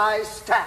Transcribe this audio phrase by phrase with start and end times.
[0.00, 0.59] by step.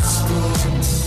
[0.00, 0.97] The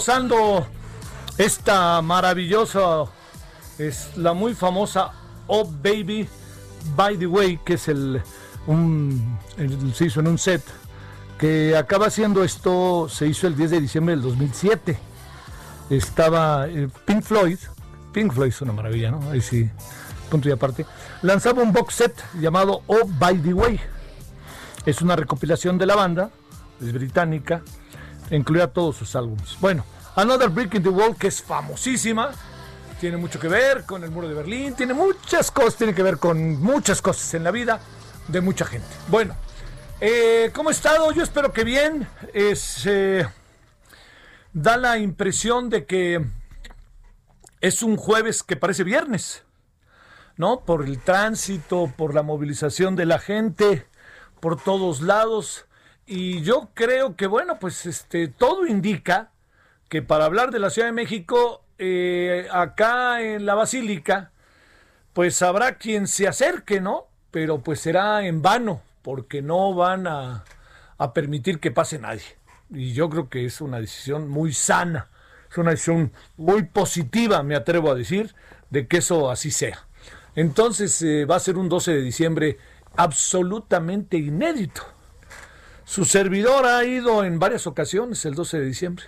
[0.00, 0.66] gozando
[1.36, 3.04] esta maravillosa,
[3.76, 5.12] es la muy famosa
[5.46, 6.26] Oh Baby
[6.96, 8.22] By the Way, que es el,
[8.66, 9.38] un,
[9.92, 10.62] se hizo en un set,
[11.38, 14.98] que acaba siendo esto, se hizo el 10 de diciembre del 2007.
[15.90, 17.58] Estaba eh, Pink Floyd,
[18.10, 19.30] Pink Floyd es una maravilla, ¿no?
[19.30, 19.68] Ahí sí,
[20.30, 20.86] punto y aparte.
[21.20, 23.78] Lanzaba un box set llamado Oh By the Way.
[24.86, 26.30] Es una recopilación de la banda,
[26.80, 27.60] es británica,
[28.36, 29.56] incluía todos sus álbumes.
[29.60, 29.84] Bueno,
[30.16, 32.30] Another Brick in the Wall, que es famosísima,
[33.00, 36.18] tiene mucho que ver con el muro de Berlín, tiene muchas cosas, tiene que ver
[36.18, 37.80] con muchas cosas en la vida
[38.28, 38.88] de mucha gente.
[39.08, 39.34] Bueno,
[40.02, 41.12] Eh, ¿Cómo he estado?
[41.12, 42.08] Yo espero que bien.
[42.32, 43.28] Es, eh,
[44.54, 46.24] da la impresión de que
[47.60, 49.42] es un jueves que parece viernes,
[50.38, 50.60] ¿no?
[50.60, 53.86] Por el tránsito, por la movilización de la gente,
[54.40, 55.66] por todos lados.
[56.12, 59.30] Y yo creo que, bueno, pues este, todo indica
[59.88, 64.32] que para hablar de la Ciudad de México, eh, acá en la Basílica,
[65.12, 67.06] pues habrá quien se acerque, ¿no?
[67.30, 70.42] Pero pues será en vano, porque no van a,
[70.98, 72.24] a permitir que pase nadie.
[72.70, 75.10] Y yo creo que es una decisión muy sana,
[75.48, 78.34] es una decisión muy positiva, me atrevo a decir,
[78.70, 79.86] de que eso así sea.
[80.34, 82.58] Entonces eh, va a ser un 12 de diciembre
[82.96, 84.82] absolutamente inédito.
[85.90, 89.04] Su servidor ha ido en varias ocasiones el 12 de diciembre.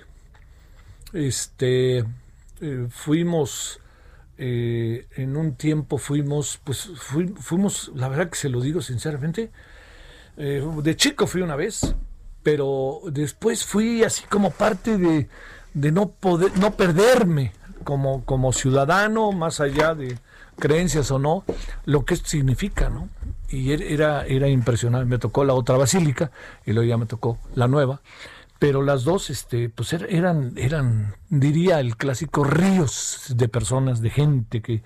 [1.12, 1.98] Este,
[2.60, 3.78] eh, fuimos,
[4.36, 9.52] eh, en un tiempo fuimos, pues fui- fuimos, la verdad que se lo digo sinceramente,
[10.36, 11.94] eh, de chico fui una vez,
[12.42, 15.28] pero después fui así como parte de,
[15.74, 17.52] de no poder, no perderme
[17.84, 20.18] como, como ciudadano, más allá de
[20.58, 21.44] creencias o no,
[21.84, 23.08] lo que esto significa, ¿no?
[23.48, 25.06] Y er- era, era impresionante.
[25.06, 26.30] Me tocó la otra basílica
[26.64, 28.00] y luego ya me tocó la nueva.
[28.58, 34.10] Pero las dos, este, pues er- eran, eran, diría el clásico, ríos de personas, de
[34.10, 34.82] gente que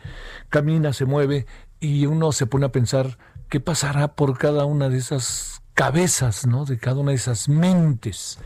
[0.49, 1.47] camina, se mueve
[1.79, 3.19] y uno se pone a pensar
[3.51, 6.65] qué pasará por cada una de esas cabezas, ¿no?
[6.65, 8.39] De cada una de esas mentes.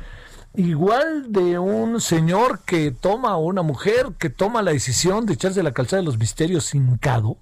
[0.55, 5.63] Igual de un señor que toma o una mujer que toma la decisión de echarse
[5.63, 7.37] la calzada de los misterios hincado.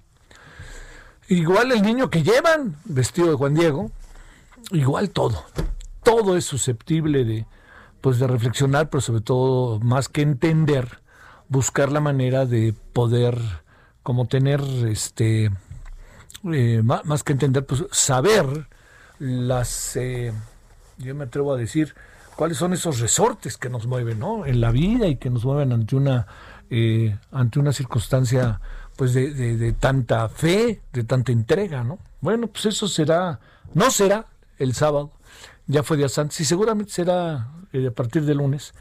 [1.27, 3.91] Igual el niño que llevan vestido de Juan Diego.
[4.71, 5.43] Igual todo.
[6.03, 7.45] Todo es susceptible de,
[8.01, 11.01] pues de reflexionar, pero sobre todo, más que entender,
[11.47, 13.37] buscar la manera de poder,
[14.03, 15.51] como tener, este,
[16.53, 18.67] eh, ma- más, que entender, pues saber
[19.17, 20.31] las, eh,
[20.97, 21.95] yo me atrevo a decir,
[22.39, 24.45] cuáles son esos resortes que nos mueven, ¿no?
[24.45, 26.25] En la vida y que nos mueven ante una,
[26.69, 28.61] eh, ante una circunstancia,
[28.95, 31.99] pues de, de- de tanta fe, de tanta entrega, ¿no?
[32.21, 33.41] Bueno, pues eso será,
[33.73, 34.27] no será
[34.57, 35.11] el sábado,
[35.67, 38.73] ya fue días antes y seguramente será eh, a partir del lunes.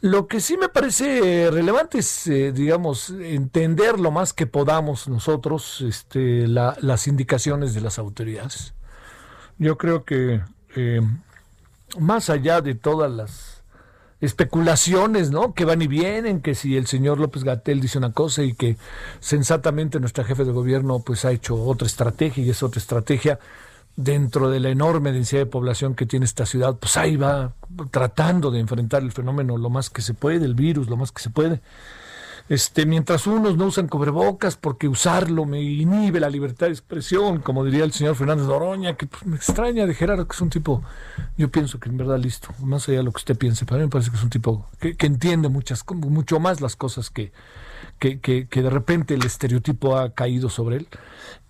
[0.00, 5.82] Lo que sí me parece eh, relevante es, digamos, entender lo más que podamos nosotros
[5.82, 8.72] este, la- las indicaciones de las autoridades.
[9.58, 10.40] Yo creo que
[11.98, 13.62] más allá de todas las
[14.20, 15.52] especulaciones, ¿no?
[15.52, 18.76] Que van y vienen, que si el señor López Gatel dice una cosa y que
[19.20, 23.38] sensatamente nuestra jefe de gobierno pues ha hecho otra estrategia y es otra estrategia
[23.96, 27.52] dentro de la enorme densidad de población que tiene esta ciudad, pues ahí va
[27.90, 31.22] tratando de enfrentar el fenómeno lo más que se puede, el virus lo más que
[31.22, 31.60] se puede.
[32.48, 37.64] Este, mientras unos no usan cubrebocas porque usarlo me inhibe la libertad de expresión, como
[37.64, 40.82] diría el señor Fernández Doroña, que pues, me extraña de Gerardo, que es un tipo,
[41.36, 43.86] yo pienso que en verdad listo, más allá de lo que usted piense, para mí
[43.86, 47.32] me parece que es un tipo que, entiende muchas, mucho más las cosas que,
[47.98, 50.88] que, que, que de repente el estereotipo ha caído sobre él.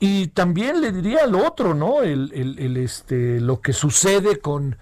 [0.01, 2.03] Y también le diría lo otro, ¿no?
[2.03, 4.77] El, el, el, este, lo que sucede con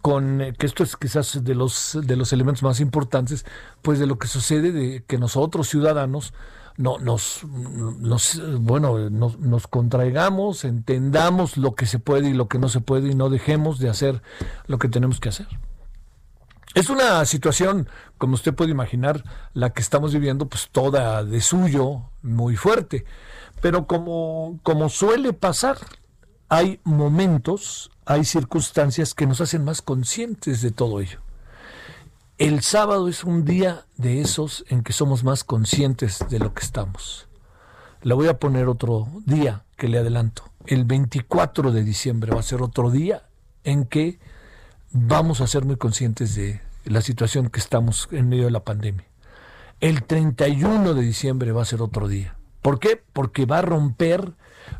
[0.00, 3.44] con eh, que esto es quizás de los de los elementos más importantes,
[3.82, 6.32] pues de lo que sucede de que nosotros ciudadanos
[6.76, 12.68] no nos, nos bueno nos, contraigamos, entendamos lo que se puede y lo que no
[12.68, 14.22] se puede y no dejemos de hacer
[14.66, 15.46] lo que tenemos que hacer.
[16.74, 17.88] Es una situación,
[18.18, 23.04] como usted puede imaginar, la que estamos viviendo, pues toda de suyo, muy fuerte.
[23.60, 25.78] Pero como, como suele pasar,
[26.48, 31.20] hay momentos, hay circunstancias que nos hacen más conscientes de todo ello.
[32.36, 36.64] El sábado es un día de esos en que somos más conscientes de lo que
[36.64, 37.28] estamos.
[38.02, 40.42] Le voy a poner otro día que le adelanto.
[40.66, 43.22] El 24 de diciembre va a ser otro día
[43.62, 44.18] en que
[44.90, 49.06] vamos a ser muy conscientes de la situación que estamos en medio de la pandemia.
[49.80, 52.36] El 31 de diciembre va a ser otro día.
[52.62, 53.02] ¿Por qué?
[53.12, 54.32] Porque va a romper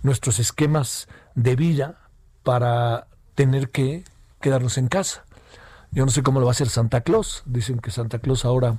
[0.03, 2.09] nuestros esquemas de vida
[2.43, 4.05] para tener que
[4.41, 5.25] quedarnos en casa.
[5.91, 7.43] Yo no sé cómo lo va a hacer Santa Claus.
[7.47, 8.79] Dicen que Santa Claus ahora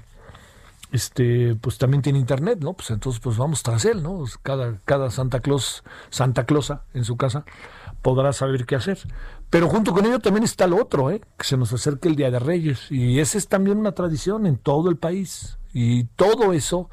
[0.92, 2.74] este pues también tiene internet, ¿no?
[2.74, 4.24] Pues entonces pues vamos tras él, ¿no?
[4.44, 7.46] Cada, cada Santa Claus, Santa Clausa en su casa
[8.02, 9.00] podrá saber qué hacer.
[9.50, 11.22] Pero junto con ello también está lo otro, ¿eh?
[11.38, 12.92] Que se nos acerque el Día de Reyes.
[12.92, 15.58] Y esa es también una tradición en todo el país.
[15.74, 16.90] Y todo eso,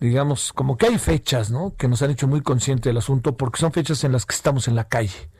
[0.00, 1.74] digamos, como que hay fechas, ¿no?
[1.76, 4.68] Que nos han hecho muy conscientes del asunto porque son fechas en las que estamos
[4.68, 5.30] en la calle.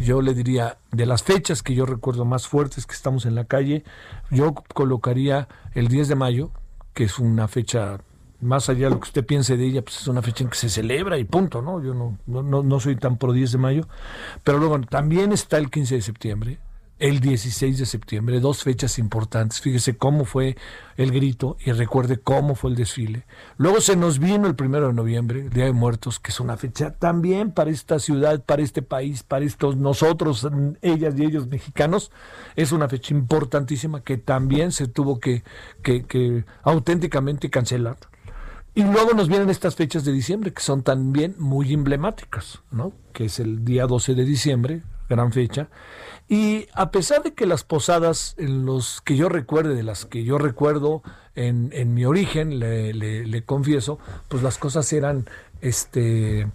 [0.00, 3.44] Yo le diría, de las fechas que yo recuerdo más fuertes que estamos en la
[3.44, 3.84] calle,
[4.30, 6.50] yo colocaría el 10 de mayo,
[6.94, 7.98] que es una fecha
[8.40, 10.56] más allá de lo que usted piense de ella, pues es una fecha en que
[10.56, 11.82] se celebra y punto, ¿no?
[11.82, 13.88] Yo no, no, no, soy tan pro 10 de mayo,
[14.44, 16.58] pero luego también está el 15 de septiembre,
[16.98, 19.60] el 16 de septiembre, dos fechas importantes.
[19.60, 20.56] Fíjese cómo fue
[20.96, 23.24] el grito y recuerde cómo fue el desfile.
[23.56, 26.92] Luego se nos vino el primero de noviembre, Día de Muertos, que es una fecha
[26.92, 30.48] también para esta ciudad, para este país, para estos nosotros,
[30.82, 32.10] ellas y ellos mexicanos.
[32.56, 35.44] Es una fecha importantísima que también se tuvo que,
[35.82, 37.98] que, que auténticamente cancelar.
[38.74, 42.92] Y luego nos vienen estas fechas de diciembre que son también muy emblemáticas, ¿no?
[43.12, 45.68] Que es el día 12 de diciembre, gran fecha.
[46.28, 50.24] Y a pesar de que las posadas, en los que yo recuerde, de las que
[50.24, 51.02] yo recuerdo
[51.34, 55.26] en, en mi origen, le, confieso, pues las cosas eran,
[55.62, 56.46] este,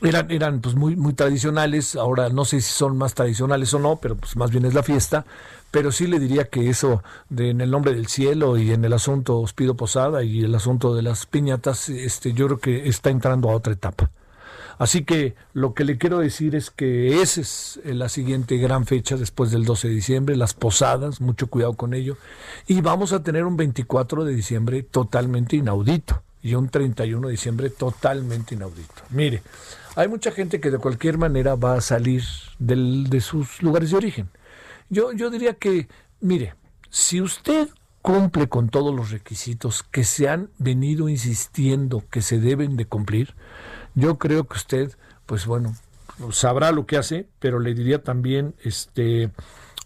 [0.00, 1.96] eran, eran pues muy, muy tradicionales.
[1.96, 4.84] Ahora no sé si son más tradicionales o no, pero pues más bien es la
[4.84, 5.24] fiesta.
[5.72, 8.92] Pero sí le diría que eso de en el nombre del cielo y en el
[8.92, 13.10] asunto os pido posada y el asunto de las piñatas, este, yo creo que está
[13.10, 14.08] entrando a otra etapa.
[14.78, 19.16] Así que lo que le quiero decir es que esa es la siguiente gran fecha
[19.16, 22.16] después del 12 de diciembre, las posadas, mucho cuidado con ello.
[22.66, 27.70] Y vamos a tener un 24 de diciembre totalmente inaudito y un 31 de diciembre
[27.70, 29.02] totalmente inaudito.
[29.10, 29.42] Mire,
[29.96, 32.22] hay mucha gente que de cualquier manera va a salir
[32.58, 34.28] del, de sus lugares de origen.
[34.90, 35.88] Yo, yo diría que,
[36.20, 36.54] mire,
[36.90, 37.68] si usted
[38.02, 43.34] cumple con todos los requisitos que se han venido insistiendo que se deben de cumplir,
[43.94, 44.96] yo creo que usted,
[45.26, 45.74] pues bueno,
[46.30, 49.30] sabrá lo que hace, pero le diría también, este,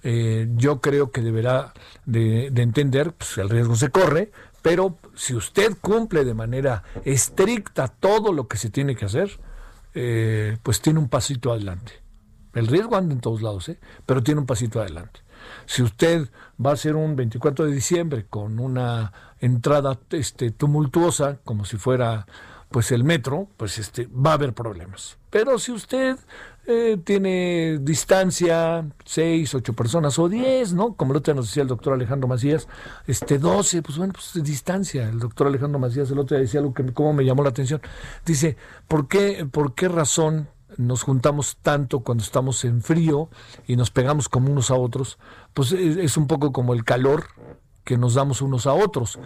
[0.03, 1.73] eh, yo creo que deberá
[2.07, 4.31] de, de entender, pues el riesgo se corre,
[4.63, 9.41] pero si usted cumple de manera estricta todo lo que se tiene que hacer,
[9.95, 11.93] eh, pues tiene un pasito adelante.
[12.55, 13.79] El riesgo anda en todos lados, ¿eh?
[14.05, 15.21] pero tiene un pasito adelante.
[15.67, 16.29] Si usted
[16.65, 22.27] va a hacer un 24 de diciembre con una entrada este, tumultuosa, como si fuera
[22.71, 25.19] pues el metro, pues este, va a haber problemas.
[25.31, 26.19] Pero si usted
[26.67, 30.95] eh, tiene distancia, seis, ocho personas o diez, ¿no?
[30.95, 32.69] Como lo otro nos decía el doctor Alejandro Macías,
[33.07, 35.09] este, doce, pues bueno, pues distancia.
[35.09, 37.81] El doctor Alejandro Macías el otro día decía algo que como me llamó la atención.
[38.27, 38.57] Dice,
[38.87, 43.31] ¿por qué, por qué razón nos juntamos tanto cuando estamos en frío
[43.67, 45.19] y nos pegamos como unos a otros?
[45.55, 47.29] Pues es, es un poco como el calor
[47.85, 49.19] que nos damos unos a otros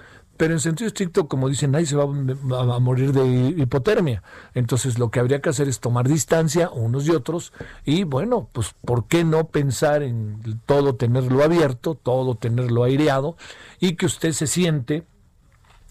[0.43, 4.25] pero en sentido estricto, como dicen, nadie se va a, morir de hipotermia.
[4.55, 7.53] Entonces lo que habría que hacer es tomar distancia unos y otros
[7.85, 13.37] y bueno, pues ¿por qué no pensar en todo tenerlo abierto, todo tenerlo aireado
[13.79, 15.05] y que usted se siente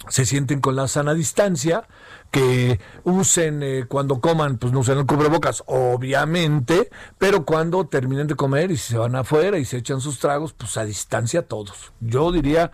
[0.10, 1.88] se sienten con la sana distancia,
[2.32, 8.36] que usen eh, cuando coman, pues no usen el cubrebocas, obviamente, pero cuando terminen de
[8.36, 11.92] comer y se van afuera y se echan sus tragos, pues a distancia todos.
[12.00, 12.72] Yo diría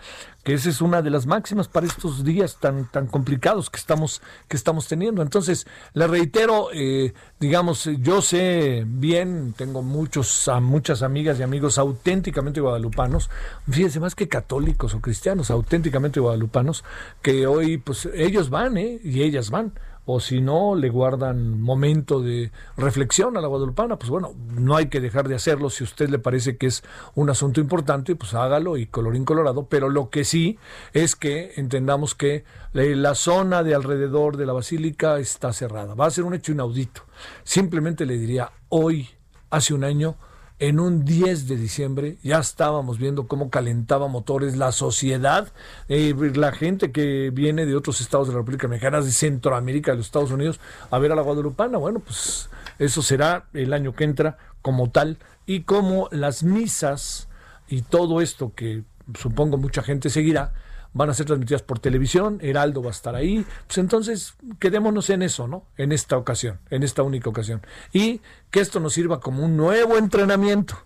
[0.48, 4.22] que esa es una de las máximas para estos días tan, tan complicados que estamos,
[4.48, 5.22] que estamos teniendo.
[5.22, 11.78] Entonces, le reitero, eh, digamos, yo sé bien, tengo muchos, a muchas amigas y amigos
[11.78, 13.30] auténticamente guadalupanos,
[13.70, 16.86] fíjense más que católicos o cristianos, auténticamente guadalupanos,
[17.22, 19.02] que hoy, pues ellos van, ¿eh?
[19.04, 19.74] Y ellas van
[20.10, 24.88] o si no le guardan momento de reflexión a la guadalupana, pues bueno, no hay
[24.88, 25.70] que dejar de hacerlo.
[25.70, 26.82] Si a usted le parece que es
[27.14, 29.68] un asunto importante, pues hágalo y colorín colorado.
[29.68, 30.58] Pero lo que sí
[30.94, 35.94] es que entendamos que la zona de alrededor de la basílica está cerrada.
[35.94, 37.02] Va a ser un hecho inaudito.
[37.44, 39.10] Simplemente le diría, hoy,
[39.50, 40.16] hace un año,
[40.60, 45.52] en un 10 de diciembre ya estábamos viendo cómo calentaba motores la sociedad,
[45.88, 49.98] eh, la gente que viene de otros estados de la República Mexicana, de Centroamérica, de
[49.98, 50.60] los Estados Unidos,
[50.90, 51.78] a ver a la Guadalupana.
[51.78, 52.50] Bueno, pues
[52.80, 57.28] eso será el año que entra como tal y como las misas
[57.68, 58.84] y todo esto que
[59.18, 60.54] supongo mucha gente seguirá,
[60.94, 65.22] van a ser transmitidas por televisión, Heraldo va a estar ahí, pues entonces quedémonos en
[65.22, 65.66] eso, ¿no?
[65.78, 67.62] En esta ocasión, en esta única ocasión.
[67.94, 70.78] Y que esto nos sirva como un nuevo entrenamiento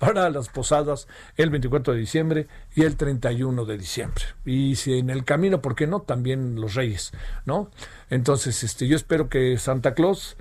[0.00, 4.24] para las posadas el 24 de diciembre y el 31 de diciembre.
[4.46, 6.00] Y si en el camino, ¿por qué no?
[6.00, 7.12] También los reyes,
[7.44, 7.70] ¿no?
[8.08, 10.38] Entonces, este, yo espero que Santa Claus,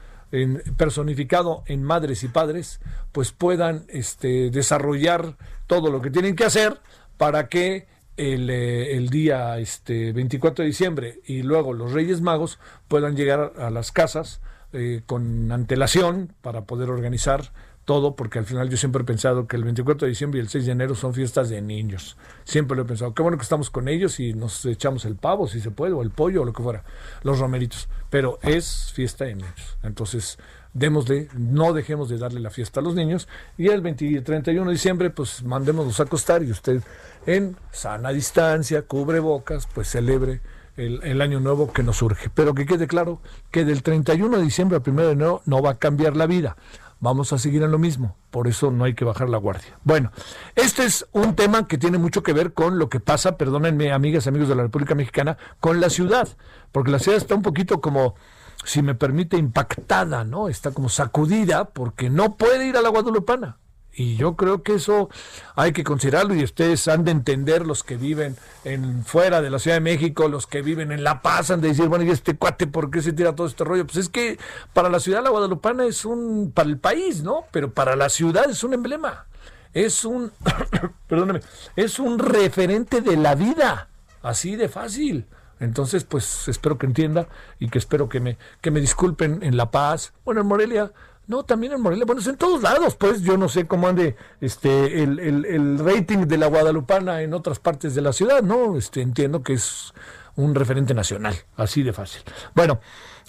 [0.78, 2.80] personificado en madres y padres,
[3.12, 6.80] pues puedan este, desarrollar todo lo que tienen que hacer
[7.18, 7.88] para que
[8.20, 13.54] el, eh, el, día este 24 de diciembre y luego los Reyes Magos puedan llegar
[13.58, 14.42] a las casas
[14.74, 17.52] eh, con antelación para poder organizar
[17.86, 20.50] todo, porque al final yo siempre he pensado que el 24 de diciembre y el
[20.50, 22.18] 6 de enero son fiestas de niños.
[22.44, 23.16] Siempre lo he pensado.
[23.16, 26.04] Qué bueno que estamos con ellos y nos echamos el pavo, si se puede, o
[26.04, 26.84] el pollo, o lo que fuera,
[27.24, 27.90] los romeritos.
[28.12, 29.78] Pero es fiesta de niños.
[29.82, 30.38] Entonces,
[30.74, 33.28] démosle, no dejemos de darle la fiesta a los niños.
[33.58, 36.82] Y el 20 31 de diciembre, pues mandémoslos a acostar y usted
[37.26, 40.42] en sana distancia, cubre bocas, pues celebre
[40.78, 42.30] el, el año nuevo que nos surge.
[42.34, 43.22] Pero que quede claro
[43.52, 46.56] que del 31 de diciembre al 1 de enero no va a cambiar la vida.
[47.02, 48.18] Vamos a seguir en lo mismo.
[48.30, 49.80] Por eso no hay que bajar la guardia.
[49.84, 50.12] Bueno,
[50.56, 54.26] este es un tema que tiene mucho que ver con lo que pasa, perdónenme, amigas
[54.26, 56.28] y amigos de la República Mexicana, con la ciudad.
[56.74, 58.16] Porque la ciudad está un poquito como
[58.63, 60.50] si me permite, impactada, ¿no?
[60.50, 63.58] Está como sacudida porque no puede ir a la Guadalupana.
[63.92, 65.10] Y yo creo que eso
[65.56, 69.60] hay que considerarlo y ustedes han de entender los que viven en fuera de la
[69.60, 72.38] Ciudad de México, los que viven en La Paz, han de decir, bueno, ¿y este
[72.38, 73.86] cuate por qué se tira todo este rollo?
[73.86, 74.39] Pues es que
[74.74, 77.46] para la ciudad la Guadalupana es un, para el país, ¿no?
[77.51, 79.25] Pero para la ciudad es un emblema,
[79.74, 80.32] es un,
[81.08, 81.42] perdóneme,
[81.75, 83.89] es un referente de la vida,
[84.22, 85.25] así de fácil.
[85.60, 87.28] Entonces, pues espero que entienda
[87.60, 90.92] y que espero que me, que me disculpen en La Paz, bueno, en Morelia,
[91.28, 94.16] no, también en Morelia, bueno, es en todos lados, pues yo no sé cómo ande
[94.42, 98.78] este el, el, el, rating de la Guadalupana en otras partes de la ciudad, ¿no?
[98.78, 99.94] Este, entiendo que es
[100.36, 102.24] un referente nacional, así de fácil.
[102.56, 102.80] Bueno,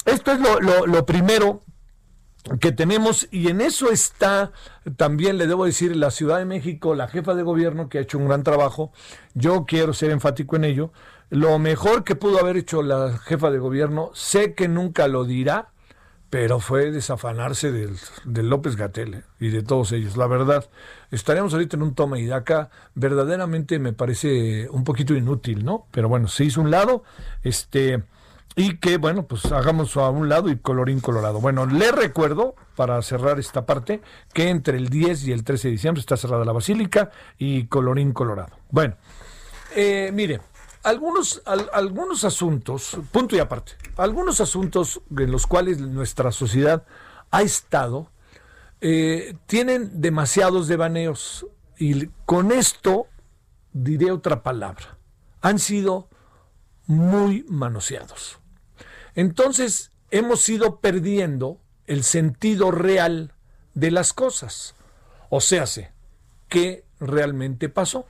[0.07, 1.63] esto es lo, lo, lo primero
[2.61, 4.53] que tenemos y en eso está
[4.97, 8.19] también le debo decir la Ciudad de México, la jefa de gobierno que ha hecho
[8.19, 8.93] un gran trabajo.
[9.35, 10.93] Yo quiero ser enfático en ello.
[11.29, 15.69] Lo mejor que pudo haber hecho la jefa de gobierno, sé que nunca lo dirá,
[16.29, 17.97] pero fue desafanarse del,
[18.49, 19.23] López Gatel ¿eh?
[19.39, 20.17] y de todos ellos.
[20.17, 20.69] La verdad,
[21.11, 25.87] estaríamos ahorita en un toma y daca, verdaderamente me parece un poquito inútil, ¿no?
[25.91, 27.05] Pero bueno, se hizo un lado,
[27.43, 28.03] este,
[28.61, 31.41] y que bueno, pues hagamos a un lado y colorín colorado.
[31.41, 34.03] Bueno, le recuerdo, para cerrar esta parte,
[34.35, 38.13] que entre el 10 y el 13 de diciembre está cerrada la basílica y colorín
[38.13, 38.59] colorado.
[38.71, 38.99] Bueno,
[39.75, 40.43] eh, mire,
[40.83, 46.85] algunos, algunos asuntos, punto y aparte, algunos asuntos en los cuales nuestra sociedad
[47.31, 48.11] ha estado,
[48.83, 51.47] eh, tienen demasiados devaneos.
[51.79, 53.07] Y con esto
[53.73, 54.99] diré otra palabra.
[55.41, 56.11] Han sido
[56.87, 58.40] muy manoseados.
[59.15, 63.33] Entonces hemos ido perdiendo el sentido real
[63.75, 64.75] de las cosas.
[65.29, 65.65] O sea,
[66.49, 68.07] ¿qué realmente pasó?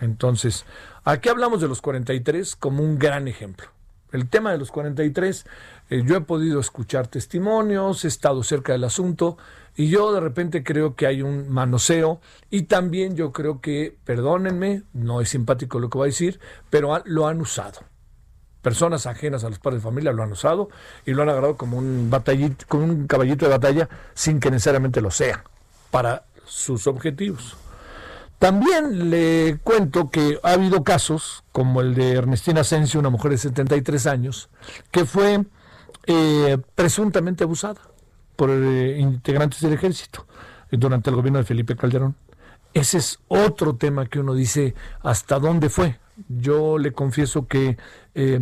[0.00, 0.64] Entonces,
[1.04, 3.68] aquí hablamos de los 43 como un gran ejemplo.
[4.12, 5.46] El tema de los 43,
[5.90, 9.36] eh, yo he podido escuchar testimonios, he estado cerca del asunto
[9.74, 14.84] y yo de repente creo que hay un manoseo y también yo creo que, perdónenme,
[14.92, 17.80] no es simpático lo que voy a decir, pero lo han usado.
[18.66, 20.70] Personas ajenas a los padres de familia lo han usado
[21.04, 25.00] y lo han agarrado como un, batallito, como un caballito de batalla sin que necesariamente
[25.00, 25.44] lo sea
[25.92, 27.56] para sus objetivos.
[28.40, 33.38] También le cuento que ha habido casos, como el de Ernestina Asensio, una mujer de
[33.38, 34.48] 73 años,
[34.90, 35.44] que fue
[36.08, 37.80] eh, presuntamente abusada
[38.34, 40.26] por eh, integrantes del ejército
[40.72, 42.16] durante el gobierno de Felipe Calderón.
[42.74, 44.74] Ese es otro tema que uno dice
[45.04, 46.00] hasta dónde fue.
[46.28, 47.76] Yo le confieso que
[48.14, 48.40] eh,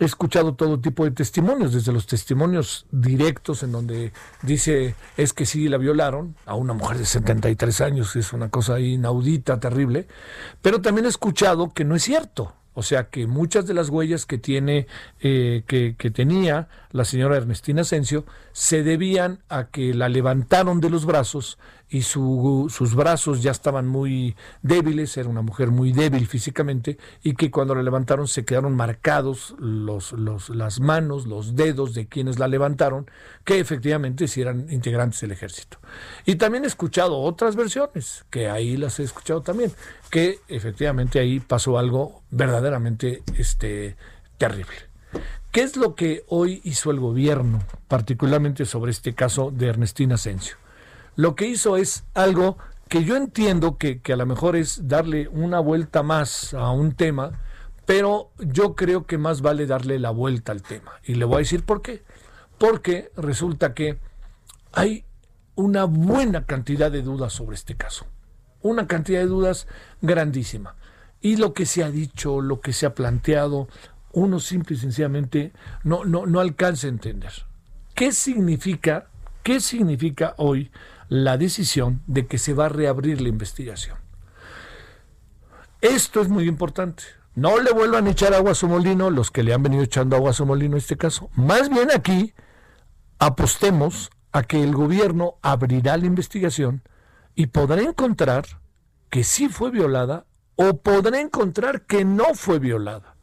[0.00, 5.46] he escuchado todo tipo de testimonios, desde los testimonios directos en donde dice es que
[5.46, 10.08] sí la violaron a una mujer de 73 años, es una cosa inaudita, terrible,
[10.62, 12.54] pero también he escuchado que no es cierto.
[12.76, 14.88] O sea que muchas de las huellas que tiene,
[15.20, 20.90] eh, que, que, tenía la señora Ernestina Asensio, se debían a que la levantaron de
[20.90, 21.56] los brazos
[21.94, 27.34] y su, sus brazos ya estaban muy débiles, era una mujer muy débil físicamente, y
[27.34, 32.40] que cuando la levantaron se quedaron marcados los, los, las manos, los dedos de quienes
[32.40, 33.08] la levantaron,
[33.44, 35.78] que efectivamente eran integrantes del ejército.
[36.26, 39.70] Y también he escuchado otras versiones, que ahí las he escuchado también,
[40.10, 43.96] que efectivamente ahí pasó algo verdaderamente este,
[44.36, 44.74] terrible.
[45.52, 50.56] ¿Qué es lo que hoy hizo el gobierno, particularmente sobre este caso de Ernestina Asensio?
[51.16, 52.56] Lo que hizo es algo
[52.88, 57.40] que yo entiendo que, a lo mejor es darle una vuelta más a un tema,
[57.86, 60.92] pero yo creo que más vale darle la vuelta al tema.
[61.04, 62.02] Y le voy a decir por qué.
[62.58, 63.98] Porque resulta que
[64.72, 65.04] hay
[65.54, 68.06] una buena cantidad de dudas sobre este caso.
[68.62, 69.66] Una cantidad de dudas
[70.00, 70.76] grandísima.
[71.20, 73.68] Y lo que se ha dicho, lo que se ha planteado,
[74.12, 77.32] uno simple y sencillamente no, no, no alcanza a entender.
[77.94, 79.08] ¿Qué significa,
[79.42, 80.70] qué significa hoy
[81.08, 83.98] la decisión de que se va a reabrir la investigación.
[85.80, 87.04] Esto es muy importante.
[87.34, 90.16] No le vuelvan a echar agua a su molino los que le han venido echando
[90.16, 91.30] agua a su molino en este caso.
[91.34, 92.32] Más bien aquí
[93.18, 96.82] apostemos a que el gobierno abrirá la investigación
[97.34, 98.44] y podrá encontrar
[99.10, 103.16] que sí fue violada o podrá encontrar que no fue violada.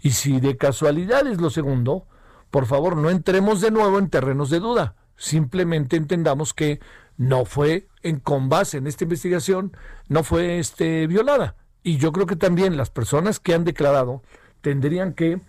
[0.00, 2.06] Y si de casualidad es lo segundo,
[2.50, 4.94] por favor no entremos de nuevo en terrenos de duda.
[5.16, 6.80] Simplemente entendamos que
[7.16, 9.76] no fue en con base en esta investigación,
[10.08, 11.56] no fue este, violada.
[11.82, 14.22] Y yo creo que también las personas que han declarado
[14.60, 15.40] tendrían que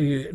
[0.00, 0.30] eh,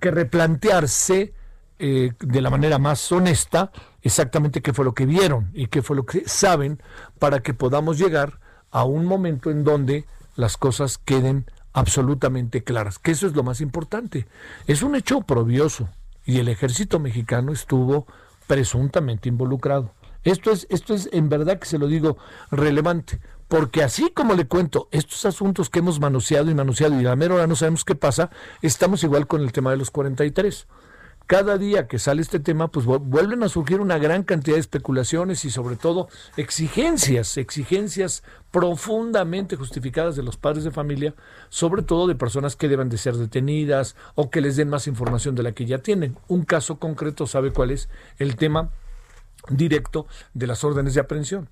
[0.00, 1.32] que replantearse
[1.78, 3.70] eh, de la manera más honesta
[4.02, 6.82] exactamente qué fue lo que vieron y qué fue lo que saben
[7.20, 8.40] para que podamos llegar
[8.72, 13.60] a un momento en donde las cosas queden absolutamente claras, que eso es lo más
[13.60, 14.26] importante.
[14.66, 15.88] Es un hecho probioso
[16.24, 18.08] y el ejército mexicano estuvo
[18.46, 19.92] presuntamente involucrado.
[20.22, 22.16] Esto es, esto es en verdad que se lo digo
[22.50, 27.14] relevante, porque así como le cuento estos asuntos que hemos manoseado y manoseado y la
[27.14, 28.30] mera hora no sabemos qué pasa,
[28.62, 30.66] estamos igual con el tema de los 43
[31.26, 35.44] cada día que sale este tema, pues vuelven a surgir una gran cantidad de especulaciones
[35.44, 41.14] y sobre todo exigencias, exigencias profundamente justificadas de los padres de familia,
[41.48, 45.34] sobre todo de personas que deben de ser detenidas o que les den más información
[45.34, 46.16] de la que ya tienen.
[46.28, 47.88] Un caso concreto, ¿sabe cuál es?
[48.18, 48.70] El tema
[49.48, 51.48] directo de las órdenes de aprehensión.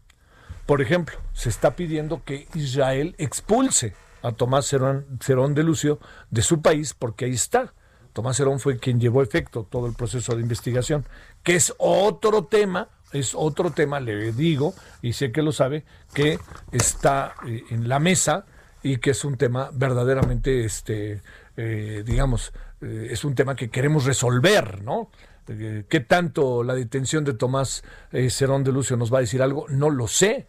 [0.66, 5.98] Por ejemplo, se está pidiendo que Israel expulse a Tomás Cerón, de Lucio
[6.30, 7.74] de su país porque ahí está
[8.12, 11.04] Tomás Herón fue quien llevó efecto todo el proceso de investigación,
[11.42, 16.38] que es otro tema, es otro tema, le digo, y sé que lo sabe, que
[16.72, 18.44] está eh, en la mesa
[18.82, 21.22] y que es un tema verdaderamente, este,
[21.56, 25.10] eh, digamos, eh, es un tema que queremos resolver, ¿no?
[25.44, 27.82] ¿Qué tanto la detención de Tomás
[28.30, 29.66] Cerón de Lucio nos va a decir algo?
[29.68, 30.46] No lo sé,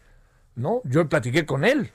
[0.54, 0.82] ¿no?
[0.84, 1.90] Yo platiqué con él.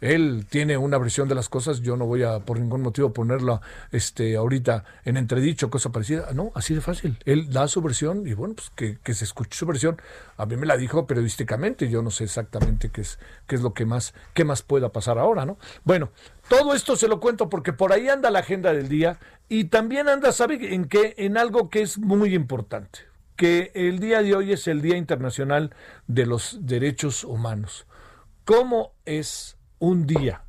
[0.00, 3.60] Él tiene una versión de las cosas, yo no voy a por ningún motivo ponerla
[3.90, 6.32] este, ahorita en entredicho, cosa parecida.
[6.34, 7.18] No, así de fácil.
[7.24, 10.00] Él da su versión y bueno, pues que, se escuche su versión.
[10.36, 13.74] A mí me la dijo periodísticamente, yo no sé exactamente qué es, qué es lo
[13.74, 15.58] que más, qué más pueda pasar ahora, ¿no?
[15.84, 16.10] Bueno,
[16.48, 20.08] todo esto se lo cuento porque por ahí anda la agenda del día y también
[20.08, 21.14] anda, ¿sabe en qué?
[21.18, 23.00] En algo que es muy importante,
[23.34, 25.74] que el día de hoy es el Día Internacional
[26.06, 27.86] de los Derechos Humanos.
[28.44, 30.42] ¿Cómo es un día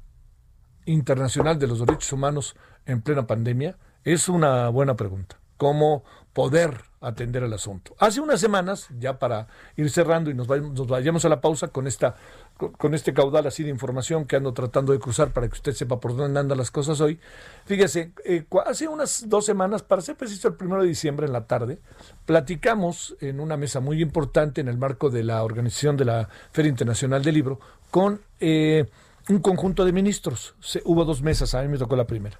[0.85, 3.77] internacional de los derechos humanos en plena pandemia?
[4.03, 5.39] Es una buena pregunta.
[5.57, 7.93] ¿Cómo poder atender el asunto?
[7.99, 12.15] Hace unas semanas, ya para ir cerrando y nos, vayamos, a la pausa con, esta,
[12.55, 15.99] con, este caudal así de información que ando tratando de cruzar para que usted sepa
[15.99, 17.19] por dónde andan las cosas hoy.
[17.65, 21.45] Fíjese, eh, hace unas dos semanas, para ser preciso el primero de diciembre en la
[21.45, 21.79] tarde,
[22.25, 26.69] platicamos en una mesa muy importante en el marco de la organización de la Feria
[26.69, 27.59] Internacional del Libro
[27.91, 28.21] con...
[28.39, 28.89] Eh,
[29.29, 30.55] un conjunto de ministros.
[30.83, 32.37] hubo dos mesas, a mí me tocó la primera.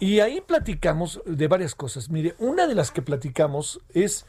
[0.00, 2.10] Y ahí platicamos de varias cosas.
[2.10, 4.26] Mire, una de las que platicamos es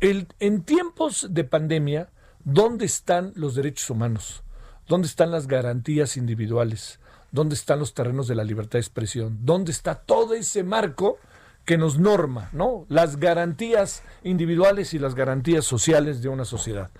[0.00, 2.08] el, en tiempos de pandemia,
[2.44, 4.42] ¿dónde están los derechos humanos?
[4.88, 6.98] ¿Dónde están las garantías individuales?
[7.30, 9.38] ¿Dónde están los terrenos de la libertad de expresión?
[9.42, 11.18] ¿Dónde está todo ese marco
[11.66, 12.86] que nos norma, ¿no?
[12.88, 16.90] Las garantías individuales y las garantías sociales de una sociedad.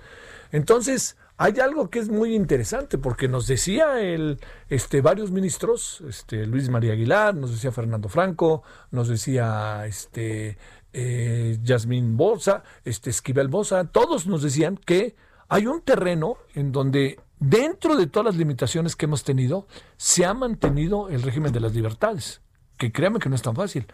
[0.52, 6.46] Entonces, hay algo que es muy interesante porque nos decía el este varios ministros este
[6.46, 10.58] Luis María Aguilar nos decía Fernando Franco nos decía este
[10.92, 15.16] eh, Yasmín Bosa este Esquivel Bosa todos nos decían que
[15.48, 20.34] hay un terreno en donde dentro de todas las limitaciones que hemos tenido se ha
[20.34, 22.42] mantenido el régimen de las libertades
[22.78, 23.86] que créame que no es tan fácil.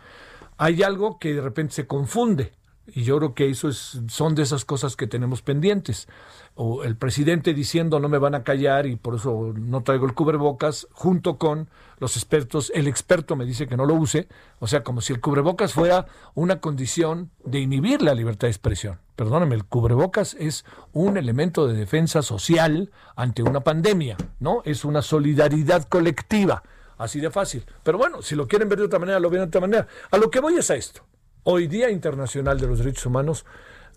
[0.56, 2.52] Hay algo que de repente se confunde
[2.86, 6.06] y yo creo que eso es, son de esas cosas que tenemos pendientes.
[6.54, 10.14] O el presidente diciendo no me van a callar y por eso no traigo el
[10.14, 11.68] cubrebocas, junto con
[11.98, 12.70] los expertos.
[12.74, 14.28] El experto me dice que no lo use.
[14.60, 19.00] O sea, como si el cubrebocas fuera una condición de inhibir la libertad de expresión.
[19.16, 24.62] Perdóname, el cubrebocas es un elemento de defensa social ante una pandemia, ¿no?
[24.64, 26.62] Es una solidaridad colectiva.
[26.98, 27.64] Así de fácil.
[27.82, 29.88] Pero bueno, si lo quieren ver de otra manera, lo ven de otra manera.
[30.10, 31.02] A lo que voy es a esto
[31.44, 33.44] hoy Día Internacional de los Derechos Humanos,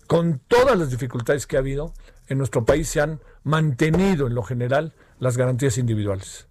[0.06, 1.92] con todas las dificultades que ha habido,
[2.28, 6.46] en nuestro país se han mantenido en lo general las garantías individuales.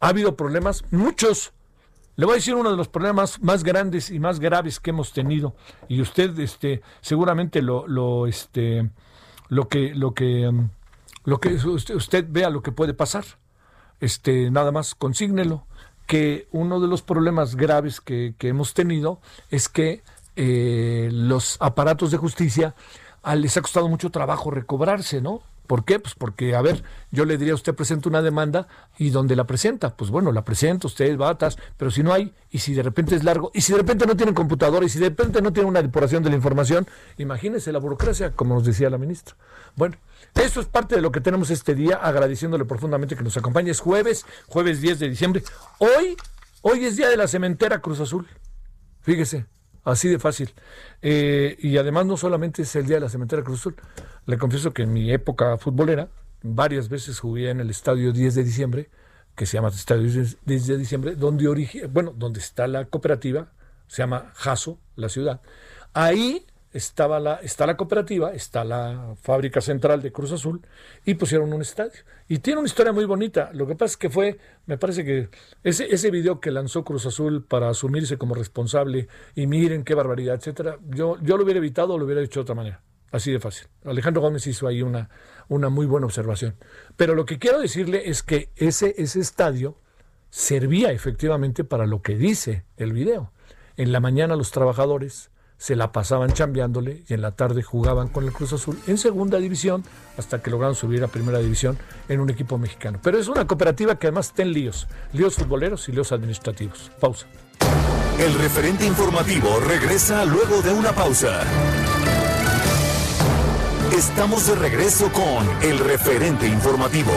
[0.00, 1.52] Ha habido problemas, muchos.
[2.16, 5.12] Le voy a decir uno de los problemas más grandes y más graves que hemos
[5.12, 5.56] tenido,
[5.88, 8.90] y usted este, seguramente lo, este,
[9.48, 10.68] lo que, lo que, um,
[11.24, 13.24] lo que usted, vea lo que puede pasar.
[14.00, 15.66] Este, nada más consígnelo
[16.06, 20.02] que uno de los problemas graves que hemos tenido es que
[20.36, 22.74] eh, los aparatos de justicia
[23.36, 25.42] les ha costado mucho trabajo recobrarse, ¿no?
[25.66, 25.98] ¿Por qué?
[25.98, 28.68] Pues porque, a ver, yo le diría, usted presenta una demanda
[28.98, 32.58] y donde la presenta, pues bueno, la presenta, usted batas, pero si no hay, y
[32.58, 35.08] si de repente es largo, y si de repente no tienen computadora, y si de
[35.08, 38.98] repente no tiene una depuración de la información, imagínese la burocracia, como nos decía la
[38.98, 39.36] ministra.
[39.74, 39.96] Bueno,
[40.34, 43.70] eso es parte de lo que tenemos este día, agradeciéndole profundamente que nos acompañe.
[43.70, 45.42] Es jueves, jueves 10 de diciembre.
[45.78, 46.14] Hoy,
[46.60, 48.26] hoy es día de la cementera Cruz Azul.
[49.00, 49.46] Fíjese,
[49.84, 50.52] Así de fácil.
[51.02, 53.76] Eh, y además no solamente es el día de la cementera Cruz Azul.
[54.26, 56.08] Le confieso que en mi época futbolera,
[56.42, 58.90] varias veces jugué en el estadio 10 de diciembre
[59.34, 63.50] que se llama Estadio 10 de diciembre, donde, origi- bueno, donde está la cooperativa,
[63.88, 65.40] se llama Jaso, la ciudad.
[65.92, 70.60] Ahí estaba la, está la cooperativa, está la fábrica central de Cruz Azul
[71.04, 72.00] y pusieron un estadio.
[72.26, 73.50] Y tiene una historia muy bonita.
[73.52, 75.28] Lo que pasa es que fue, me parece que
[75.62, 79.06] ese, ese video que lanzó Cruz Azul para asumirse como responsable
[79.36, 82.42] y miren qué barbaridad, etcétera, yo, yo lo hubiera evitado o lo hubiera hecho de
[82.42, 82.82] otra manera.
[83.12, 83.68] Así de fácil.
[83.84, 85.10] Alejandro Gómez hizo ahí una,
[85.46, 86.56] una muy buena observación.
[86.96, 89.78] Pero lo que quiero decirle es que ese, ese estadio
[90.30, 93.30] servía efectivamente para lo que dice el video.
[93.76, 95.30] En la mañana los trabajadores
[95.64, 99.38] se la pasaban chambeándole y en la tarde jugaban con el Cruz Azul en segunda
[99.38, 99.82] división
[100.18, 101.78] hasta que lograron subir a primera división
[102.10, 102.98] en un equipo mexicano.
[103.02, 106.92] Pero es una cooperativa que además está en líos, líos futboleros y líos administrativos.
[107.00, 107.24] Pausa.
[108.18, 111.40] El referente informativo regresa luego de una pausa.
[113.96, 117.12] Estamos de regreso con el referente informativo.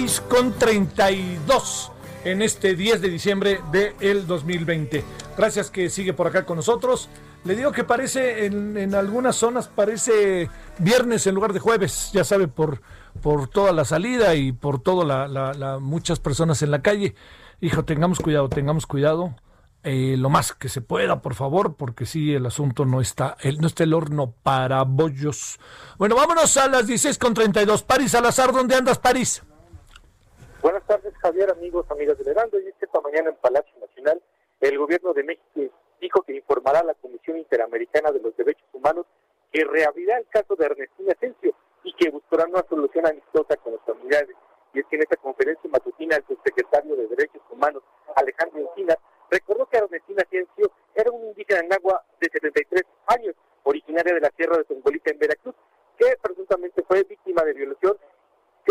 [0.00, 1.92] 16 con 32
[2.24, 5.04] en este 10 de diciembre del 2020.
[5.36, 7.10] Gracias que sigue por acá con nosotros.
[7.44, 12.24] Le digo que parece, en, en algunas zonas parece viernes en lugar de jueves, ya
[12.24, 12.80] sabe, por,
[13.22, 17.14] por toda la salida y por todas la, la- la- muchas personas en la calle.
[17.60, 19.34] Hijo, tengamos cuidado, tengamos cuidado.
[19.82, 23.58] eh, lo más que se pueda, por favor, porque sí, el asunto no está, el,
[23.60, 25.58] no está el horno para bollos.
[25.98, 27.82] Bueno, vámonos a las 16 con 32.
[27.82, 29.42] París Salazar, ¿dónde andas, París?
[30.62, 32.60] Buenas tardes, Javier, amigos, amigas del Heraldo.
[32.60, 34.20] Y esta mañana en Palacio Nacional,
[34.60, 39.06] el gobierno de México dijo que informará a la Comisión Interamericana de los Derechos Humanos
[39.50, 43.80] que reabrirá el caso de Ernestina Asensio y que buscará una solución amistosa con los
[43.86, 44.36] familiares.
[44.74, 47.82] Y es que en esta conferencia matutina el subsecretario de Derechos Humanos,
[48.14, 48.98] Alejandro Encinas,
[49.30, 54.30] recordó que Ernestina Asensio era un indígena en agua de 73 años, originaria de la
[54.36, 55.54] Sierra de Tongolita en Veracruz,
[55.96, 57.96] que presuntamente fue víctima de violación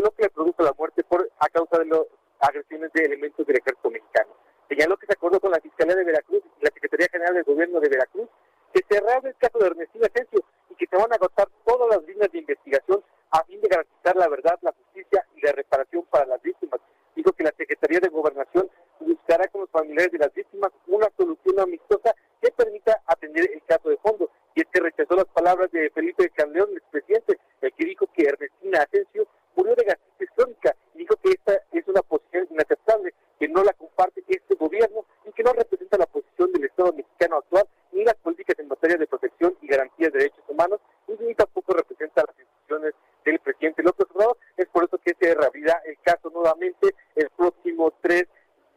[0.02, 2.02] lo que le produjo la muerte por a causa de las
[2.40, 4.32] agresiones de elementos del ejército mexicano.
[4.68, 7.80] Señaló que se acordó con la Fiscalía de Veracruz y la Secretaría General del Gobierno
[7.80, 8.30] de Veracruz
[8.74, 11.90] que se reabre el caso de Ernestina Asensio y que se van a agotar todas
[11.90, 16.04] las líneas de investigación a fin de garantizar la verdad, la justicia y la reparación
[16.10, 16.80] para las víctimas.
[17.16, 21.60] Dijo que la Secretaría de Gobernación buscará con los familiares de las víctimas una solución
[21.60, 24.30] amistosa que permita atender el caso de fondo.
[24.56, 28.24] Y es que rechazó las palabras de Felipe Caldeón, el expresidente, el que dijo que
[28.24, 29.28] Ernestina Asensio
[29.60, 33.74] murió de gastritis crónica y dijo que esta es una posición inaceptable, que no la
[33.74, 38.16] comparte este gobierno y que no representa la posición del Estado mexicano actual ni las
[38.16, 42.40] políticas en materia de protección y garantía de derechos humanos y ni tampoco representa las
[42.40, 42.94] instituciones
[43.26, 44.38] del presidente López Obrador.
[44.56, 48.28] Es por eso que se reabrirá el caso nuevamente el próximo 3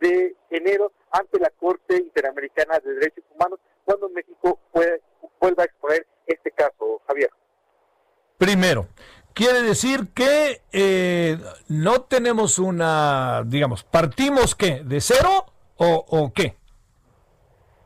[0.00, 5.00] de enero ante la Corte Interamericana de Derechos Humanos cuando México puede-
[5.40, 6.06] vuelva a exponer
[8.42, 8.88] Primero,
[9.34, 16.56] quiere decir que eh, no tenemos una, digamos, partimos qué, de cero o, o qué?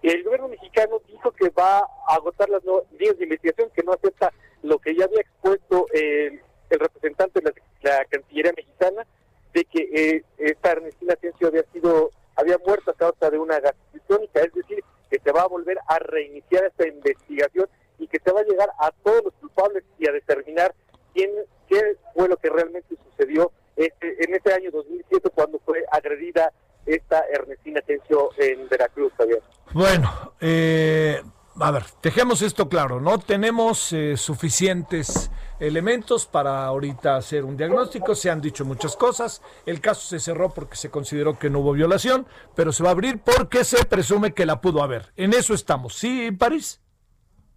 [0.03, 4.33] El gobierno mexicano dijo que va a agotar las líneas de investigación, que no acepta
[4.63, 9.07] lo que ya había expuesto el, el representante de la, Cancillería mexicana,
[9.53, 13.61] de que eh, esta Ernestina Asensio había sido, había muerto a causa de una
[14.07, 18.33] crónica, es decir, que se va a volver a reiniciar esta investigación y que se
[18.33, 20.75] va a llegar a todos los culpables y a determinar
[21.17, 21.31] quién,
[21.69, 26.53] qué fue lo que realmente sucedió este, en ese año 2007 cuando fue agredida
[26.85, 29.43] esta Ernestina Asensio en Veracruz, Javier.
[29.73, 31.21] Bueno, eh,
[31.59, 38.15] a ver, dejemos esto claro, no tenemos eh, suficientes elementos para ahorita hacer un diagnóstico,
[38.15, 41.73] se han dicho muchas cosas, el caso se cerró porque se consideró que no hubo
[41.73, 45.13] violación, pero se va a abrir porque se presume que la pudo haber.
[45.17, 46.81] En eso estamos, ¿sí, París?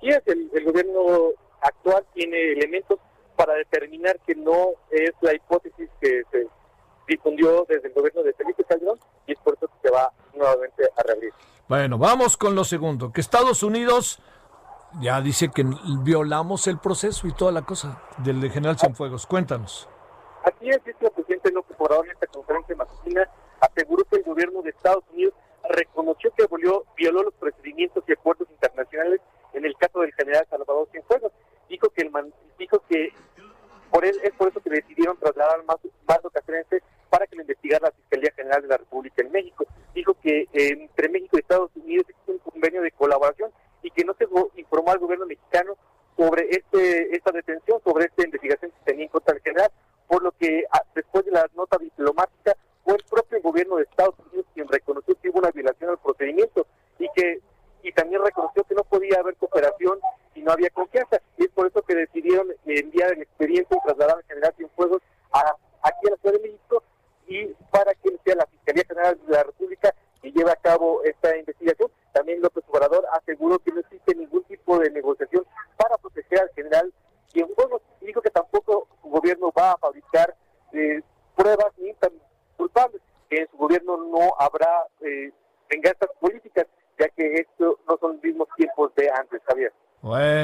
[0.02, 3.00] Sí, es el, el gobierno actual tiene elementos
[3.40, 6.46] para determinar que no es la hipótesis que se
[7.08, 10.84] difundió desde el gobierno de Felipe Calderón y es por eso que se va nuevamente
[10.98, 11.32] a reabrir.
[11.70, 14.20] Bueno, vamos con lo segundo, que Estados Unidos
[15.00, 15.64] ya dice que
[16.04, 19.26] violamos el proceso y toda la cosa del general Cienfuegos.
[19.26, 19.88] Cuéntanos.
[20.44, 23.26] Así es, dice el presidente López Obrador en esta conferencia matutina,
[23.62, 25.34] aseguró que el gobierno de Estados Unidos
[25.70, 29.22] reconoció que violó, violó los procedimientos y acuerdos internacionales
[29.54, 31.32] en el caso del general Salvador Cienfuegos.
[31.70, 33.14] Dijo que el man- dijo que
[33.92, 37.88] por él es por eso que decidieron trasladar más Marco Castrense para que lo investigara
[37.88, 39.66] la Fiscalía General de la República en México.
[39.94, 44.04] Dijo que eh, entre México y Estados Unidos existe un convenio de colaboración y que
[44.04, 45.76] no se informó al gobierno mexicano
[46.16, 49.72] sobre este esta detención, sobre esta investigación que tenía en contra del general,
[50.08, 54.16] por lo que ah, después de la nota diplomática fue el propio gobierno de Estados
[54.20, 57.40] Unidos quien reconoció que hubo una violación al procedimiento y que
[57.82, 60.00] y también reconoció que no podía haber cooperación
[60.34, 61.22] si no había confianza.
[61.38, 65.56] Y es por eso que decidieron enviar el expediente y trasladar al general Cienfuegos a,
[65.84, 66.84] aquí a la Ciudad de México
[67.28, 71.36] y para que sea la Fiscalía General de la República que lleve a cabo esta
[71.38, 71.92] investigación.
[72.12, 75.46] También López Obrador aseguró que no existe ningún tipo de negociación
[75.78, 76.94] para proteger al general
[77.32, 80.36] Cienfuegos y dijo que tampoco su gobierno va a fabricar
[80.74, 81.02] eh,
[81.36, 82.12] pruebas ni tan
[82.58, 85.32] culpables, que en su gobierno no habrá eh,
[85.70, 86.66] venganzas políticas,
[87.00, 89.72] ya que esto no son los mismos tiempos de antes, Javier.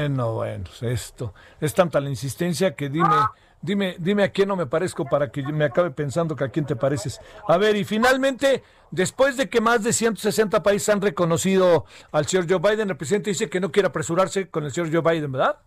[0.07, 3.15] Bueno, bueno, esto es tanta la insistencia que dime,
[3.59, 6.63] dime, dime a quién no me parezco para que me acabe pensando que a quién
[6.63, 7.19] te pareces.
[7.47, 12.45] A ver, y finalmente, después de que más de 160 países han reconocido al señor
[12.47, 15.57] Joe Biden, el presidente dice que no quiere apresurarse con el señor Joe Biden, ¿verdad?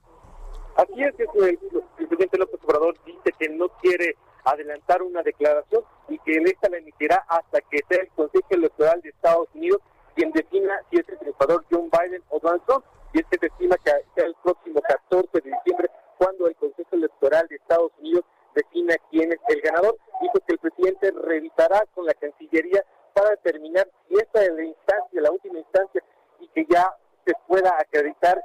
[0.77, 1.59] Así es, es el,
[1.98, 6.79] el presidente López Obrador dice que no quiere adelantar una declaración y que esta la
[6.79, 9.81] emitirá hasta que sea el Consejo Electoral de Estados Unidos
[10.14, 12.85] quien defina si es el triunfador John Biden o Donald Trump.
[13.12, 16.88] Y es que se estima que sea el próximo 14 de diciembre cuando el Consejo
[16.96, 19.96] Electoral de Estados Unidos defina quién es el ganador.
[20.20, 25.20] Dijo que el presidente revisará con la Cancillería para determinar si esta es la instancia,
[25.20, 26.02] la última instancia,
[26.40, 26.92] y que ya
[27.24, 28.40] se pueda acreditar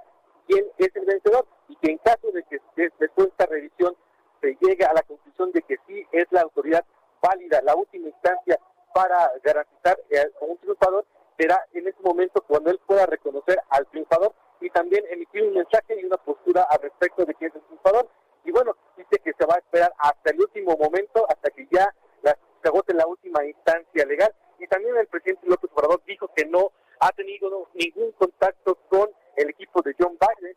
[0.48, 3.96] quién es el vencedor y que en caso de que des- después de esta revisión
[4.42, 6.84] se llegue a la conclusión de que sí es la autoridad
[7.22, 8.60] válida, la última instancia
[8.94, 11.06] para garantizar eh, a un triunfador,
[11.38, 16.00] será en ese momento cuando él pueda reconocer al triunfador y también emitir un mensaje
[16.00, 18.08] y una postura al respecto de quién es el triunfador.
[18.46, 21.94] Y bueno, dice que se va a esperar hasta el último momento, hasta que ya
[22.24, 24.34] se agote la última instancia legal.
[24.58, 26.72] Y también el presidente López Obrador dijo que no
[27.02, 30.56] ha tenido ningún contacto con el equipo de John Biden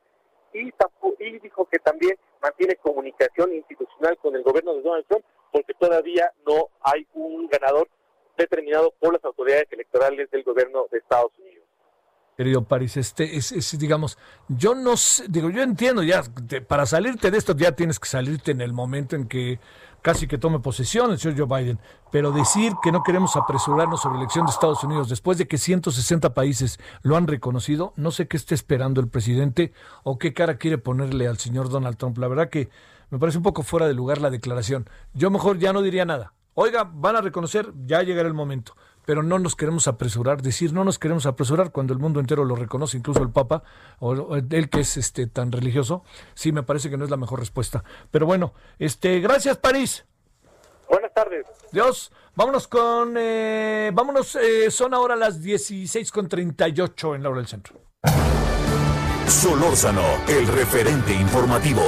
[0.52, 6.32] y dijo que también mantiene comunicación institucional con el gobierno de Donald Trump porque todavía
[6.46, 7.88] no hay un ganador
[8.36, 11.65] determinado por las autoridades electorales del gobierno de Estados Unidos.
[12.36, 16.22] Querido París, este es, es, digamos, yo no sé, digo, yo entiendo ya,
[16.68, 19.58] para salirte de esto ya tienes que salirte en el momento en que
[20.02, 21.80] casi que tome posesión el señor Joe Biden,
[22.12, 25.56] pero decir que no queremos apresurarnos sobre la elección de Estados Unidos después de que
[25.56, 29.72] 160 países lo han reconocido, no sé qué está esperando el presidente
[30.02, 32.18] o qué cara quiere ponerle al señor Donald Trump.
[32.18, 32.68] La verdad que
[33.08, 34.90] me parece un poco fuera de lugar la declaración.
[35.14, 36.34] Yo mejor ya no diría nada.
[36.52, 38.74] Oiga, van a reconocer, ya llegará el momento
[39.06, 42.56] pero no nos queremos apresurar, decir no nos queremos apresurar cuando el mundo entero lo
[42.56, 43.62] reconoce, incluso el Papa,
[43.98, 46.04] o o él que es este tan religioso,
[46.34, 47.84] sí me parece que no es la mejor respuesta.
[48.10, 50.04] Pero bueno, este, gracias París.
[50.88, 51.46] Buenas tardes.
[51.72, 57.38] Dios, vámonos con, eh, vámonos, eh, son ahora las 16 con 38 en la hora
[57.38, 57.80] del centro.
[59.26, 61.82] Solórzano, el referente informativo.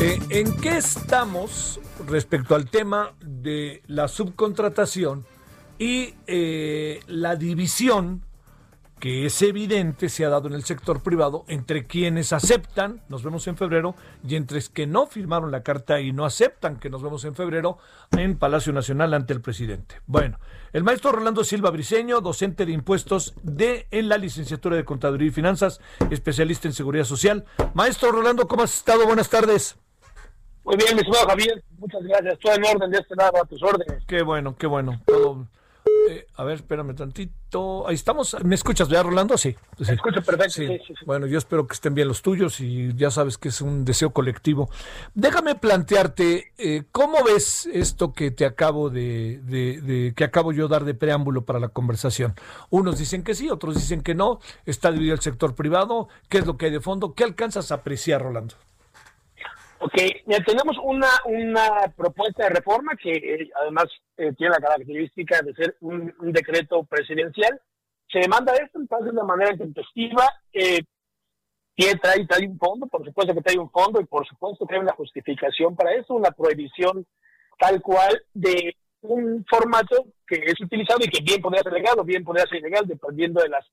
[0.00, 5.24] Eh, ¿en qué estamos respecto al tema de la subcontratación
[5.78, 8.22] y eh, la división
[8.98, 13.46] que es evidente se ha dado en el sector privado entre quienes aceptan, nos vemos
[13.46, 13.94] en febrero,
[14.26, 17.76] y entre que no firmaron la carta y no aceptan que nos vemos en febrero
[18.12, 20.00] en Palacio Nacional ante el presidente.
[20.06, 20.38] Bueno,
[20.72, 25.32] el maestro Rolando Silva Briceño, docente de impuestos de en la licenciatura de Contaduría y
[25.32, 25.80] Finanzas,
[26.10, 27.44] especialista en seguridad social.
[27.74, 29.06] Maestro Rolando, ¿cómo has estado?
[29.06, 29.76] Buenas tardes.
[30.66, 32.38] Muy bien, mi estimado Javier, muchas gracias.
[32.40, 34.04] Todo en orden de este lado, a tus órdenes.
[34.06, 35.00] Qué bueno, qué bueno.
[35.06, 35.46] Todo
[36.08, 37.86] eh, a ver, espérame tantito.
[37.86, 38.36] Ahí estamos.
[38.44, 39.38] ¿Me escuchas ya, Rolando?
[39.38, 39.56] Sí.
[39.78, 39.92] sí.
[39.92, 40.54] escucho perfecto.
[40.54, 40.80] Sí.
[41.04, 44.10] Bueno, yo espero que estén bien los tuyos y ya sabes que es un deseo
[44.10, 44.68] colectivo.
[45.14, 50.84] Déjame plantearte, eh, ¿cómo ves esto que te acabo de, de, que acabo yo dar
[50.84, 52.34] de preámbulo para la conversación?
[52.70, 54.40] Unos dicen que sí, otros dicen que no.
[54.64, 56.08] Está dividido el sector privado.
[56.28, 57.14] ¿Qué es lo que hay de fondo?
[57.14, 58.54] ¿Qué alcanzas a apreciar, Rolando?
[59.78, 59.94] Ok,
[60.46, 65.76] tenemos una, una propuesta de reforma que eh, además eh, tiene la característica de ser
[65.80, 67.60] un, decreto presidencial.
[68.10, 70.24] Se demanda esto, entonces de manera intempestiva.
[70.52, 70.82] Eh,
[72.00, 74.80] trae, trae un fondo, por supuesto que trae un fondo y por supuesto que hay
[74.80, 77.06] una justificación para eso, una prohibición
[77.58, 82.04] tal cual de un formato que es utilizado y que bien podría ser legal o
[82.04, 83.66] bien podría ser ilegal dependiendo de las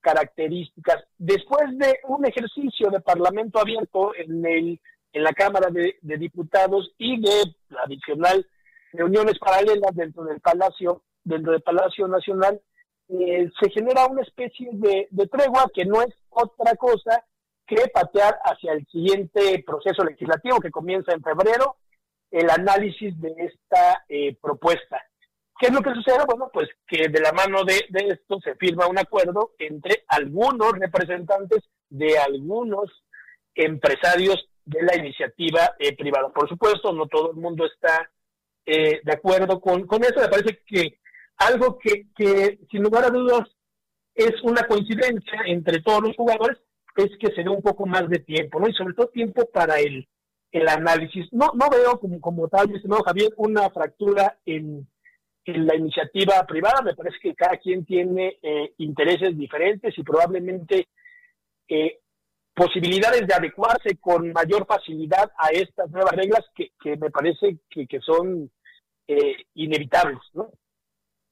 [0.00, 1.04] características.
[1.18, 4.80] Después de un ejercicio de parlamento abierto en el
[5.12, 8.46] en la Cámara de, Diputados y de la adicional
[8.92, 12.60] reuniones paralelas dentro del Palacio, dentro del Palacio Nacional,
[13.08, 17.24] eh, se genera una especie de, tregua que no es otra cosa
[17.66, 21.76] que patear hacia el siguiente proceso legislativo que comienza en febrero,
[22.30, 25.00] el análisis de esta eh, propuesta.
[25.58, 26.24] ¿Qué es lo que sucede?
[26.26, 30.72] Bueno, pues que de la mano de, de esto se firma un acuerdo entre algunos
[30.72, 32.90] representantes de algunos
[33.54, 36.28] empresarios de la iniciativa eh, privada.
[36.30, 38.10] Por supuesto, no todo el mundo está
[38.66, 40.20] eh, de acuerdo con, con eso.
[40.20, 40.98] Me parece que
[41.36, 43.48] algo que, que, sin lugar a dudas,
[44.14, 46.58] es una coincidencia entre todos los jugadores,
[46.96, 48.68] es que se dé un poco más de tiempo, ¿no?
[48.68, 50.06] Y sobre todo tiempo para el,
[50.52, 51.26] el análisis.
[51.32, 54.86] No, no veo como, como tal, estimado Javier, una fractura en,
[55.44, 56.82] en la iniciativa privada.
[56.82, 60.88] Me parece que cada quien tiene eh, intereses diferentes y probablemente
[61.68, 62.00] eh,
[62.60, 68.50] posibilidades de adecuarse con mayor facilidad a estas nuevas reglas que, me parece que, son
[69.08, 70.50] eh, inevitables, ¿no?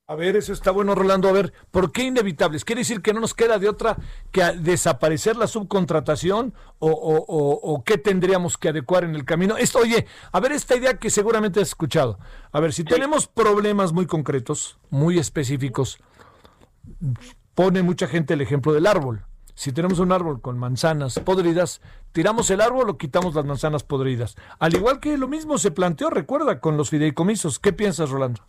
[0.06, 1.28] A ver, eso está bueno, Rolando.
[1.28, 2.64] A ver, ¿por qué inevitables?
[2.64, 3.98] ¿Quiere decir que no nos queda de otra
[4.32, 9.58] que desaparecer la subcontratación o, o, qué tendríamos que adecuar en el camino?
[9.58, 12.18] Esto, oye, a ver, esta idea que seguramente has escuchado.
[12.52, 15.98] A ver, si tenemos problemas muy concretos, muy específicos,
[17.54, 19.27] pone mucha gente el ejemplo del árbol
[19.58, 21.82] si tenemos un árbol con manzanas podridas,
[22.12, 24.36] tiramos el árbol o quitamos las manzanas podridas.
[24.60, 27.58] Al igual que lo mismo se planteó, recuerda, con los fideicomisos.
[27.58, 28.40] ¿Qué piensas, Rolando?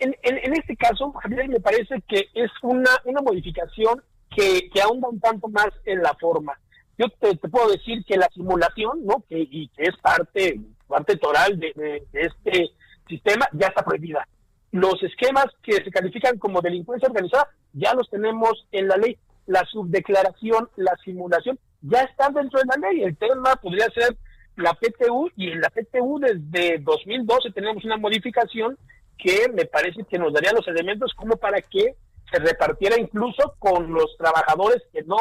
[0.00, 0.14] En,
[0.54, 4.02] este caso, Javier, me parece que es una, una modificación
[4.34, 6.58] que, que ahonda un tanto más en la forma.
[6.96, 9.24] Yo te, puedo decir que la simulación, ¿no?
[9.28, 10.58] que, y que es parte,
[10.88, 12.70] parte toral de, de este
[13.06, 14.26] sistema, ya está prohibida.
[14.72, 19.64] Los esquemas que se califican como delincuencia organizada ya los tenemos en la ley la
[19.64, 23.02] subdeclaración, la simulación, ya están dentro de la ley.
[23.02, 24.16] El tema podría ser
[24.56, 28.78] la PTU y en la PTU desde 2012 tenemos una modificación
[29.18, 31.94] que me parece que nos daría los elementos como para que
[32.30, 35.16] se repartiera incluso con los trabajadores que no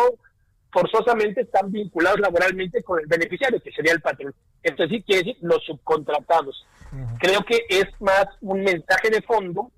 [0.72, 4.34] forzosamente están vinculados laboralmente con el beneficiario, que sería el patrón.
[4.62, 6.66] Esto sí quiere decir los subcontratados.
[7.20, 9.72] Creo que es más un mensaje de fondo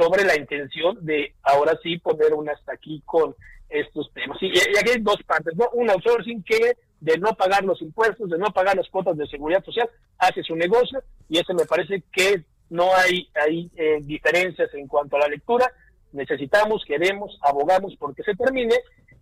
[0.00, 3.34] sobre la intención de ahora sí poner un hasta aquí con
[3.68, 4.38] estos temas.
[4.40, 5.68] Y, aquí hay dos partes, ¿no?
[5.74, 9.62] Un outsourcing que de no pagar los impuestos, de no pagar las cuotas de seguridad
[9.64, 9.88] social,
[10.18, 15.16] hace su negocio y ese me parece que no hay, hay eh, diferencias en cuanto
[15.16, 15.70] a la lectura.
[16.12, 18.74] Necesitamos, queremos, abogamos porque se termine.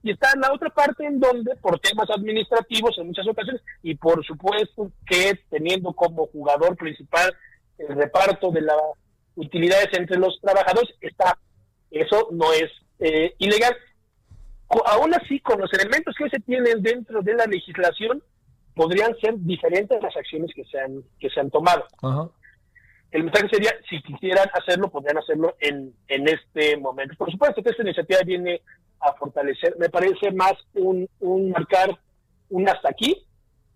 [0.03, 4.25] Y está la otra parte en donde, por temas administrativos en muchas ocasiones, y por
[4.25, 7.35] supuesto que teniendo como jugador principal
[7.79, 8.77] el reparto de las
[9.39, 11.39] utilidades entre los trabajadores, está,
[11.91, 12.71] eso no es
[13.01, 13.75] eh, ilegal
[14.87, 18.23] aún así, con los elementos que se tienen dentro de la legislación,
[18.75, 21.87] podrían ser diferentes las acciones que se han, que se han tomado.
[23.11, 27.15] El mensaje sería, si quisieran hacerlo, podrían hacerlo en, en este momento.
[27.17, 28.61] Por supuesto que esta iniciativa viene
[29.01, 31.99] a fortalecer, me parece más un, un marcar
[32.51, 33.25] un hasta aquí,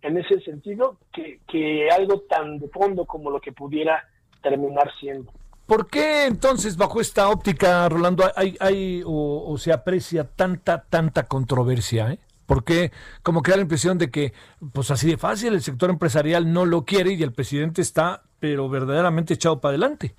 [0.02, 4.06] en ese sentido, que, que algo tan de fondo como lo que pudiera
[4.42, 5.32] terminar siendo.
[5.66, 12.12] ¿Por qué entonces, bajo esta óptica, Rolando, hay, hay o, se aprecia tanta, tanta controversia?
[12.12, 12.18] ¿eh?
[12.46, 12.90] Porque
[13.22, 14.32] como que da la impresión de que,
[14.72, 18.68] pues así de fácil, el sector empresarial no lo quiere y el presidente está, pero
[18.68, 20.14] verdaderamente echado para adelante.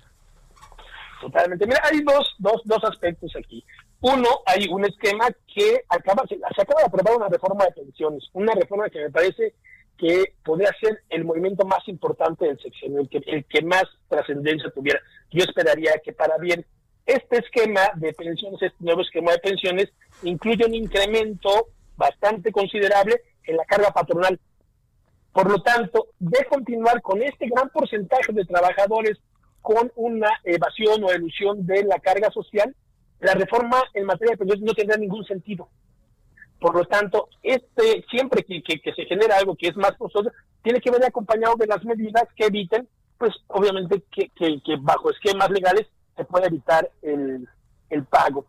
[1.20, 1.66] Totalmente.
[1.66, 3.64] Mira, hay dos, dos, dos aspectos aquí.
[4.00, 8.24] Uno, hay un esquema que acaba, se, se acaba de aprobar una reforma de pensiones,
[8.32, 9.54] una reforma que me parece
[9.98, 14.70] que podría ser el movimiento más importante del sexenio, el que, el que más trascendencia
[14.70, 15.00] tuviera.
[15.30, 16.64] Yo esperaría que para bien
[17.06, 19.92] este esquema de pensiones, este nuevo esquema de pensiones,
[20.22, 24.38] incluye un incremento bastante considerable en la carga patronal.
[25.32, 29.18] Por lo tanto, de continuar con este gran porcentaje de trabajadores
[29.60, 32.74] con una evasión o elusión de la carga social,
[33.20, 35.68] la reforma en materia de pensiones no tendrá ningún sentido.
[36.64, 40.30] Por lo tanto, este siempre que, que, se genera algo que es más costoso,
[40.62, 42.88] tiene que venir acompañado de las medidas que eviten,
[43.18, 45.86] pues obviamente que, que bajo esquemas legales
[46.16, 47.46] se pueda evitar el,
[47.90, 48.46] el pago.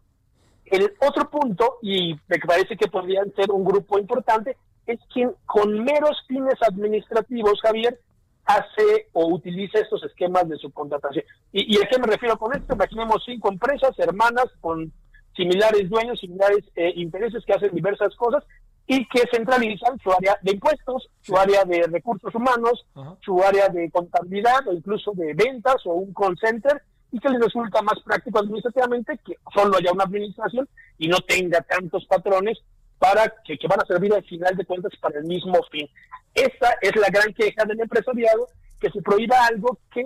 [0.63, 4.55] El otro punto, y me parece que podrían ser un grupo importante,
[4.88, 7.99] es quien con meros fines administrativos, Javier,
[8.45, 11.26] hace o utiliza estos esquemas de subcontratación.
[11.51, 12.76] ¿Y, ¿Y a qué me refiero con esto?
[12.76, 14.93] Imaginemos cinco empresas hermanas con
[15.36, 18.43] similares dueños, similares eh, intereses que hacen diversas cosas
[18.88, 22.86] y que centralizan su área de impuestos, su área de recursos humanos,
[23.23, 26.81] su área de contabilidad o incluso de ventas o un call center
[27.11, 30.67] y que les resulta más práctico administrativamente que solo haya una administración
[30.97, 32.59] y no tenga tantos patrones
[32.99, 35.89] para que, que van a servir al final de cuentas para el mismo fin.
[36.33, 38.47] Esa es la gran queja del empresariado,
[38.79, 40.05] que se prohíba algo que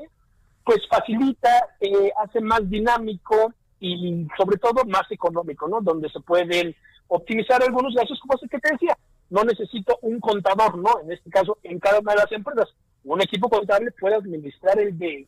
[0.64, 1.50] pues facilita,
[1.80, 5.82] eh, hace más dinámico y sobre todo más económico, ¿no?
[5.82, 6.76] Donde se pueden
[7.08, 8.98] optimizar algunos gastos, como es que te decía.
[9.30, 11.02] No necesito un contador, ¿no?
[11.04, 12.68] En este caso, en cada una de las empresas,
[13.04, 15.28] un equipo contable puede administrar el de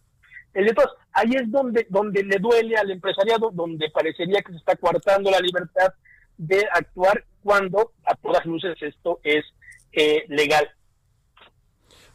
[0.53, 0.91] el de todos.
[1.13, 5.39] Ahí es donde, donde le duele al empresariado, donde parecería que se está coartando la
[5.39, 5.93] libertad
[6.37, 9.45] de actuar cuando a todas luces esto es
[9.93, 10.69] eh, legal.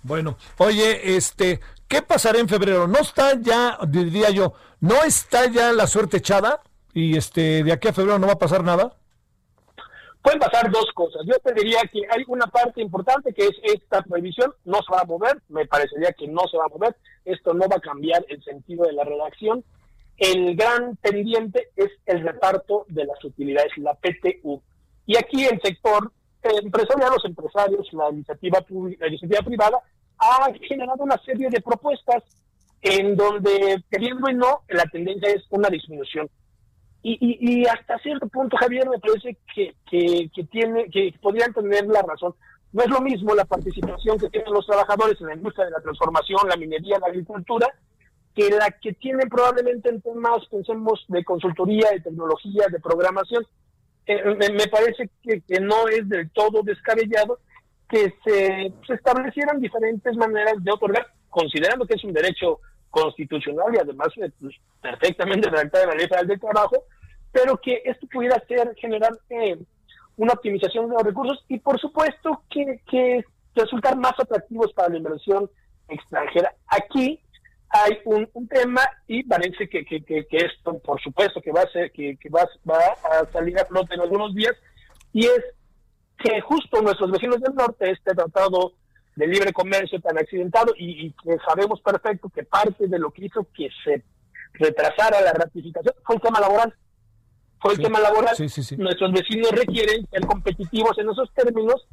[0.03, 2.87] Bueno, oye, este, ¿qué pasará en febrero?
[2.87, 6.61] ¿No está ya, diría yo, no está ya la suerte echada?
[6.93, 8.97] Y este, de aquí a febrero no va a pasar nada.
[10.23, 11.23] Pueden pasar dos cosas.
[11.25, 15.03] Yo te diría que hay una parte importante que es esta prohibición, no se va
[15.03, 18.25] a mover, me parecería que no se va a mover, esto no va a cambiar
[18.29, 19.63] el sentido de la redacción.
[20.17, 24.61] El gran pendiente es el reparto de las utilidades, la PTU.
[25.07, 26.11] Y aquí el sector
[26.43, 28.65] empresarial, los empresarios, la iniciativa,
[28.99, 29.79] la iniciativa privada,
[30.19, 32.23] ha generado una serie de propuestas
[32.83, 36.29] en donde, queriendo y no, la tendencia es una disminución.
[37.03, 42.03] Y, y, hasta cierto punto, Javier, me parece que, que, tiene, que podrían tener la
[42.03, 42.35] razón.
[42.73, 45.81] No es lo mismo la participación que tienen los trabajadores en la industria de la
[45.81, 47.69] transformación, la minería, la agricultura,
[48.35, 53.47] que la que tienen probablemente en temas, pensemos, de consultoría, de tecnología, de programación.
[54.07, 57.39] Eh, me, parece que, que, no es del todo descabellado
[57.89, 62.61] que se, establecieran diferentes maneras de otorgar, considerando que es un derecho
[62.91, 66.85] constitucional y además eh, pues, perfectamente redactada en la Ley Federal del Trabajo,
[67.33, 69.59] pero que esto pudiera ser generar eh,
[70.17, 73.25] una optimización de los recursos y por supuesto que, que
[73.55, 75.51] resultar más atractivos para la inversión
[75.89, 76.55] extranjera.
[76.69, 77.21] Aquí
[77.69, 81.91] hay un, tema y parece que, que, que, esto, por supuesto, que va a ser,
[81.93, 84.55] que, que va, va a salir a flote en algunos días,
[85.13, 85.45] y es
[86.19, 88.73] que justo nuestros vecinos del norte, este tratado
[89.15, 93.47] de libre comercio tan accidentado, y, que sabemos perfecto que parte de lo que hizo
[93.55, 94.03] que se
[94.55, 96.75] retrasara la ratificación fue el tema laboral.
[97.61, 98.35] Fue el tema laboral.
[98.39, 101.87] Nuestros vecinos requieren ser competitivos en esos términos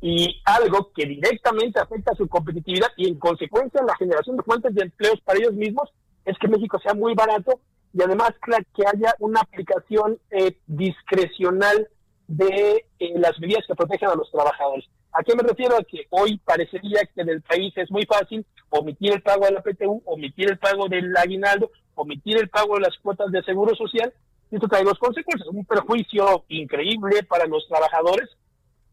[0.00, 4.74] y algo que directamente afecta a su competitividad y en consecuencia la generación de fuentes
[4.74, 5.90] de empleos para ellos mismos
[6.24, 7.60] es que México sea muy barato
[7.92, 8.30] y además
[8.74, 11.88] que haya una aplicación eh, discrecional
[12.28, 14.84] de eh, las medidas que protegen a los trabajadores.
[15.12, 15.76] ¿A qué me refiero?
[15.76, 19.52] A que hoy parecería que en el país es muy fácil omitir el pago de
[19.52, 23.74] la PTU, omitir el pago del aguinaldo, omitir el pago de las cuotas de seguro
[23.74, 24.12] social.
[24.50, 25.48] Y esto trae dos consecuencias.
[25.48, 28.28] Un perjuicio increíble para los trabajadores,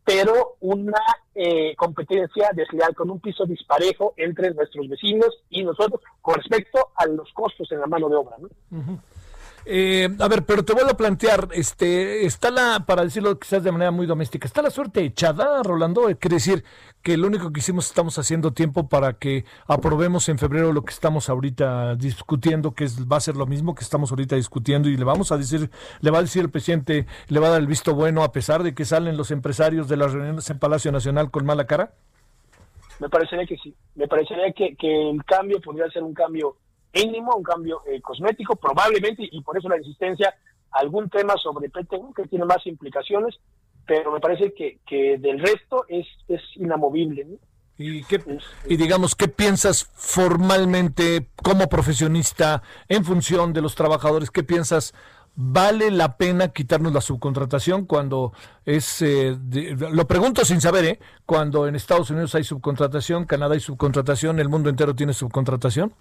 [0.05, 1.01] pero una
[1.33, 7.05] eh, competencia desleal con un piso disparejo entre nuestros vecinos y nosotros con respecto a
[7.07, 8.37] los costos en la mano de obra.
[8.39, 8.47] ¿no?
[9.67, 13.71] Eh, a ver, pero te vuelvo a plantear, este, está la, para decirlo quizás de
[13.71, 16.03] manera muy doméstica, ¿está la suerte echada, Rolando?
[16.19, 16.63] Quiere decir
[17.01, 20.93] que lo único que hicimos estamos haciendo tiempo para que aprobemos en febrero lo que
[20.93, 24.97] estamos ahorita discutiendo, que es, va a ser lo mismo que estamos ahorita discutiendo y
[24.97, 27.67] le vamos a decir, le va a decir el presidente, le va a dar el
[27.67, 31.31] visto bueno a pesar de que salen los empresarios de las reuniones en Palacio Nacional
[31.31, 31.93] con mala cara?
[32.99, 36.55] Me parecería que sí, me parecería que, que el cambio podría ser un cambio
[36.95, 40.33] mínimo, un cambio eh, cosmético, probablemente, y por eso la insistencia,
[40.71, 43.35] algún tema sobre PTU que tiene más implicaciones,
[43.85, 47.27] pero me parece que, que del resto es, es inamovible.
[47.77, 48.21] ¿Y, qué,
[48.69, 54.31] y digamos, ¿qué piensas formalmente como profesionista en función de los trabajadores?
[54.31, 54.93] ¿Qué piensas
[55.37, 58.31] ¿Vale la pena quitarnos la subcontratación cuando
[58.63, 60.99] es, eh, de- lo pregunto sin saber, ¿eh?
[61.25, 65.93] Cuando en Estados Unidos hay subcontratación, Canadá hay subcontratación, el mundo entero tiene subcontratación.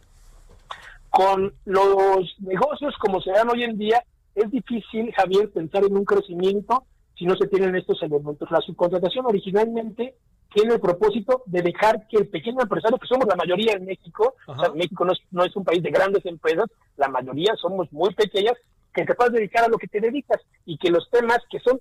[1.14, 4.02] Con los negocios como se dan hoy en día,
[4.34, 6.84] es difícil, Javier, pensar en un crecimiento
[7.16, 8.50] si no se tienen estos elementos.
[8.50, 10.16] La subcontratación originalmente
[10.52, 14.34] tiene el propósito de dejar que el pequeño empresario, que somos la mayoría en México,
[14.46, 17.92] o sea, México no es, no es un país de grandes empresas, la mayoría somos
[17.92, 18.54] muy pequeñas,
[18.92, 21.80] que te puedas dedicar a lo que te dedicas y que los temas que son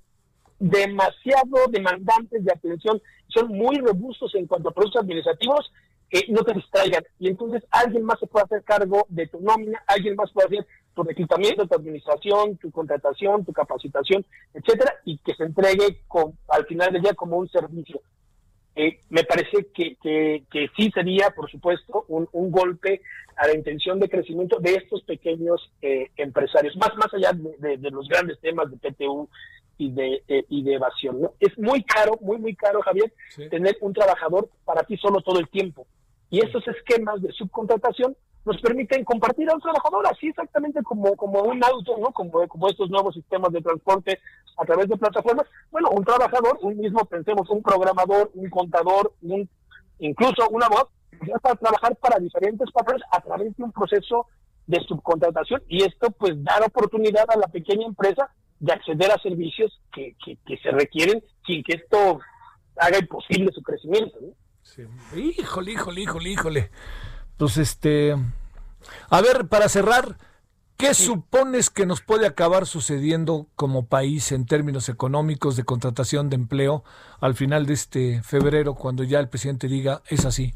[0.60, 5.72] demasiado demandantes de atención, son muy robustos en cuanto a procesos administrativos,
[6.10, 7.04] eh, no te distraigan.
[7.18, 10.66] Y entonces alguien más se puede hacer cargo de tu nómina, alguien más puede hacer
[10.94, 16.02] tu reclutamiento, tu administración, tu contratación, tu capacitación, etcétera, y que se entregue
[16.48, 18.00] al final del día como un servicio.
[18.76, 23.02] Eh, me parece que, que, que sí sería, por supuesto, un, un golpe
[23.36, 27.76] a la intención de crecimiento de estos pequeños eh, empresarios, más, más allá de, de-
[27.78, 29.28] de los grandes temas de PTU
[29.78, 31.20] y de, eh, y de evasión.
[31.20, 31.32] ¿no?
[31.40, 33.12] Es muy caro, muy, muy caro, Javier,
[33.50, 35.86] tener un trabajador para ti solo todo el tiempo.
[36.30, 41.42] Y estos esquemas de subcontratación nos permiten compartir a un trabajador, así exactamente como, como
[41.42, 42.12] un auto, ¿no?
[42.12, 44.20] Como, como estos nuevos sistemas de transporte
[44.58, 45.46] a través de plataformas.
[45.70, 49.48] Bueno, un trabajador, un mismo, pensemos, un programador, un contador, un,
[49.98, 50.88] incluso una voz,
[51.26, 54.26] ya para trabajar para diferentes papeles a través de un proceso
[54.66, 58.30] de subcontratación y esto pues dar oportunidad a la pequeña empresa
[58.60, 62.18] de acceder a servicios que, que, se requieren sin que esto
[62.76, 64.18] haga imposible su crecimiento.
[64.20, 64.28] ¿no?
[65.16, 66.70] Híjole, híjole, híjole, híjole.
[67.36, 68.14] Pues este.
[69.10, 70.16] A ver, para cerrar,
[70.76, 76.36] ¿qué supones que nos puede acabar sucediendo como país en términos económicos de contratación de
[76.36, 76.84] empleo
[77.20, 80.54] al final de este febrero, cuando ya el presidente diga es así?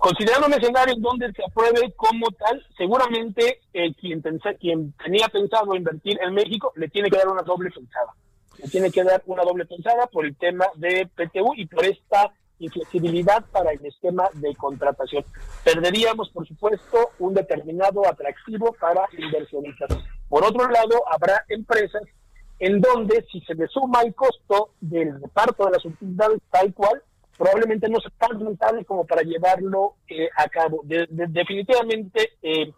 [0.00, 5.28] Considerando un escenario en donde se apruebe como tal, seguramente eh, quien, pensa- quien tenía
[5.28, 8.12] pensado invertir en México le tiene que dar una doble pensada.
[8.58, 12.32] Le tiene que dar una doble pensada por el tema de PTU y por esta
[12.60, 15.24] inflexibilidad para el esquema de contratación.
[15.64, 19.88] Perderíamos, por supuesto, un determinado atractivo para inversionistas.
[20.28, 22.02] Por otro lado, habrá empresas
[22.60, 27.02] en donde si se le suma el costo del reparto de las utilidades tal cual,
[27.36, 30.82] probablemente no sea tan rentable como para llevarlo eh, a cabo.
[30.84, 32.70] De- de- definitivamente eh,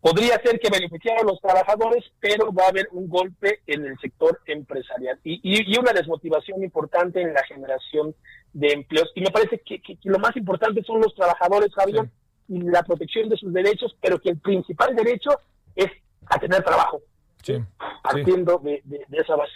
[0.00, 3.98] podría ser que beneficiara a los trabajadores, pero va a haber un golpe en el
[4.00, 8.14] sector empresarial y, y- y una desmotivación importante en la generación
[8.52, 9.10] de empleos.
[9.14, 12.08] Y me parece que, que- que lo más importante son los trabajadores, Javier,
[12.48, 15.30] y la protección de sus derechos, pero que el principal derecho
[15.76, 15.88] es
[16.26, 17.00] a tener trabajo,
[17.42, 17.54] Sí.
[17.54, 17.62] sí.
[18.02, 19.52] partiendo de, de- de esa base.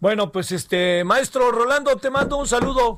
[0.00, 2.96] Bueno, pues este, maestro Rolando, te mando un saludo.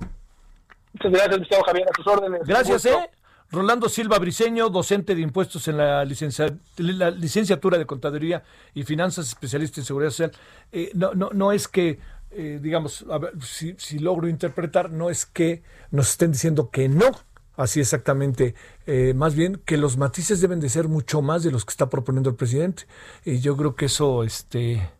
[0.92, 2.40] Muchas gracias, Gustavo Javier, a tus órdenes.
[2.46, 2.84] Gracias.
[2.86, 3.10] ¿eh?
[3.52, 8.44] Rolando Silva Briseño, docente de impuestos en la, licencia- la licenciatura de Contaduría
[8.74, 10.32] y Finanzas, especialista en Seguridad Social.
[10.72, 11.98] Eh, no, no, no es que,
[12.32, 16.88] eh, digamos, a ver, si, si logro interpretar, no es que nos estén diciendo que
[16.88, 17.10] no,
[17.56, 18.54] así exactamente,
[18.86, 21.90] eh, más bien que los matices deben de ser mucho más de los que está
[21.90, 22.84] proponiendo el presidente.
[23.24, 24.90] Y yo creo que eso, este,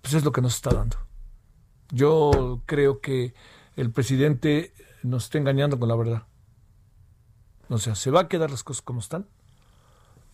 [0.00, 0.96] pues es lo que nos está dando.
[1.90, 3.34] Yo creo que
[3.76, 6.26] el presidente nos está engañando con la verdad.
[7.68, 9.26] O sea, se va a quedar las cosas como están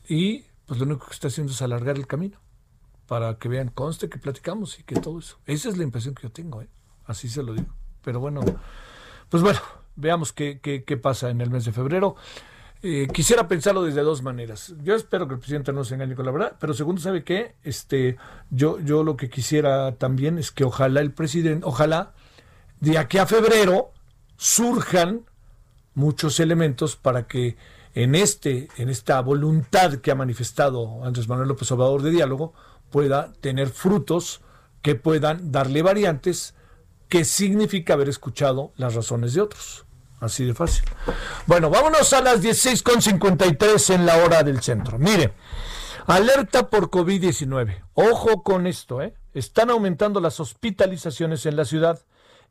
[0.08, 2.38] y pues lo único que está haciendo es alargar el camino
[3.10, 5.36] para que vean, conste que platicamos y que todo eso.
[5.44, 6.68] Esa es la impresión que yo tengo, ¿eh?
[7.06, 7.74] así se lo digo.
[8.04, 8.40] Pero bueno,
[9.28, 9.58] pues bueno,
[9.96, 12.14] veamos qué, qué, qué pasa en el mes de febrero.
[12.84, 14.74] Eh, quisiera pensarlo desde dos maneras.
[14.84, 17.56] Yo espero que el presidente no se engañe con la verdad, pero segundo, ¿sabe qué?
[17.64, 18.16] Este,
[18.48, 22.12] yo, yo lo que quisiera también es que ojalá el presidente, ojalá
[22.78, 23.90] de aquí a febrero
[24.36, 25.22] surjan
[25.94, 27.56] muchos elementos para que
[27.96, 32.54] en este en esta voluntad que ha manifestado Andrés Manuel López Obrador de diálogo
[32.90, 34.40] pueda tener frutos
[34.82, 36.54] que puedan darle variantes
[37.08, 39.84] que significa haber escuchado las razones de otros.
[40.20, 40.84] Así de fácil.
[41.46, 44.98] Bueno, vámonos a las 16.53 en la hora del centro.
[44.98, 45.32] Mire,
[46.06, 47.84] alerta por COVID-19.
[47.94, 49.14] Ojo con esto, ¿eh?
[49.32, 52.00] Están aumentando las hospitalizaciones en la ciudad.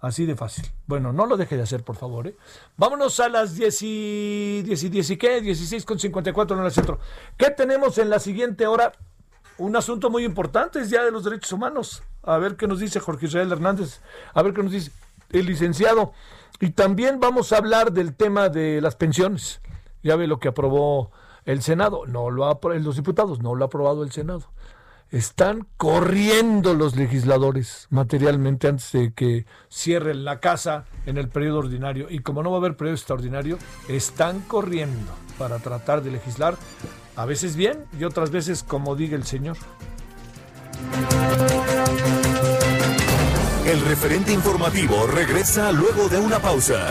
[0.00, 0.66] Así de fácil.
[0.86, 2.26] Bueno, no lo deje de hacer, por favor.
[2.26, 2.36] ¿eh?
[2.76, 6.70] Vámonos a las 10 y, 10 y 10 y qué, 16 con 54 en el
[6.70, 6.98] centro.
[7.36, 8.92] ¿Qué tenemos en la siguiente hora?
[9.58, 12.02] Un asunto muy importante, es Día de los Derechos Humanos.
[12.22, 14.00] A ver qué nos dice Jorge Israel Hernández.
[14.32, 14.90] A ver qué nos dice
[15.32, 16.12] el licenciado.
[16.60, 19.60] Y también vamos a hablar del tema de las pensiones.
[20.02, 21.10] Ya ve lo que aprobó
[21.44, 22.06] el Senado.
[22.06, 24.46] No lo ha, los diputados, no lo ha aprobado el Senado
[25.10, 32.06] están corriendo los legisladores materialmente antes de que cierren la casa en el periodo ordinario.
[32.08, 33.58] Y como no va a haber periodo extraordinario,
[33.88, 36.56] están corriendo para tratar de legislar,
[37.16, 39.56] a veces bien y otras veces como diga el Señor.
[43.66, 46.88] El referente informativo regresa luego de una pausa.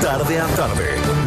[0.00, 0.94] Tarde a tarde,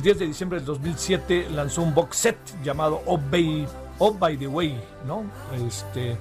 [0.00, 4.38] El 10 de diciembre del 2007 lanzó un box set llamado Oh By, Oh By
[4.38, 5.24] the Way, ¿no?
[5.66, 6.16] Este,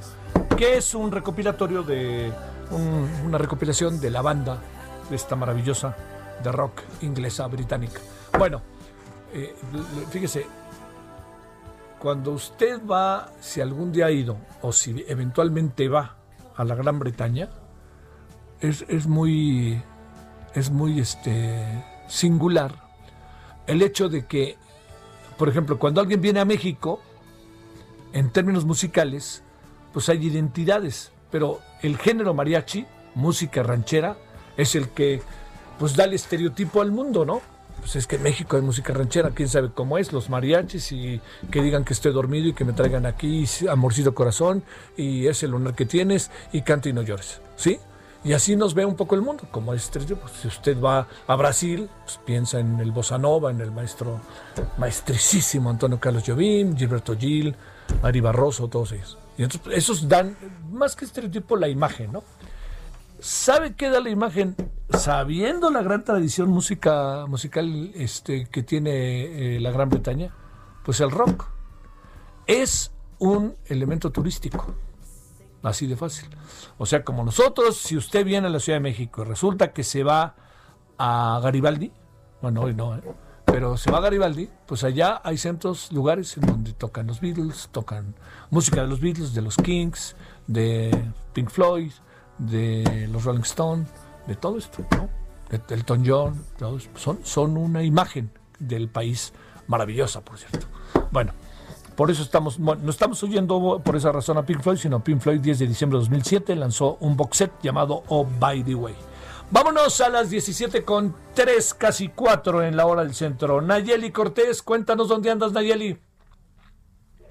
[0.57, 2.30] que es un recopilatorio de
[2.71, 4.57] un- una recopilación de la banda
[5.09, 5.95] de esta maravillosa
[6.43, 8.01] de rock inglesa británica.
[8.38, 8.61] Bueno,
[9.34, 9.55] eh,
[10.11, 10.45] fíjese,
[11.99, 16.17] cuando usted va, si algún día ha ido o si eventualmente va
[16.57, 17.47] a la Gran Bretaña,
[18.59, 19.82] es, es muy
[20.53, 22.89] es muy este singular
[23.70, 24.57] el hecho de que
[25.38, 27.01] por ejemplo cuando alguien viene a México
[28.13, 29.43] en términos musicales
[29.93, 34.17] pues hay identidades pero el género mariachi música ranchera
[34.57, 35.22] es el que
[35.78, 37.41] pues da el estereotipo al mundo no
[37.80, 41.22] pues es que en México hay música ranchera, quién sabe cómo es, los mariachis y
[41.49, 44.63] que digan que estoy dormido y que me traigan aquí, amorcito corazón,
[44.97, 47.80] y es el honor que tienes, y canta y no llores, ¿sí?
[48.24, 51.36] Y así nos ve un poco el mundo, como este, pues, si usted va a
[51.36, 54.20] Brasil, pues piensa en el Bossa Nova, en el maestro,
[54.78, 57.55] maestricísimo Antonio Carlos Jobim, Gilberto Gil,
[58.03, 59.17] Ari Barroso, todos ellos.
[59.38, 60.36] Y entonces, esos dan,
[60.70, 62.24] más que estereotipo, la imagen, ¿no?
[63.20, 64.55] ¿Sabe qué da la imagen?
[64.89, 70.34] Sabiendo la gran tradición música, musical este, que tiene eh, la Gran Bretaña,
[70.84, 71.45] pues el rock
[72.47, 74.74] es un elemento turístico.
[75.62, 76.30] Así de fácil.
[76.78, 79.84] O sea, como nosotros, si usted viene a la Ciudad de México y resulta que
[79.84, 80.36] se va
[80.97, 81.91] a Garibaldi,
[82.41, 83.01] bueno, hoy no, ¿eh?
[83.45, 87.70] pero se va a Garibaldi, pues allá hay centros, lugares en donde tocan los Beatles,
[87.72, 88.16] tocan
[88.49, 90.16] música de los Beatles, de los Kings,
[90.47, 91.91] de Pink Floyd,
[92.38, 93.89] de los Rolling Stones,
[94.28, 95.10] de todo esto, ¿no?
[95.49, 99.34] De Elton John, todos son, son una imagen del país
[99.68, 100.68] maravillosa, por cierto.
[101.12, 101.34] Bueno,
[102.00, 105.20] por eso estamos, bueno, no estamos oyendo por esa razón a Pink Floyd, sino Pink
[105.20, 108.95] Floyd 10 de diciembre de 2007 lanzó un box set llamado Oh By the Way.
[109.52, 113.60] Vámonos a las 17 con 3, casi 4 en la hora del centro.
[113.60, 116.00] Nayeli Cortés, cuéntanos dónde andas, Nayeli.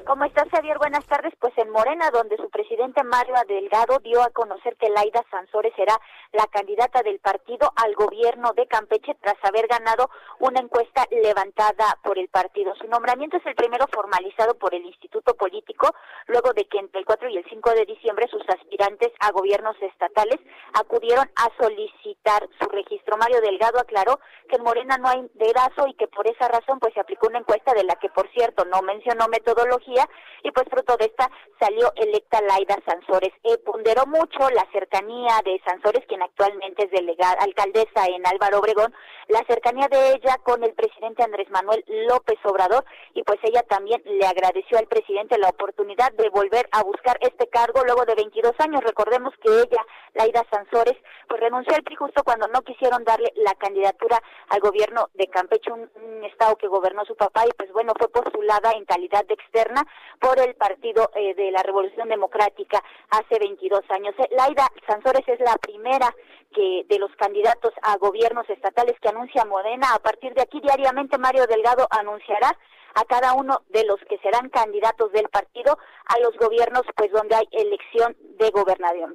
[0.09, 0.79] ¿Cómo estás, Javier?
[0.79, 1.35] Buenas tardes.
[1.39, 6.01] Pues en Morena, donde su presidente Mario Delgado dio a conocer que Laida Sansores será
[6.33, 12.19] la candidata del partido al gobierno de Campeche tras haber ganado una encuesta levantada por
[12.19, 12.75] el partido.
[12.77, 15.95] Su nombramiento es el primero formalizado por el Instituto Político,
[16.27, 19.77] luego de que entre el 4 y el 5 de diciembre sus aspirantes a gobiernos
[19.83, 20.41] estatales
[20.73, 23.19] acudieron a solicitar su registro.
[23.19, 26.95] Mario Delgado aclaró que en Morena no hay dedazo y que por esa razón pues
[26.95, 29.98] se aplicó una encuesta de la que, por cierto, no mencionó metodología
[30.43, 31.31] y pues fruto de esta
[31.61, 33.33] salió electa Laida Sansores.
[33.45, 38.95] Eh, ponderó mucho la cercanía de Sansores, quien actualmente es delegada, alcaldesa en Álvaro Obregón,
[39.29, 42.85] la cercanía de ella con el presidente Andrés Manuel López Obrador
[43.15, 47.49] y pues ella también le agradeció al presidente la oportunidad de volver a buscar este
[47.49, 48.83] cargo luego de 22 años.
[48.83, 49.85] Recordemos que ella,
[50.15, 50.97] Laida Sansores,
[51.29, 55.73] pues renunció al PRI justo cuando no quisieron darle la candidatura al gobierno de Campeche,
[55.73, 59.35] un, un estado que gobernó su papá y pues bueno, fue postulada en calidad de
[59.35, 59.83] externa
[60.21, 64.15] por el Partido eh, de la Revolución Democrática hace 22 años.
[64.19, 66.15] Eh, Laida Sansores es la primera
[66.55, 69.95] que de los candidatos a gobiernos estatales que anuncia Modena.
[69.95, 72.57] A partir de aquí diariamente Mario Delgado anunciará
[72.95, 77.37] a cada uno de los que serán candidatos del partido a los gobiernos pues donde
[77.37, 79.15] hay elección de gobernación,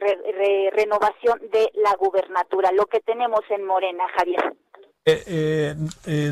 [0.71, 4.53] renovación de la gubernatura, lo que tenemos en Morena, Javier.
[5.05, 5.75] Eh,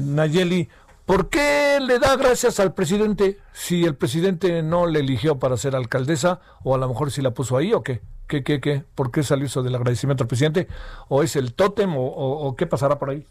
[0.01, 0.69] Nayeli,
[1.05, 5.75] ¿Por qué le da gracias al presidente si el presidente no le eligió para ser
[5.75, 8.01] alcaldesa o a lo mejor si la puso ahí o qué?
[8.27, 8.83] ¿Qué, qué, qué?
[8.95, 10.67] ¿Por qué salió eso del agradecimiento al presidente?
[11.09, 13.25] ¿O es el tótem o, qué pasará por ahí?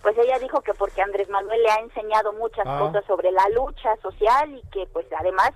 [0.00, 2.78] Pues ella dijo que porque Andrés Manuel le ha enseñado muchas ah.
[2.78, 5.50] cosas sobre la lucha social y que pues además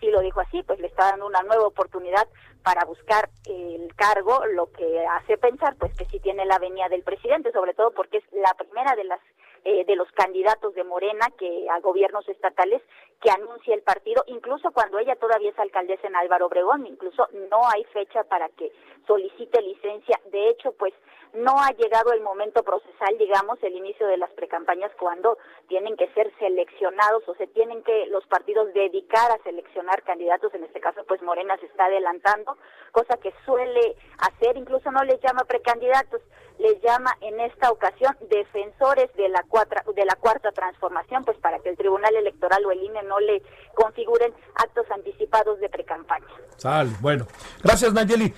[0.00, 2.28] si lo dijo así, pues le está dando una nueva oportunidad
[2.62, 7.02] para buscar el cargo, lo que hace pensar pues que sí tiene la venia del
[7.02, 9.20] presidente, sobre todo porque es la primera de las
[9.68, 12.80] eh, de los candidatos de Morena que a gobiernos estatales
[13.20, 17.68] que anuncia el partido, incluso cuando ella todavía es alcaldesa en Álvaro Obregón, incluso no
[17.68, 18.72] hay fecha para que
[19.06, 20.18] solicite licencia.
[20.32, 20.94] De hecho, pues
[21.34, 26.08] no ha llegado el momento procesal, digamos, el inicio de las precampañas cuando tienen que
[26.14, 31.04] ser seleccionados o se tienen que los partidos dedicar a seleccionar candidatos, en este caso
[31.06, 32.56] pues Morena se está adelantando,
[32.92, 36.20] cosa que suele hacer, incluso no les llama precandidatos,
[36.58, 41.58] les llama en esta ocasión defensores de la cuarta, de la cuarta transformación, pues para
[41.60, 43.42] que el Tribunal Electoral o el INE no le
[43.74, 46.26] configuren actos anticipados de precampaña.
[46.56, 47.26] Sal, bueno.
[47.62, 48.34] Gracias, Nayeli.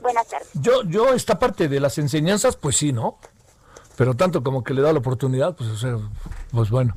[0.00, 0.48] Buenas tardes.
[0.54, 3.18] Yo, yo esta parte de las enseñanzas, pues sí, ¿no?
[3.96, 5.98] Pero tanto como que le da la oportunidad, pues, o sea,
[6.50, 6.96] pues bueno,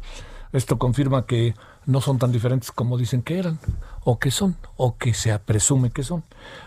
[0.52, 1.54] esto confirma que
[1.86, 3.60] no son tan diferentes como dicen que eran,
[4.04, 6.24] o que son, o que se presume que son.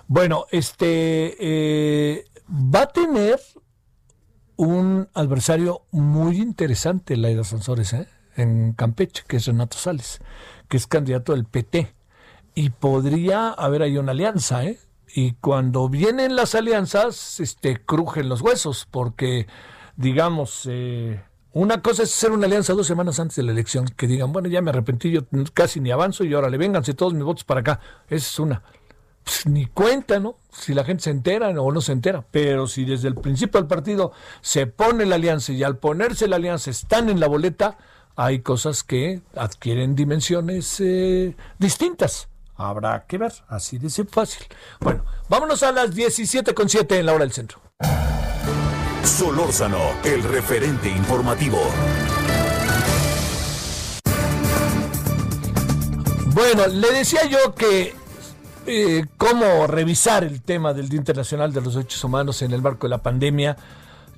[0.09, 3.40] Bueno, este eh, va a tener
[4.57, 8.09] un adversario muy interesante, Laida Sansores, ¿eh?
[8.36, 10.20] en Campeche, que es Renato Sales,
[10.68, 11.94] que es candidato del PT.
[12.55, 14.78] Y podría haber ahí una alianza, ¿eh?
[15.14, 19.46] Y cuando vienen las alianzas, este, crujen los huesos, porque,
[19.96, 24.06] digamos, eh, una cosa es hacer una alianza dos semanas antes de la elección, que
[24.06, 27.24] digan, bueno, ya me arrepentí, yo casi ni avanzo y ahora le vénganse todos mis
[27.24, 27.80] votos para acá.
[28.08, 28.62] Esa es una.
[29.24, 30.36] Pues, ni cuenta, ¿no?
[30.52, 32.24] Si la gente se entera o no se entera.
[32.30, 36.36] Pero si desde el principio del partido se pone la alianza y al ponerse la
[36.36, 37.78] alianza están en la boleta,
[38.16, 42.30] hay cosas que adquieren dimensiones eh, distintas.
[42.61, 44.46] Habrá que ver, así de fácil.
[44.80, 47.58] Bueno, vámonos a las 17.7 en la hora del centro.
[49.02, 51.58] Solórzano, el referente informativo.
[56.34, 57.94] Bueno, le decía yo que
[58.66, 62.86] eh, cómo revisar el tema del Día Internacional de los Derechos Humanos en el marco
[62.86, 63.56] de la pandemia.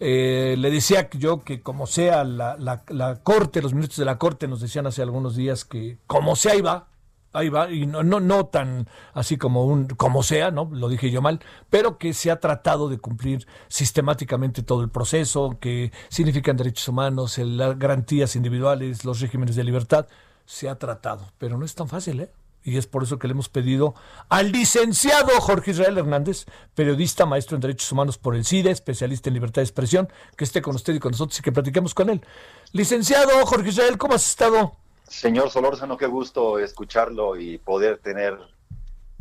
[0.00, 4.48] Eh, le decía yo que como sea la, la, Corte, los ministros de la Corte
[4.48, 6.88] nos decían hace algunos días que como sea va,
[7.32, 10.68] ahí va, y no, no, no tan así como un como sea, ¿no?
[10.72, 15.58] Lo dije yo mal, pero que se ha tratado de cumplir sistemáticamente todo el proceso,
[15.60, 20.06] que significan derechos humanos, las garantías individuales, los regímenes de libertad,
[20.44, 22.30] se ha tratado, pero no es tan fácil, ¿eh?
[22.64, 23.94] y es por eso que le hemos pedido
[24.28, 29.34] al licenciado Jorge Israel Hernández, periodista, maestro en Derechos Humanos por el CIDE, especialista en
[29.34, 32.24] libertad de expresión, que esté con usted y con nosotros y que platiquemos con él.
[32.72, 34.76] Licenciado Jorge Israel, ¿cómo has estado?
[35.12, 38.38] Señor Solórzano, qué gusto escucharlo y poder tener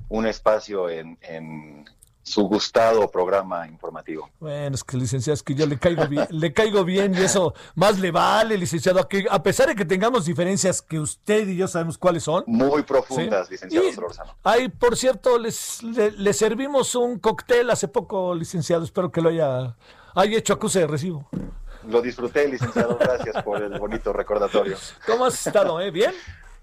[0.07, 1.85] un espacio en, en
[2.23, 4.29] su gustado programa informativo.
[4.39, 7.53] Bueno, es que licenciado, es que yo le caigo bien, le caigo bien y eso
[7.75, 11.67] más le vale, licenciado, que a pesar de que tengamos diferencias que usted y yo
[11.67, 12.45] sabemos cuáles son.
[12.47, 14.35] Muy profundas, licenciado Solorzano.
[14.43, 19.75] Ahí, por cierto, les, le, servimos un cóctel hace poco, licenciado, espero que lo haya,
[20.15, 21.27] haya hecho acuse de recibo.
[21.89, 24.77] Lo disfruté, licenciado, gracias por el bonito recordatorio.
[25.05, 25.91] ¿Cómo has estado, eh?
[25.91, 26.13] ¿Bien?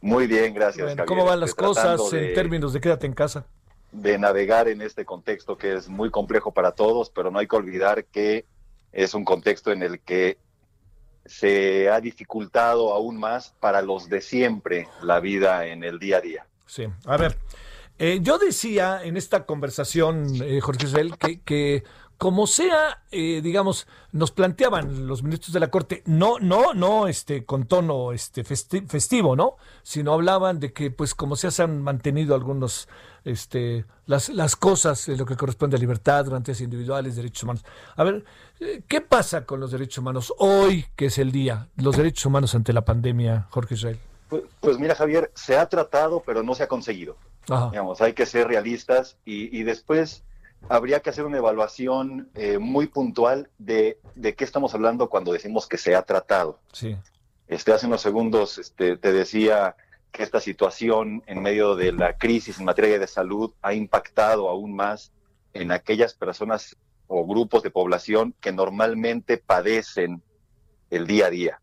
[0.00, 0.86] Muy bien, gracias.
[0.86, 1.04] Bueno.
[1.06, 3.46] ¿Cómo van las cosas en términos de quédate en casa?
[3.92, 7.56] de navegar en este contexto que es muy complejo para todos, pero no hay que
[7.56, 8.44] olvidar que
[8.92, 10.38] es un contexto en el que
[11.24, 16.20] se ha dificultado aún más para los de siempre la vida en el día a
[16.20, 16.46] día.
[16.66, 17.38] Sí, a ver,
[17.98, 20.86] eh, yo decía en esta conversación, eh, Jorge
[21.18, 21.84] que, que
[22.18, 27.44] como sea, eh, digamos, nos planteaban los ministros de la Corte, no, no, no, este,
[27.44, 29.56] con tono este, festi- festivo, ¿no?
[29.84, 32.88] Sino hablaban de que, pues, como sea, se han mantenido algunos,
[33.24, 37.64] este, las, las cosas, en lo que corresponde a libertad, garantías individuales, derechos humanos.
[37.94, 38.24] A ver,
[38.58, 42.52] eh, ¿qué pasa con los derechos humanos hoy, que es el día, los derechos humanos
[42.54, 43.98] ante la pandemia, Jorge Israel?
[44.28, 47.16] Pues, pues mira, Javier, se ha tratado, pero no se ha conseguido.
[47.48, 47.70] Ajá.
[47.70, 50.24] Digamos, hay que ser realistas y, y después
[50.68, 55.66] habría que hacer una evaluación eh, muy puntual de, de qué estamos hablando cuando decimos
[55.66, 56.60] que se ha tratado.
[56.72, 56.96] Sí.
[57.46, 59.76] Este, hace unos segundos este, te decía
[60.12, 64.74] que esta situación en medio de la crisis en materia de salud ha impactado aún
[64.74, 65.12] más
[65.54, 70.22] en aquellas personas o grupos de población que normalmente padecen
[70.90, 71.60] el día a día.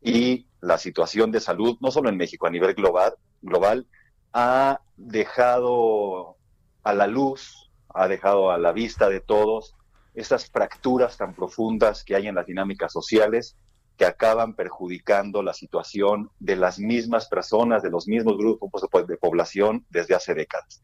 [0.00, 3.86] Y la situación de salud, no solo en México, a nivel global, global
[4.32, 6.36] ha dejado
[6.82, 9.74] a la luz, ha dejado a la vista de todos
[10.14, 13.56] esas fracturas tan profundas que hay en las dinámicas sociales
[13.96, 19.86] que acaban perjudicando la situación de las mismas personas, de los mismos grupos de población
[19.88, 20.82] desde hace décadas.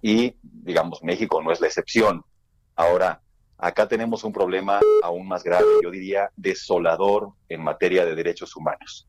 [0.00, 2.24] Y, digamos, México no es la excepción.
[2.76, 3.20] Ahora,
[3.58, 9.08] acá tenemos un problema aún más grave, yo diría desolador en materia de derechos humanos.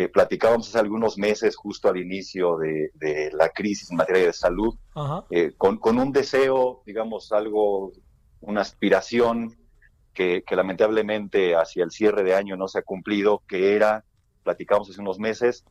[0.00, 4.32] Eh, platicábamos hace algunos meses, justo al inicio de, de la crisis en materia de
[4.32, 4.76] salud,
[5.28, 7.90] eh, con, con un deseo, digamos, algo,
[8.40, 9.58] una aspiración
[10.14, 14.04] que, que, lamentablemente hacia el cierre de año no se ha cumplido, que era,
[14.44, 15.64] platicamos hace unos meses,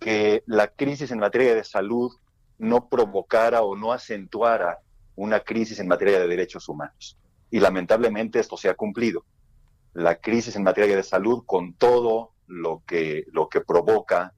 [0.00, 2.10] que la crisis en materia de salud
[2.56, 4.78] no provocara o no acentuara
[5.14, 7.18] una crisis en materia de derechos humanos.
[7.50, 9.26] Y lamentablemente esto se ha cumplido.
[9.92, 14.32] La crisis en materia de salud, con todo lo que, lo que provoca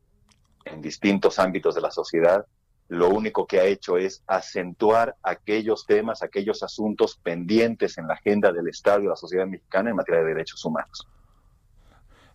[0.65, 2.45] en distintos ámbitos de la sociedad,
[2.89, 8.53] lo único que ha hecho es acentuar aquellos temas, aquellos asuntos pendientes en la agenda
[8.53, 11.07] del Estado y de la sociedad mexicana en materia de derechos humanos.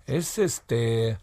[0.06, 1.18] Es este.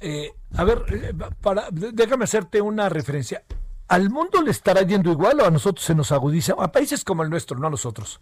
[0.00, 3.42] Eh, a ver, para, déjame hacerte una referencia.
[3.88, 6.54] ¿Al mundo le estará yendo igual o a nosotros se nos agudiza?
[6.58, 8.20] A países como el nuestro, no a nosotros.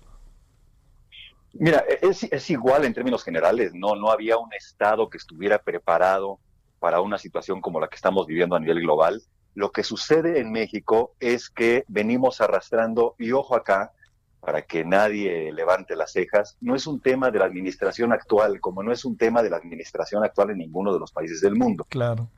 [1.55, 3.73] Mira, es, es igual en términos generales.
[3.75, 6.39] No, no había un Estado que estuviera preparado
[6.79, 9.23] para una situación como la que estamos viviendo a nivel global.
[9.55, 13.93] Lo que sucede en México es que venimos arrastrando, y ojo acá,
[14.41, 18.83] para que nadie levante las cejas, no es un tema de la administración actual, como
[18.83, 21.87] no es un tema de la administración actual en ninguno de los países del mundo.
[21.89, 22.29] Claro.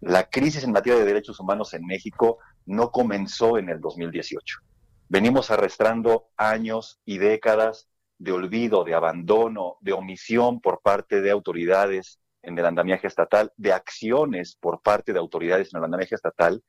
[0.00, 4.60] La crisis en materia de derechos humanos en México no comenzó en el 2018.
[5.08, 7.87] Venimos arrastrando años y décadas
[8.18, 13.72] de olvido, de abandono, de omisión por parte de autoridades en el andamiaje estatal, de
[13.72, 16.62] acciones por parte de autoridades en el andamiaje estatal,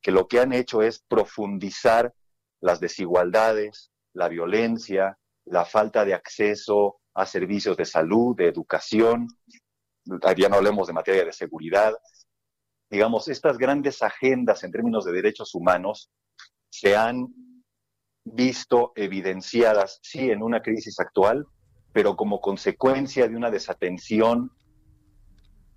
[0.00, 2.12] que lo que han hecho es profundizar
[2.60, 9.28] las desigualdades, la violencia, la falta de acceso a servicios de salud, de educación,
[10.36, 11.94] ya no hablemos de materia de seguridad.
[12.90, 16.10] Digamos, estas grandes agendas en términos de derechos humanos
[16.68, 17.28] se han
[18.24, 21.46] visto evidenciadas, sí, en una crisis actual,
[21.92, 24.50] pero como consecuencia de una desatención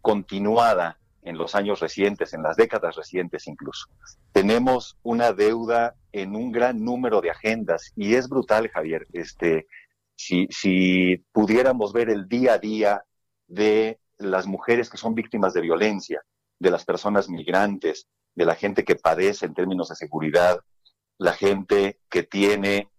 [0.02, 3.88] continuada en los años recientes, en las décadas recientes incluso.
[4.32, 9.08] Tenemos una deuda en un gran número de agendas y es brutal, Javier.
[9.12, 9.68] Este,
[10.16, 13.04] si, si pudiéramos ver el día a día
[13.48, 16.22] de las mujeres que son víctimas de violencia,
[16.60, 20.60] de las personas migrantes, de la gente que padece en términos de seguridad,
[21.18, 22.90] la gente que tiene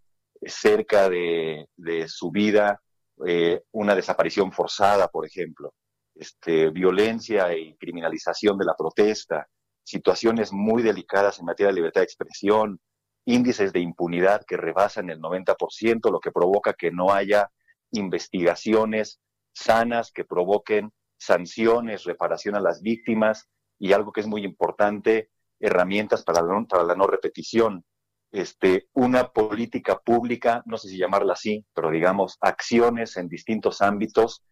[0.42, 1.66] cerca de,
[2.08, 2.80] su vida
[3.26, 5.72] eh, una desaparición forzada, por ejemplo,
[6.14, 9.48] este, violencia y criminalización de la protesta,
[9.82, 12.80] situaciones muy delicadas en materia de libertad de expresión,
[13.24, 17.50] índices de impunidad que rebasan el 90%, lo que provoca que no haya
[17.92, 19.20] investigaciones
[19.52, 23.48] sanas que provoquen sanciones, reparación a las víctimas
[23.78, 27.84] y algo que es muy importante, herramientas para la no repetición.
[28.32, 34.42] Este, una política pública, no sé si llamarla así, pero digamos, acciones en distintos ámbitos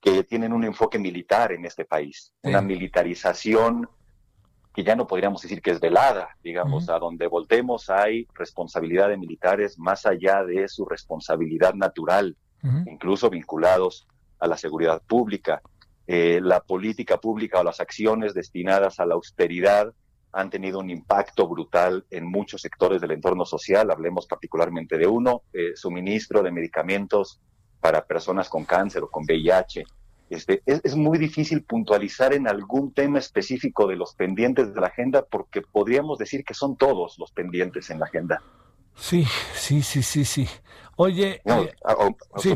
[0.00, 2.50] que tienen un enfoque militar en este país, sí.
[2.50, 3.88] una militarización
[4.74, 6.96] que ya no podríamos decir que es velada, digamos, uh -huh.
[6.96, 12.92] a donde voltemos hay responsabilidad de militares más allá de su responsabilidad natural, uh -huh.
[12.92, 14.06] incluso vinculados
[14.38, 15.62] a la seguridad pública.
[16.08, 19.92] eh, la política pública o las acciones destinadas a la austeridad
[20.32, 23.90] han tenido un impacto brutal en muchos sectores del entorno social.
[23.90, 27.40] Hablemos particularmente de uno, eh, suministro de medicamentos
[27.80, 29.84] para personas con cáncer o con VIH.
[30.28, 34.88] Este, es, es, muy difícil puntualizar en algún tema específico de los pendientes de la
[34.88, 38.42] agenda porque podríamos decir que son todos los pendientes en la agenda.
[38.96, 39.24] Sí,
[39.54, 40.48] sí, sí, sí, sí.
[40.96, 41.74] Oye, no, eh,
[42.38, 42.54] sí.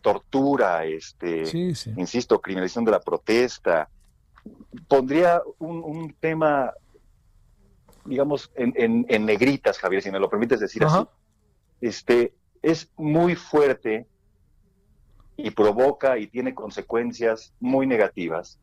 [0.00, 1.92] tortura, este, sí, sí.
[1.96, 3.90] insisto, criminalización de la protesta.
[4.88, 6.72] Pondría un, un tema,
[8.04, 11.00] digamos, en, en, en, negritas, Javier, si me lo permites decir Ajá.
[11.00, 11.08] así.
[11.80, 14.06] Este, es muy fuerte
[15.36, 18.58] y provoca y tiene consecuencias muy negativas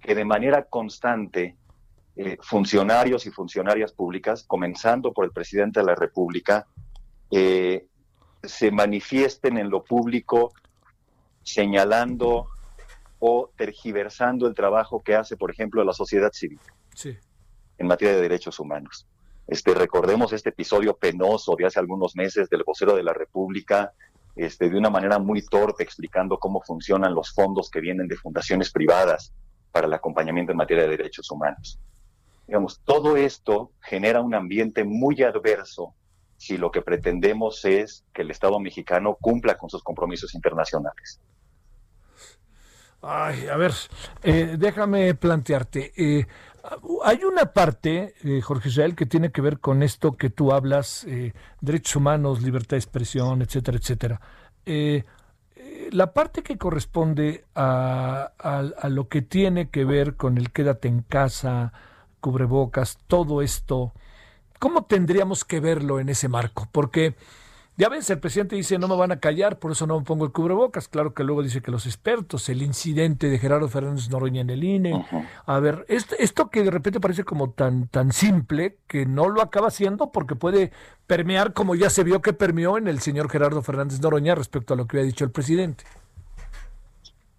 [0.00, 1.56] que de manera constante
[2.16, 6.66] eh, funcionarios y funcionarias públicas, comenzando por el presidente de la República,
[7.30, 7.86] eh,
[8.42, 10.52] se manifiesten en lo público
[11.42, 12.48] señalando
[13.18, 16.60] o tergiversando el trabajo que hace, por ejemplo, la sociedad civil
[16.94, 17.16] sí.
[17.78, 19.06] en materia de derechos humanos.
[19.46, 23.92] Este, recordemos este episodio penoso de hace algunos meses del vocero de la República,
[24.36, 28.70] este, de una manera muy torpe, explicando cómo funcionan los fondos que vienen de fundaciones
[28.70, 29.32] privadas
[29.72, 31.80] para el acompañamiento en materia de derechos humanos.
[32.46, 35.94] Digamos, todo esto genera un ambiente muy adverso
[36.36, 41.20] si lo que pretendemos es que el Estado mexicano cumpla con sus compromisos internacionales.
[43.00, 43.72] Ay, a ver,
[44.22, 45.92] eh, déjame plantearte.
[45.96, 46.26] Eh,
[47.04, 51.06] hay una parte, eh, Jorge Israel, que tiene que ver con esto que tú hablas,
[51.60, 54.20] derechos humanos, libertad de expresión, etcétera, etcétera.
[55.90, 60.88] La parte que corresponde a, a, a, lo que tiene que ver con el quédate
[60.88, 61.72] en casa,
[62.20, 63.94] cubrebocas, todo esto,
[64.58, 66.68] ¿cómo tendríamos que verlo en ese marco?
[66.70, 67.14] Porque
[67.78, 70.24] ya ves, el presidente dice no me van a callar, por eso no me pongo
[70.24, 70.88] el cubrebocas.
[70.88, 74.64] Claro que luego dice que los expertos, el incidente de Gerardo Fernández Noroña en el
[74.64, 74.94] INE.
[74.94, 75.28] Uh -huh.
[75.46, 79.42] A ver, esto, esto, que de repente parece como tan, tan simple que no lo
[79.42, 80.72] acaba haciendo porque puede
[81.06, 84.76] permear como ya se vio que permeó en el señor Gerardo Fernández Noroña respecto a
[84.76, 85.84] lo que había dicho el presidente.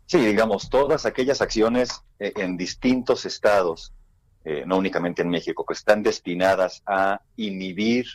[0.05, 3.93] Sí, digamos, todas aquellas acciones eh, en distintos estados,
[4.45, 8.05] eh, no únicamente en México, que están destinadas a inhibir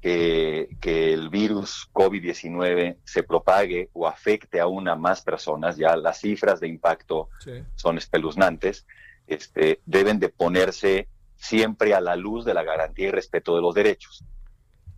[0.00, 6.20] que, que, el virus COVID-19 se propague o afecte aún a más personas, ya las
[6.20, 7.62] cifras de impacto sí.
[7.74, 8.86] son espeluznantes,
[9.26, 13.74] este, deben de ponerse siempre a la luz de la garantía y respeto de los
[13.74, 14.24] derechos.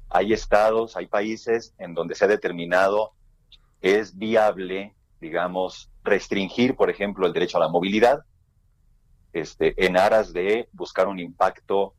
[0.08, 3.12] Hay estados, hay países en donde se ha determinado
[3.82, 8.24] es viable, digamos, restringir, por ejemplo, el derecho a la movilidad,
[9.32, 11.94] este, en aras de buscar un impacto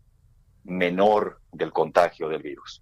[0.64, 2.82] menor del contagio del virus.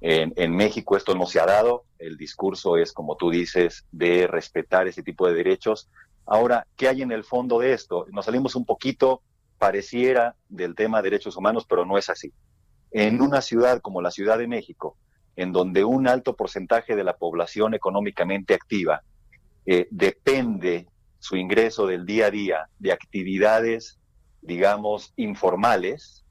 [0.00, 4.88] En, México esto no se ha dado, el discurso es, como tú dices, de respetar
[4.88, 5.88] ese tipo de derechos.
[6.24, 8.06] Ahora, ¿qué hay en el fondo de esto?
[8.10, 9.22] Nos salimos un poquito,
[9.58, 12.32] pareciera, del tema de derechos humanos, pero no es así.
[12.90, 14.96] En una ciudad como la Ciudad de México,
[15.36, 19.02] en donde un alto porcentaje de la población económicamente activa
[19.66, 20.86] eh, depende
[21.18, 23.98] su ingreso del día a día de actividades,
[24.40, 26.24] digamos, informales,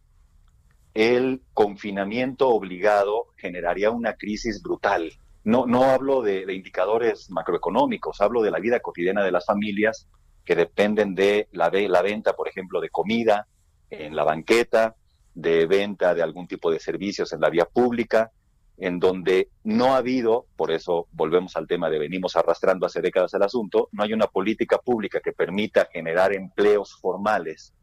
[0.97, 5.11] el confinamiento obligado generaría una crisis brutal.
[5.43, 10.07] No, no hablo de, indicadores macroeconómicos, hablo de la vida cotidiana de las familias
[10.43, 13.45] que dependen de la, de la venta, por ejemplo, de comida
[13.91, 14.95] en la banqueta,
[15.35, 18.31] de venta de algún tipo de servicios en la vía pública,
[18.77, 23.35] en donde no ha habido, por eso volvemos al tema de venimos arrastrando hace décadas
[23.35, 27.75] el asunto, no hay una política pública que permita generar empleos formales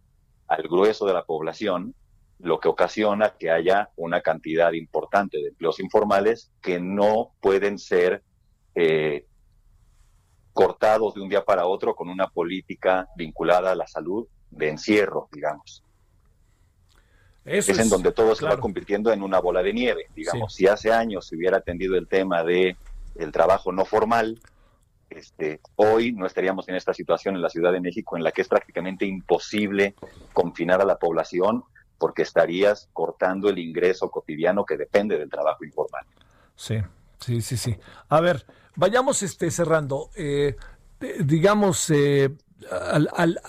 [0.49, 1.95] al grueso de la población
[2.41, 8.23] lo que ocasiona que haya una cantidad importante de empleos informales que no pueden ser
[8.75, 9.27] eh,
[10.53, 15.29] cortados de un día para otro con una política vinculada a la salud de encierro,
[15.33, 15.83] digamos.
[17.45, 18.37] Eso es, en donde todo claro.
[18.37, 20.07] se va convirtiendo en una bola de nieve.
[20.15, 20.63] Digamos, sí.
[20.63, 22.77] si hace años se hubiera atendido el tema de
[23.17, 24.41] el trabajo no formal,
[25.11, 28.43] este, hoy no estaríamos en esta situación en la Ciudad de México en la que
[28.43, 29.95] es prácticamente imposible
[30.33, 31.65] confinar a la población
[32.05, 36.05] porque estarías cortando el ingreso cotidiano que depende del trabajo informal.
[36.55, 36.77] Sí,
[37.19, 37.75] sí, sí, sí.
[38.11, 38.45] A ver,
[38.77, 40.11] vayamos este, cerrando.
[40.15, 40.55] Eh,
[41.21, 42.37] digamos, eh,
[42.71, 43.41] al, al,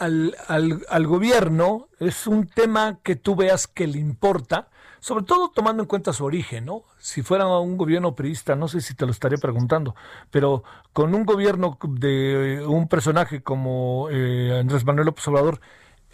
[0.48, 4.70] al, al, gobierno es un tema que tú veas que le importa,
[5.02, 6.86] sobre todo tomando en cuenta su origen, ¿no?
[6.98, 9.96] Si fuera un gobierno priista, no sé si te lo estaría preguntando,
[10.32, 10.64] pero
[10.94, 15.60] con un gobierno de un personaje como eh, Andrés Manuel López Obrador,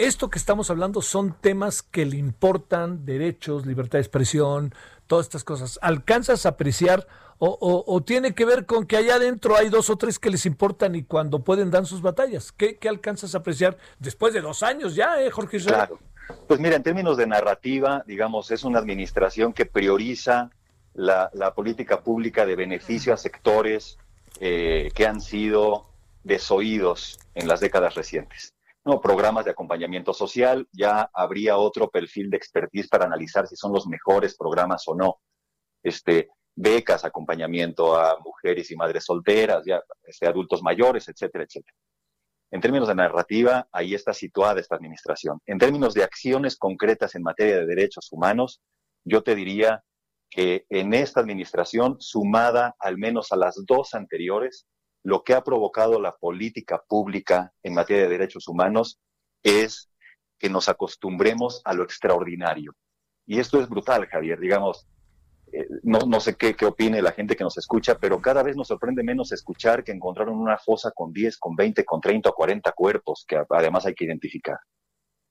[0.07, 4.73] esto que estamos hablando son temas que le importan, derechos, libertad de expresión,
[5.07, 5.79] todas estas cosas.
[5.81, 7.07] ¿Alcanzas a apreciar
[7.43, 10.93] O, tiene que ver con que allá adentro hay dos o tres que les importan
[10.93, 12.51] y cuando pueden dan sus batallas.
[12.51, 15.87] ¿Qué, qué alcanzas a apreciar después de dos años ya, eh, Jorge Israel?
[15.87, 15.99] Claro.
[16.47, 20.51] Pues mira, en términos de narrativa, digamos, es una administración que prioriza
[20.93, 23.97] la, la política pública de beneficio a sectores
[24.39, 25.87] eh, que han sido
[26.23, 28.53] desoídos en las décadas recientes.
[28.83, 33.71] No, programas de acompañamiento social, ya habría otro perfil de expertise para analizar si son
[33.71, 35.21] los mejores programas o no.
[35.83, 41.75] Este, becas, acompañamiento a mujeres y madres solteras, ya, este, adultos mayores, etcétera, etcétera.
[42.51, 45.39] En términos de narrativa, ahí está situada esta administración.
[45.45, 48.61] En términos de acciones concretas en materia de derechos humanos,
[49.05, 49.83] yo te diría
[50.29, 54.65] que en esta administración, sumada al menos a las dos anteriores,
[55.03, 58.99] lo que ha provocado la política pública en materia de derechos humanos
[59.43, 59.89] es
[60.37, 62.73] que nos acostumbremos a lo extraordinario.
[63.25, 64.39] Y esto es brutal, Javier.
[64.39, 64.87] Digamos,
[65.53, 68.55] eh, no, no sé qué, qué opine la gente que nos escucha, pero cada vez
[68.55, 72.33] nos sorprende menos escuchar que encontraron una fosa con 10, con 20, con 30 o
[72.33, 74.57] 40 cuerpos que además hay que identificar.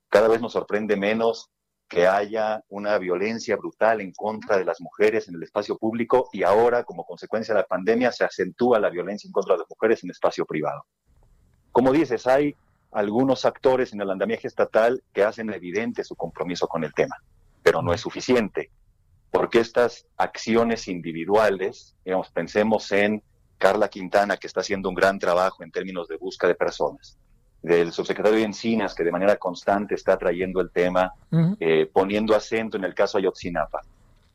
[0.09, 1.49] Cada vez nos sorprende menos
[1.91, 6.43] que haya una violencia brutal en contra de las mujeres en el espacio público y
[6.43, 10.01] ahora, como consecuencia de la pandemia, se acentúa la violencia en contra de las mujeres
[10.01, 10.85] en el espacio privado.
[11.73, 12.55] Como dices, hay
[12.93, 17.17] algunos actores en el andamiaje estatal que hacen evidente su compromiso con el tema,
[17.61, 18.71] pero no es suficiente
[19.31, 23.21] porque estas acciones individuales, digamos, pensemos en
[23.57, 27.17] Carla Quintana, que está haciendo un gran trabajo en términos de búsqueda de personas,
[27.61, 31.13] del subsecretario de Encinas, que de manera constante está trayendo el tema,
[31.59, 33.81] eh, poniendo acento en el caso Ayotzinapa.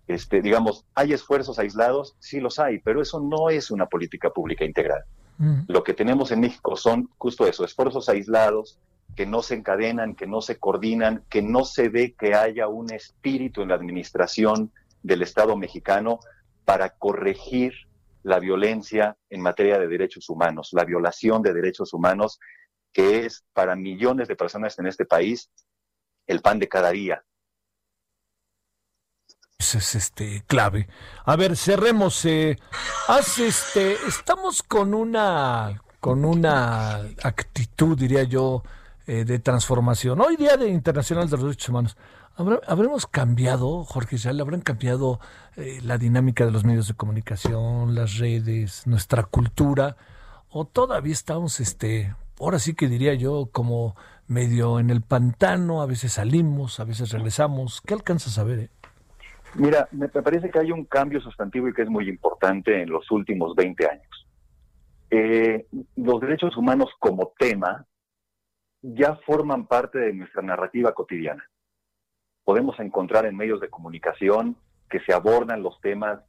[0.07, 2.15] Este, digamos, ¿hay esfuerzos aislados?
[2.21, 5.03] Sí los hay, pero eso no es una política pública integral.
[5.69, 8.79] Lo que tenemos en México son justo eso, esfuerzos aislados
[9.15, 12.91] que no se encadenan, que no se coordinan, que no se ve que haya un
[12.93, 14.71] espíritu en la administración
[15.03, 16.21] del Estado mexicano
[16.65, 17.75] para corregir
[18.23, 22.41] la violencia en materia de derechos humanos, la violación de derechos humanos,
[22.97, 25.51] que es para millones de personas en este país
[26.27, 27.23] el pan de cada día.
[29.59, 30.89] Ese es este clave.
[31.27, 32.25] A ver, cerremos.
[32.25, 32.57] eh,
[33.39, 38.63] este, estamos con una con una actitud, diría yo,
[39.07, 40.21] eh, de transformación.
[40.23, 41.97] Hoy día de Internacional de los Derechos Humanos.
[42.37, 45.21] ¿Habrá- ¿Habremos cambiado, Jorge Israel, habrán cambiado
[45.57, 49.97] eh, la dinámica de los medios de comunicación, las redes, nuestra cultura?
[50.49, 53.97] ¿O todavía estamos, este, ahora sí que diría yo, como
[54.27, 55.83] medio en el pantano?
[55.83, 57.81] A veces salimos, a veces regresamos.
[57.81, 58.59] ¿Qué alcanzas a ver?
[58.59, 58.71] eh?
[59.55, 63.11] Mira, me parece que hay un cambio sustantivo y que es muy importante en los
[63.11, 64.27] últimos 20 años.
[65.11, 67.87] Eh, los derechos humanos como tema
[68.83, 71.45] ya forman parte de nuestra narrativa cotidiana.
[72.45, 74.57] Podemos encontrar en medios de comunicación
[74.91, 76.21] que se abordan los temas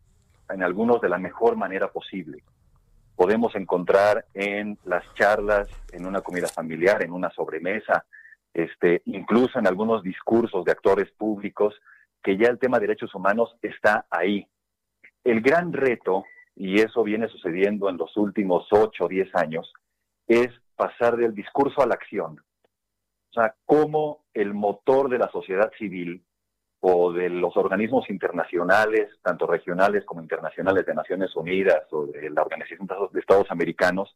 [0.50, 2.44] en algunos de la mejor manera posible.
[3.18, 8.06] Podemos encontrar en las charlas, en una comida familiar, en una sobremesa,
[8.54, 11.74] este, incluso en algunos discursos de actores públicos,
[12.24, 14.48] que ya el tema de derechos humanos está ahí.
[15.24, 16.26] El gran reto,
[16.56, 19.74] y eso viene sucediendo en los últimos 8 o 10 años,
[20.28, 22.40] es pasar del discurso a la acción.
[23.32, 26.24] O sea, cómo el motor de la sociedad civil
[26.80, 32.44] o de los organismos internacionales, tanto regionales como internacionales de Naciones Unidas o de la
[32.44, 34.14] Organización de Estados Americanos,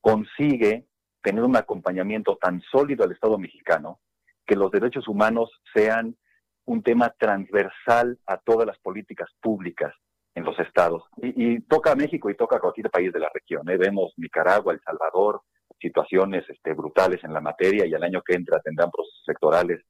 [0.00, 0.86] consigue
[1.22, 4.00] tener un acompañamiento tan sólido al Estado mexicano
[4.46, 6.16] que los derechos humanos sean
[6.64, 9.92] un tema transversal a todas las políticas públicas
[10.34, 11.02] en los estados.
[11.16, 13.68] Y, toca a México y toca a cualquier país de la región.
[13.68, 13.76] ¿eh?
[13.76, 15.42] Vemos Nicaragua, El Salvador,
[15.80, 19.82] situaciones este, brutales en la materia y el año que entra tendrán procesos electorales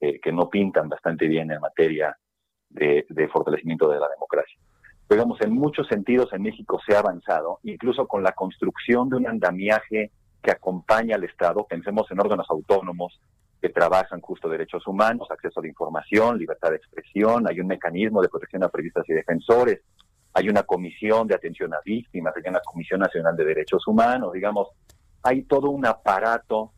[0.00, 2.16] eh, que no pintan bastante bien en materia
[2.70, 4.58] de, fortalecimiento de la democracia.
[5.08, 9.26] Digamos, en muchos sentidos en México se ha avanzado, incluso con la construcción de un
[9.26, 10.12] andamiaje
[10.42, 11.66] que acompaña al Estado.
[11.66, 13.20] Pensemos en órganos autónomos
[13.60, 18.22] que trabajan justo derechos humanos, acceso a la información, libertad de expresión, hay un mecanismo
[18.22, 19.80] de protección a periodistas y defensores,
[20.34, 24.68] hay una comisión de atención a víctimas, hay una comisión nacional de derechos humanos, digamos,
[25.22, 26.72] hay todo un aparato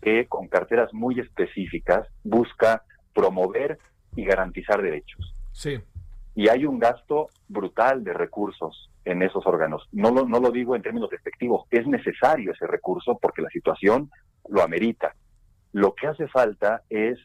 [0.00, 2.82] que con carteras muy específicas busca
[3.14, 3.78] promover
[4.14, 5.34] y garantizar derechos.
[5.52, 5.80] Sí.
[6.34, 9.88] Y hay un gasto brutal de recursos en esos órganos.
[9.92, 14.10] No lo, no lo digo en términos despectivos, es necesario ese recurso porque la situación
[14.48, 15.14] lo amerita.
[15.72, 17.18] Lo que hace falta es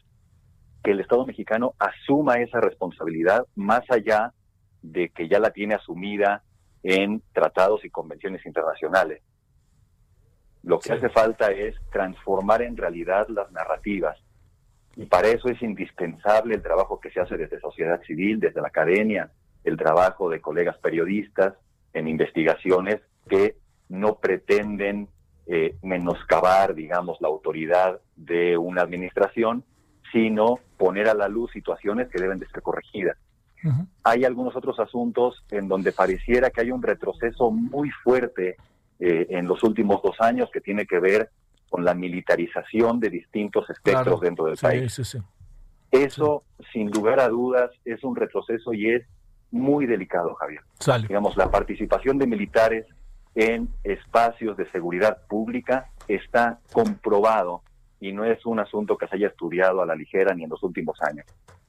[0.82, 4.32] que el Estado mexicano asuma esa responsabilidad más allá
[4.82, 6.42] de que ya la tiene asumida
[6.82, 9.22] en tratados y convenciones internacionales.
[10.62, 10.92] Lo que Sí.
[10.94, 14.18] hace falta es transformar en realidad las narrativas.
[14.96, 18.68] Y para eso es indispensable el trabajo que se hace desde sociedad civil, desde la
[18.68, 19.30] academia,
[19.64, 21.54] el trabajo de colegas periodistas
[21.94, 23.56] en investigaciones que
[23.88, 25.08] no pretenden
[25.46, 29.64] eh, menoscabar, digamos, la autoridad de una administración,
[30.12, 33.16] sino poner a la luz situaciones que deben de ser corregidas.
[34.02, 38.56] Hay algunos otros asuntos en donde pareciera que hay un retroceso muy fuerte
[39.04, 41.30] eh, en los últimos dos años que tiene que ver
[41.68, 44.18] con la militarización de distintos espectros Claro.
[44.20, 44.92] dentro del Sí, país.
[44.94, 45.18] sí, sí.
[45.90, 49.02] Eso, sin lugar a dudas, es un retroceso y es
[49.50, 50.60] muy delicado, Javier.
[50.78, 51.08] Sale.
[51.08, 52.86] Digamos, la participación de militares
[53.34, 57.62] en espacios de seguridad pública está comprobado
[58.00, 60.62] y no es un asunto que se haya estudiado a la ligera ni en los
[60.62, 61.26] últimos años.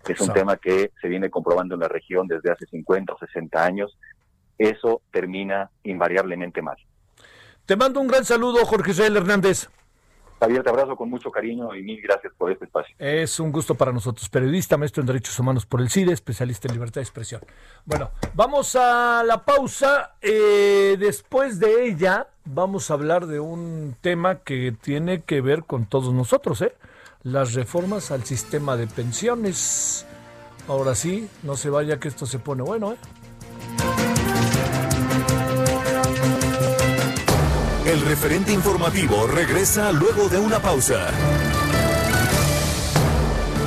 [0.08, 3.66] Es un tema que se viene comprobando en la región desde hace 50 o 60
[3.66, 3.98] años.
[4.58, 6.78] Eso termina invariablemente mal.
[7.66, 9.70] Te mando un gran saludo, Jorge Israel Hernández.
[10.42, 12.94] Javier, te abrazo con mucho cariño y mil gracias por este espacio.
[13.00, 14.28] Es un gusto para nosotros.
[14.28, 17.42] Periodista, maestro en Derechos Humanos por el CIDE, especialista en libertad de expresión.
[17.86, 20.16] Bueno, vamos a la pausa.
[20.22, 25.86] Eh, después de ella, vamos a hablar de un tema que tiene que ver con
[25.86, 26.76] todos nosotros, ¿eh?
[27.22, 30.06] Las reformas al sistema de pensiones.
[30.68, 32.98] Ahora sí, no se vaya que esto se pone bueno, ¿eh?
[37.94, 41.12] El referente informativo regresa luego de una pausa.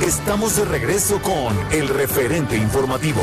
[0.05, 3.21] Estamos de regreso con el referente informativo.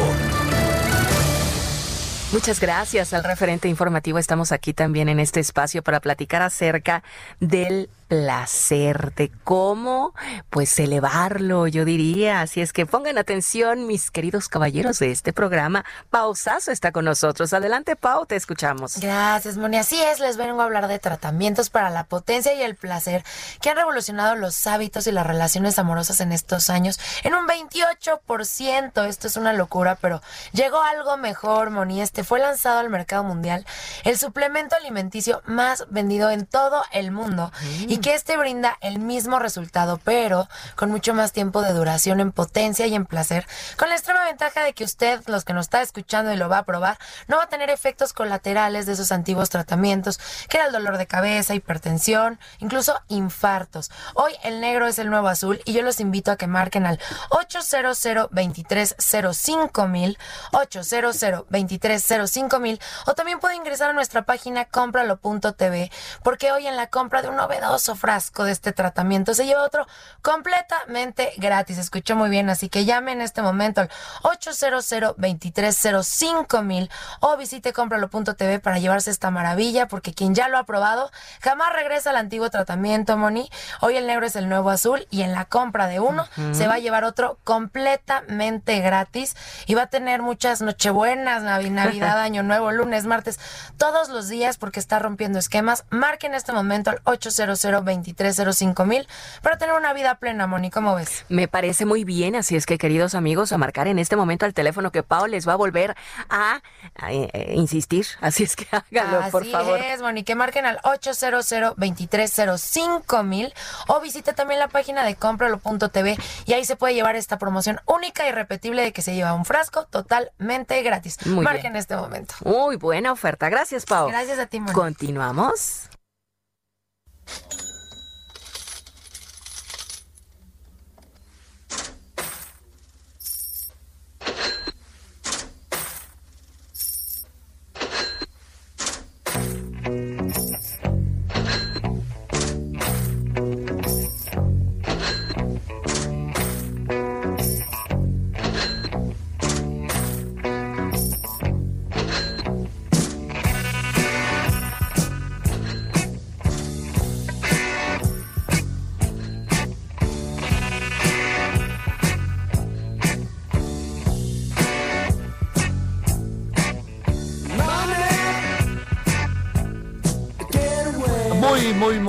[2.32, 4.18] Muchas gracias al referente informativo.
[4.18, 7.04] Estamos aquí también en este espacio para platicar acerca
[7.38, 10.14] del placer, de cómo
[10.50, 12.40] pues elevarlo, yo diría.
[12.40, 15.84] Así es que pongan atención, mis queridos caballeros de este programa.
[16.10, 17.52] Pausazo está con nosotros.
[17.52, 18.98] Adelante, Pau, te escuchamos.
[18.98, 19.78] Gracias, Moni.
[19.78, 23.24] Así es, les vengo a hablar de tratamientos para la potencia y el placer
[23.60, 29.06] que han revolucionado los hábitos y las relaciones amorosas en estos años en un 28%.
[29.08, 30.22] Esto es una locura, pero
[30.52, 32.00] llegó algo mejor, Moni.
[32.00, 33.66] Este fue lanzado al mercado mundial,
[34.04, 37.52] el suplemento alimenticio más vendido en todo el mundo
[37.94, 42.32] y que este brinda el mismo resultado, pero con mucho más tiempo de duración en
[42.32, 43.46] potencia y en placer,
[43.78, 46.58] con la extrema ventaja de que usted, los que nos está escuchando y lo va
[46.58, 46.98] a probar,
[47.28, 50.18] no va a tener efectos colaterales de esos antiguos tratamientos,
[50.48, 53.92] que era el dolor de cabeza, hipertensión, incluso infartos.
[54.14, 56.98] Hoy el negro es el nuevo azul y yo los invito a que marquen al
[57.30, 58.02] 800
[58.32, 60.18] 2305 mil
[60.50, 65.92] 800 2305 mil o también puede ingresar a nuestra página cómpralo.tv
[66.24, 69.86] porque hoy en la compra de un novedoso frasco de este tratamiento se lleva otro
[70.22, 71.76] completamente gratis.
[71.78, 73.90] Escuchó muy bien, así que llame en este momento al
[74.22, 76.90] 800 2305 mil
[77.20, 81.10] o visite cómpralo.tv para llevarse esta maravilla porque quien ya lo ha probado
[81.42, 83.50] jamás regresa al antiguo tratamiento, Moni.
[83.80, 86.74] Hoy el negro es el nuevo azul y en la compra de uno se va
[86.74, 89.36] a llevar otro completamente gratis
[89.66, 93.38] y va a tener muchas nochebuenas, Navi- Navidad, Año Nuevo, lunes, martes,
[93.76, 95.84] todos los días porque está rompiendo esquemas.
[95.90, 99.08] Marque en este momento al 800 2305 mil
[99.42, 100.70] para tener una vida plena, Moni.
[100.70, 101.24] ¿Cómo ves?
[101.28, 104.54] Me parece muy bien, así es que queridos amigos, a marcar en este momento al
[104.54, 105.94] teléfono que Pau les va a volver
[106.28, 106.60] a,
[106.96, 108.06] a, eh, eh, insistir.
[108.20, 109.78] Así es que háganlo, por Así favor.
[109.80, 113.52] es, Moni, que marquen al 800 2305 mil
[113.88, 118.26] o visite también la página de cómpralo.tv y ahí se puede llevar esta promoción única
[118.28, 121.24] y repetible de que se lleva un frasco totalmente gratis.
[121.26, 122.34] Muy Marquen en este momento.
[122.44, 123.48] Muy buena oferta.
[123.48, 124.08] Gracias, Pau.
[124.08, 124.72] Gracias a ti, Moni.
[124.72, 125.88] Continuamos.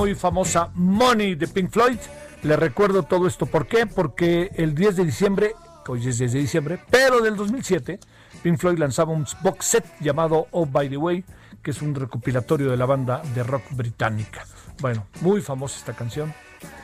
[0.06, 1.98] Muy, famosa Money de Pink Floyd.
[2.44, 3.48] Le recuerdo todo esto.
[3.48, 3.88] ¿Por qué?
[3.88, 5.56] Porque el 10 de diciembre,
[5.88, 7.99] hoy es 10 de diciembre, pero del 2007,
[8.44, 11.26] Pink Floyd lanzaba un box set llamado Oh By The Way,
[11.64, 14.45] que es un recopilatorio de la banda de rock británica.
[14.80, 16.32] Bueno, muy famosa esta canción.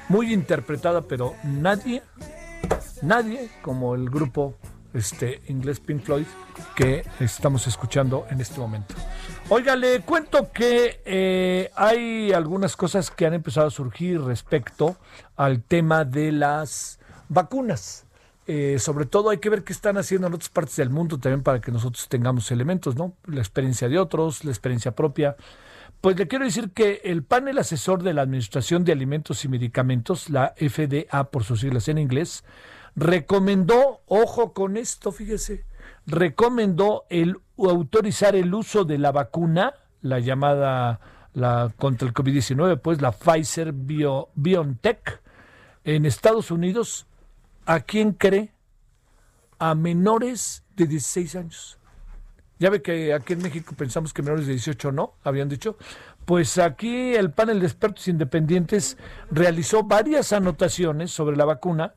[0.10, 2.02] Muy interpretada, pero nadie,
[3.04, 4.56] nadie como el grupo
[4.96, 6.26] este, inglés Pink Floyd
[6.76, 8.96] que estamos escuchando en este momento.
[9.54, 14.96] Oiga, le cuento que eh, hay algunas cosas que han empezado a surgir respecto
[15.36, 18.06] al tema de las vacunas.
[18.48, 21.44] eh, sobre todo hay que ver qué están haciendo en otras partes del mundo también
[21.44, 23.14] para que nosotros tengamos elementos, ¿no?
[23.26, 25.36] La experiencia de otros, la experiencia propia.
[26.00, 30.30] Pues le quiero decir que el panel asesor de la Administración de Alimentos y Medicamentos,
[30.30, 32.46] la FDA por sus siglas en inglés,
[32.96, 35.66] recomendó, ojo con esto, fíjese,
[36.06, 37.38] recomendó el
[37.70, 41.00] autorizar el uso de la vacuna, la llamada
[41.34, 45.22] la contra el COVID-19, pues la Pfizer Bio, BioNTech
[45.84, 47.08] en Estados Unidos,
[47.66, 48.54] ¿a quién cree?
[49.60, 51.78] A menores de 16 años.
[52.60, 55.78] Ya ve que aquí en México pensamos que menores de 18 no, habían dicho.
[56.26, 58.98] Pues aquí el panel de expertos independientes
[59.32, 61.96] realizó varias anotaciones sobre la vacuna,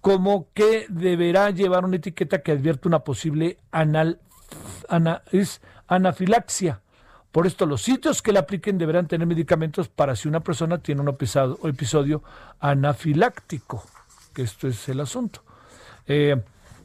[0.00, 4.20] como que deberá llevar una etiqueta que advierte una posible anal,
[4.88, 6.80] ana- es anafilaxia.
[7.32, 11.02] Por esto, los sitios que la apliquen deberán tener medicamentos para si una persona tiene
[11.02, 12.22] un episodio,
[12.60, 13.84] anafiláctico,
[14.32, 15.42] que esto es el asunto.
[16.06, 16.42] Eh,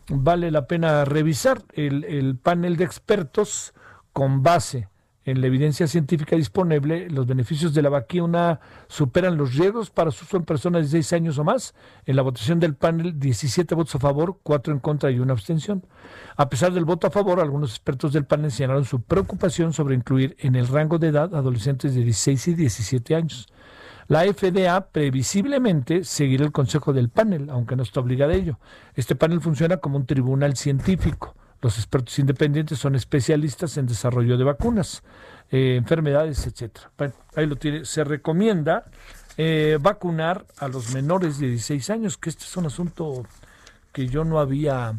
[0.09, 3.73] vale la pena revisar el panel de expertos
[4.11, 4.89] con base
[5.25, 10.25] en la evidencia científica disponible, los beneficios de la vacuna superan los riesgos para su
[10.25, 11.73] uso en personas de 6 años o más.
[12.05, 15.85] En la votación del panel, 17 votos a favor, 4 en contra y una abstención.
[16.35, 20.35] A pesar del voto a favor, algunos expertos del panel señalaron su preocupación sobre incluir
[20.39, 23.47] en el rango de edad adolescentes de 16 y 17 años.
[24.09, 28.59] La FDA previsiblemente seguirá el consejo del panel, aunque no está obligada a ello.
[28.95, 31.33] Este panel funciona como un tribunal científico.
[31.63, 35.01] Los expertos independientes son especialistas en desarrollo de vacunas,
[35.49, 36.91] eh, enfermedades, etcétera.
[36.97, 37.85] Bueno, ahí lo tiene.
[37.85, 38.85] Se recomienda
[39.37, 43.25] eh, vacunar a los menores de 16 años, que este es un asunto
[43.93, 44.93] que yo no había,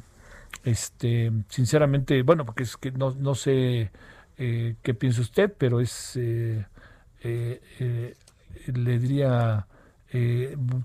[0.64, 3.90] este, sinceramente, bueno, porque es que no, no sé
[4.36, 6.64] eh, qué piensa usted, pero es, eh,
[7.22, 8.14] eh,
[8.66, 9.66] le diría,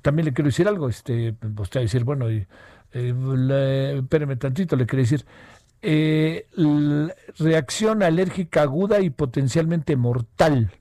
[0.02, 2.46] también le quiero decir algo, este, usted va a decir, bueno, y,
[2.92, 5.26] espéreme tantito, le quiero decir,
[5.82, 6.48] eh,
[7.38, 10.72] reacción alérgica aguda y potencialmente mortal.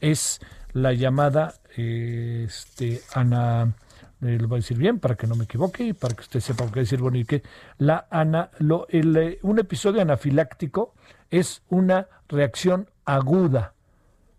[0.00, 0.40] Es
[0.72, 3.74] la llamada eh, este ana
[4.22, 6.40] eh, lo voy a decir bien para que no me equivoque y para que usted
[6.40, 7.42] sepa qué decir bueno y que
[7.78, 10.94] la ana lo, el, un episodio anafiláctico
[11.30, 13.74] es una reacción aguda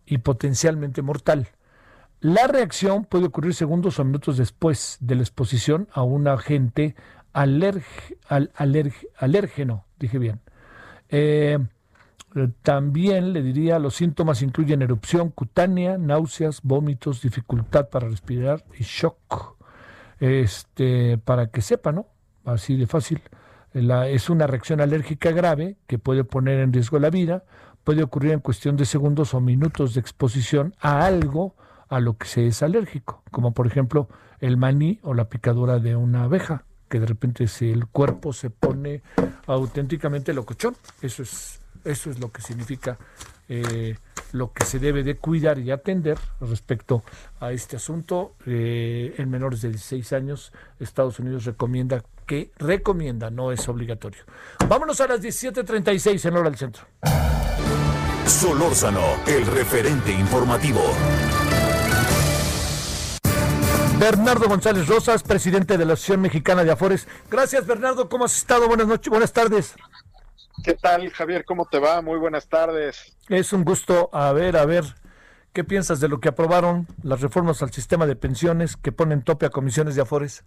[0.06, 1.50] y potencialmente mortal.
[2.20, 6.96] La reacción puede ocurrir segundos o minutos después de la exposición a un agente
[7.34, 10.42] alerg- al- alerg- alérgeno, dije bien.
[11.10, 11.60] Eh,
[12.62, 19.56] también le diría, los síntomas incluyen erupción cutánea, náuseas, vómitos, dificultad para respirar y shock.
[20.20, 22.08] Este, para que sepa, ¿no?
[22.46, 23.22] Así de fácil.
[23.74, 27.44] La- es una reacción alérgica grave que puede poner en riesgo la vida,
[27.84, 31.56] puede ocurrir en cuestión de segundos o minutos de exposición a algo
[31.90, 34.10] a lo que se es alérgico, como por ejemplo
[34.40, 38.50] el maní o la picadura de una abeja, que de repente se, el cuerpo se
[38.50, 39.02] pone
[39.46, 40.76] auténticamente locochón.
[41.02, 42.98] Eso es, eso es lo que significa
[43.50, 43.96] eh,
[44.34, 47.04] lo que se debe de cuidar y atender respecto
[47.40, 48.36] a este asunto.
[48.46, 54.24] Eh, en menores de 16 años, Estados Unidos recomienda que recomienda, no es obligatorio.
[54.68, 56.84] Vámonos a las 17:36 en hora del centro.
[58.26, 60.82] Solórzano, el referente informativo.
[64.00, 67.08] Bernardo González Rosas, presidente de la Asociación Mexicana de Afores.
[67.32, 68.08] Gracias, Bernardo.
[68.10, 68.68] ¿Cómo has estado?
[68.68, 69.76] Buenas noches, buenas tardes.
[70.64, 71.46] ¿Qué tal, Javier?
[71.46, 72.02] ¿Cómo te va?
[72.04, 73.18] Muy buenas tardes.
[73.28, 74.10] Es un gusto.
[74.14, 74.84] A ver, a ver,
[75.52, 79.48] ¿qué piensas de lo que aprobaron las reformas al sistema de pensiones que ponen tope
[79.48, 80.44] a comisiones de Afores?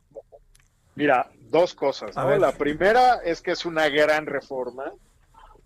[0.95, 2.15] Mira, dos cosas.
[2.15, 2.37] ¿no?
[2.37, 4.93] La primera es que es una gran reforma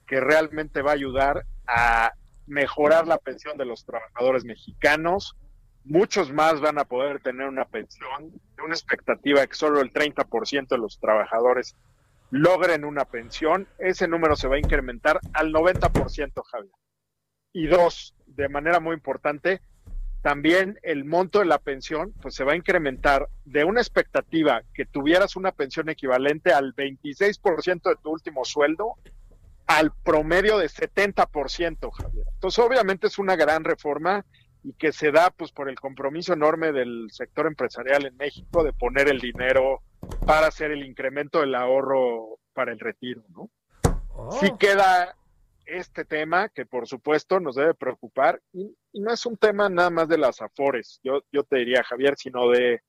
[0.06, 2.12] que realmente va a ayudar a
[2.46, 5.36] mejorar la pensión de los trabajadores mexicanos.
[5.84, 10.68] Muchos más van a poder tener una pensión, de una expectativa que solo el 30%
[10.68, 11.76] de los trabajadores
[12.30, 13.68] logren una pensión.
[13.78, 16.72] Ese número se va a incrementar al 90%, Javier.
[17.52, 19.60] Y dos, de manera muy importante,
[20.22, 24.86] también el monto de la pensión pues se va a incrementar de una expectativa que
[24.86, 28.94] tuvieras una pensión equivalente al 26% de tu último sueldo
[29.66, 32.26] al promedio de 70%, Javier.
[32.32, 34.24] Entonces, obviamente es una gran reforma
[34.64, 38.72] y que se da pues por el compromiso enorme del sector empresarial en México de
[38.72, 39.82] poner el dinero
[40.26, 43.50] para hacer el incremento del ahorro para el retiro, ¿no?
[44.40, 45.16] Sí queda
[45.66, 49.90] este tema que por supuesto nos debe preocupar y, y no es un tema nada
[49.90, 52.80] más de las afores, yo, yo te diría Javier, sino de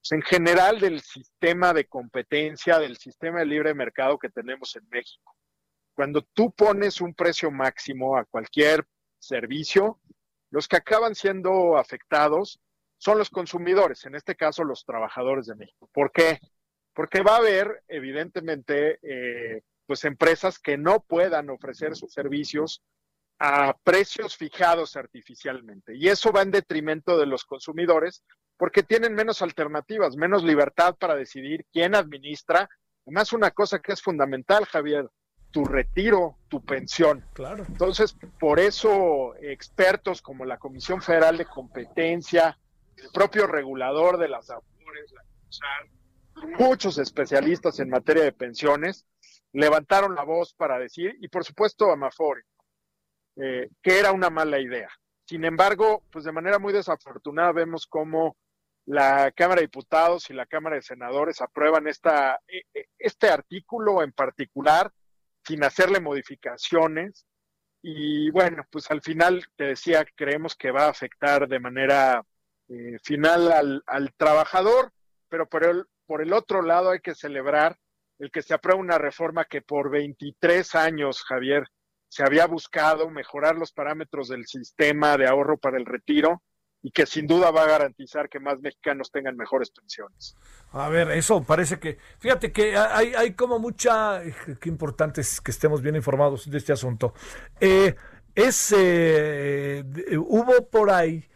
[0.00, 4.88] pues, en general del sistema de competencia, del sistema de libre mercado que tenemos en
[4.88, 5.36] México.
[5.94, 8.86] Cuando tú pones un precio máximo a cualquier
[9.18, 10.00] servicio,
[10.50, 12.60] los que acaban siendo afectados
[12.98, 15.88] son los consumidores, en este caso los trabajadores de México.
[15.92, 16.38] ¿Por qué?
[16.94, 22.82] porque va a haber, evidentemente, eh, pues empresas que no puedan ofrecer sus servicios
[23.38, 25.96] a precios fijados artificialmente.
[25.96, 28.22] Y eso va en detrimento de los consumidores
[28.56, 32.68] porque tienen menos alternativas, menos libertad para decidir quién administra.
[33.06, 35.08] Además, una cosa que es fundamental, Javier,
[35.50, 37.24] tu retiro, tu pensión.
[37.32, 37.64] Claro.
[37.66, 42.58] Entonces, por eso expertos como la Comisión Federal de Competencia,
[42.96, 49.06] el propio regulador de las AFORES, la CONSAR, muchos especialistas en materia de pensiones,
[49.52, 52.42] levantaron la voz para decir, y por supuesto Amafore,
[53.36, 54.90] eh, que era una mala idea.
[55.26, 58.36] Sin embargo, pues de manera muy desafortunada vemos cómo
[58.86, 64.02] la Cámara de Diputados y la Cámara de Senadores aprueban esta, e- e- este artículo
[64.02, 64.92] en particular
[65.44, 67.26] sin hacerle modificaciones.
[67.82, 72.22] Y bueno, pues al final te decía, creemos que va a afectar de manera
[72.68, 74.92] eh, final al, al trabajador,
[75.28, 77.78] pero por el, por el otro lado hay que celebrar
[78.18, 81.66] el que se aprueba una reforma que por 23 años, Javier,
[82.08, 86.42] se había buscado mejorar los parámetros del sistema de ahorro para el retiro
[86.82, 90.36] y que sin duda va a garantizar que más mexicanos tengan mejores pensiones.
[90.72, 95.50] A ver, eso parece que, fíjate que hay, como mucha, eh, qué importante es que
[95.50, 97.12] estemos bien informados de este asunto.
[97.60, 97.94] Eh,
[98.34, 99.84] es, eh,
[100.18, 101.26] hubo por ahí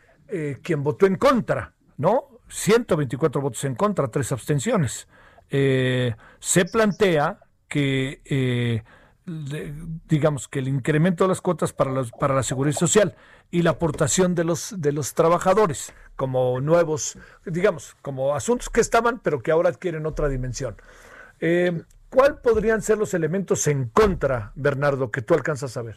[0.62, 2.40] quien votó en contra, ¿no?
[2.48, 5.06] 124 votos en contra, tres abstenciones.
[5.48, 7.38] Se plantea
[7.68, 8.82] que,
[9.26, 13.14] digamos, que el incremento de las cuotas para, los, para la seguridad social
[13.50, 19.20] y la aportación de los, de los trabajadores como nuevos, digamos, como asuntos que estaban,
[19.20, 20.76] pero que ahora adquieren otra dimensión.
[21.40, 25.96] Eh, ¿Cuál podrían ser los elementos en contra, Bernardo, que tú alcanzas a ver?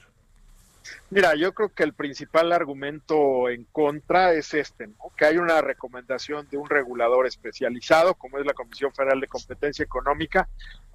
[1.09, 4.95] Mira, yo creo que el principal argumento en contra es este, ¿no?
[5.17, 9.83] que hay una recomendación de un regulador especializado, como es la Comisión Federal de Competencia
[9.83, 10.49] Económica,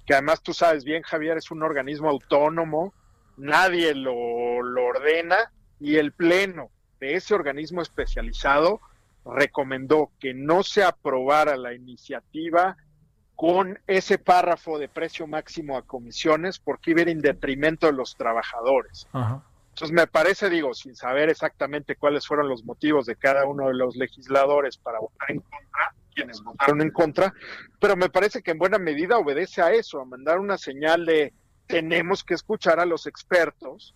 [0.05, 2.93] que además tú sabes bien, Javier, es un organismo autónomo,
[3.37, 8.79] nadie lo, lo ordena, y el Pleno de ese organismo especializado
[9.25, 12.77] recomendó que no se aprobara la iniciativa
[13.35, 18.15] con ese párrafo de precio máximo a comisiones porque iba a en detrimento de los
[18.15, 19.07] trabajadores.
[19.11, 19.43] Ajá.
[19.73, 23.73] Entonces me parece, digo, sin saber exactamente cuáles fueron los motivos de cada uno de
[23.73, 27.33] los legisladores para votar en contra, quienes votaron en contra,
[27.79, 31.33] pero me parece que en buena medida obedece a eso, a mandar una señal de
[31.65, 33.95] tenemos que escuchar a los expertos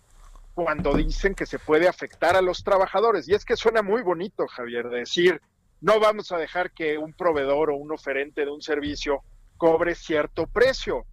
[0.54, 3.28] cuando dicen que se puede afectar a los trabajadores.
[3.28, 5.40] Y es que suena muy bonito, Javier, decir,
[5.80, 9.22] no vamos a dejar que un proveedor o un oferente de un servicio
[9.56, 11.06] cobre cierto precio,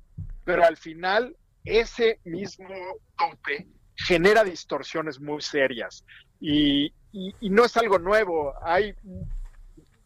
[0.43, 2.67] pero al final ese mismo
[3.15, 6.05] tope genera distorsiones muy serias
[6.39, 8.53] y, y, no es algo nuevo.
[8.61, 8.93] Hay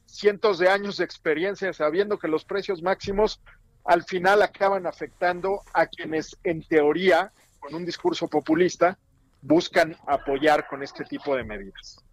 [0.05, 3.41] cientos de años de experiencia sabiendo que los precios máximos
[3.85, 8.97] al final acaban afectando a quienes en teoría, con un discurso populista,
[9.41, 12.03] buscan apoyar con este tipo de medidas.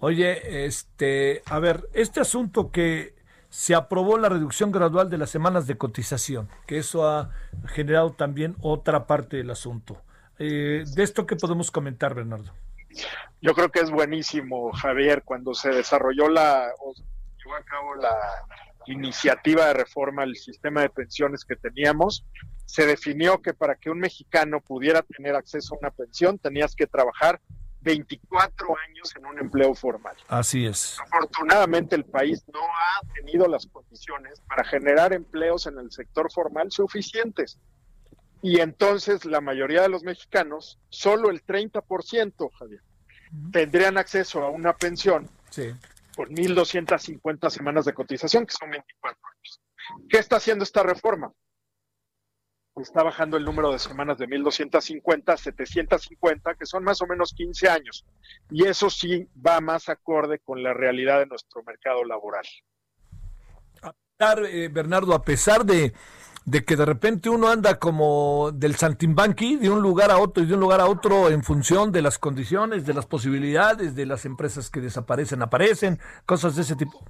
[0.00, 3.14] Oye, este, a ver, este asunto que
[3.48, 7.30] se aprobó la reducción gradual de las semanas de cotización, que eso ha
[7.68, 10.02] generado también otra parte del asunto.
[10.38, 12.52] Eh, de esto qué podemos comentar, Bernardo.
[13.40, 18.16] Yo creo que es buenísimo, Javier, cuando se desarrolló la, o llevó a cabo la
[18.86, 22.24] iniciativa de reforma al sistema de pensiones que teníamos,
[22.64, 26.86] se definió que para que un mexicano pudiera tener acceso a una pensión tenías que
[26.86, 27.40] trabajar
[27.82, 30.16] 24 años en un empleo formal.
[30.28, 30.98] Así es.
[31.00, 36.72] Afortunadamente el país no ha tenido las condiciones para generar empleos en el sector formal
[36.72, 37.58] suficientes.
[38.44, 42.82] Y entonces la mayoría de los mexicanos, solo el 30%, Javier,
[43.50, 45.70] tendrían acceso a una pensión sí.
[46.14, 49.62] por 1.250 semanas de cotización, que son 24 años.
[50.10, 51.32] ¿Qué está haciendo esta reforma?
[52.76, 57.32] Está bajando el número de semanas de 1.250 a 750, que son más o menos
[57.32, 58.04] 15 años.
[58.50, 62.44] Y eso sí va más acorde con la realidad de nuestro mercado laboral.
[64.20, 65.92] Eh, Bernardo, a pesar de,
[66.44, 70.46] de que de repente uno anda como del Santimbanqui, de un lugar a otro y
[70.46, 74.26] de un lugar a otro en función de las condiciones, de las posibilidades, de las
[74.26, 77.02] empresas que desaparecen, aparecen, cosas de ese tipo.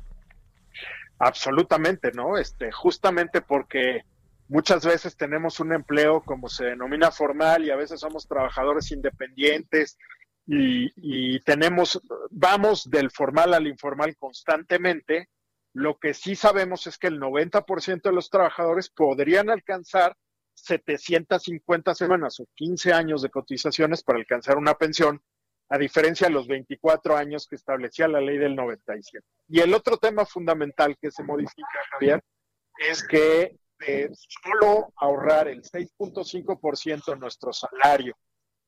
[1.18, 2.38] Absolutamente, ¿no?
[2.38, 4.02] Este, justamente porque
[4.48, 9.98] muchas veces tenemos un empleo como se denomina formal y a veces somos trabajadores independientes
[10.46, 12.00] y, y tenemos,
[12.30, 15.28] vamos del formal al informal constantemente.
[15.74, 20.16] Lo que sí sabemos es que el 90% de los trabajadores podrían alcanzar
[20.54, 25.20] 750 semanas o 15 años de cotizaciones para alcanzar una pensión,
[25.68, 29.26] a diferencia de los 24 años que establecía la ley del 97.
[29.48, 32.22] Y el otro tema fundamental que se modifica, Javier,
[32.78, 38.16] es que de solo ahorrar el 6.5% de nuestro salario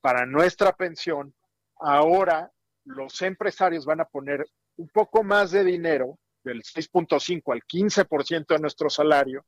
[0.01, 1.33] para nuestra pensión,
[1.79, 2.51] ahora
[2.85, 4.45] los empresarios van a poner
[4.77, 9.45] un poco más de dinero, del 6.5 al 15% de nuestro salario,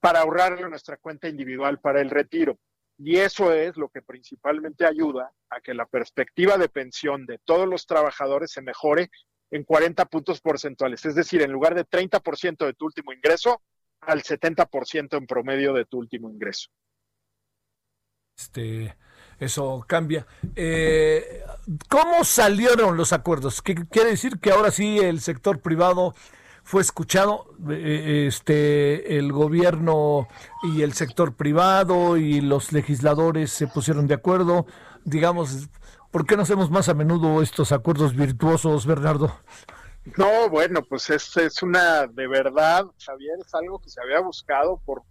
[0.00, 2.58] para ahorrarlo en nuestra cuenta individual para el retiro.
[2.96, 7.68] Y eso es lo que principalmente ayuda a que la perspectiva de pensión de todos
[7.68, 9.10] los trabajadores se mejore
[9.50, 11.04] en 40 puntos porcentuales.
[11.04, 13.62] Es decir, en lugar de 30% de tu último ingreso,
[14.00, 16.70] al 70% en promedio de tu último ingreso.
[18.36, 18.96] Este,
[19.40, 20.26] eso cambia.
[20.54, 21.42] Eh,
[21.88, 23.62] ¿Cómo salieron los acuerdos?
[23.62, 26.14] ¿Qué quiere decir que ahora sí el sector privado
[26.62, 27.46] fue escuchado?
[27.70, 30.28] Eh, este, el gobierno
[30.62, 34.66] y el sector privado y los legisladores se pusieron de acuerdo.
[35.04, 35.68] Digamos,
[36.10, 39.34] ¿por qué no hacemos más a menudo estos acuerdos virtuosos, Bernardo?
[40.16, 44.80] No, bueno, pues es, es una, de verdad, Javier, es algo que se había buscado
[44.84, 45.02] por,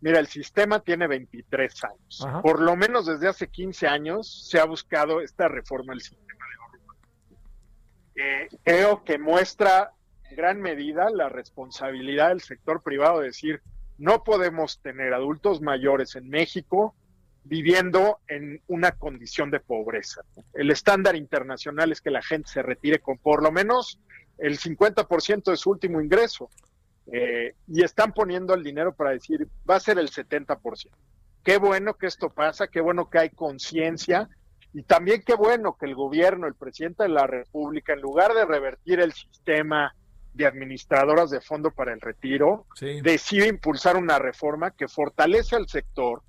[0.00, 2.24] mira, el sistema tiene 23 años.
[2.26, 2.42] Ajá.
[2.42, 6.62] Por lo menos desde hace 15 años se ha buscado esta reforma del sistema de
[6.62, 6.80] ahorro.
[8.16, 9.92] Eh, creo que muestra
[10.30, 13.62] en gran medida la responsabilidad del sector privado de decir,
[13.98, 16.94] no podemos tener adultos mayores en México
[17.44, 20.22] viviendo en una condición de pobreza.
[20.54, 23.98] El estándar internacional es que la gente se retire con por lo menos
[24.38, 26.50] el 50% de su último ingreso.
[27.12, 30.90] Eh, y están poniendo el dinero para decir, va a ser el 70%.
[31.42, 34.28] Qué bueno que esto pasa, qué bueno que hay conciencia
[34.72, 38.44] y también qué bueno que el gobierno, el presidente de la República, en lugar de
[38.44, 39.94] revertir el sistema
[40.34, 43.00] de administradoras de fondo para el retiro, Sí.
[43.00, 46.22] decide impulsar una reforma que fortalece al sector,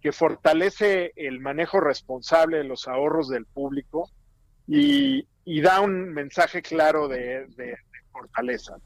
[0.00, 4.08] que fortalece el manejo responsable de los ahorros del público
[4.68, 7.76] y, y da un mensaje claro de, de- de
[8.12, 8.76] fortaleza.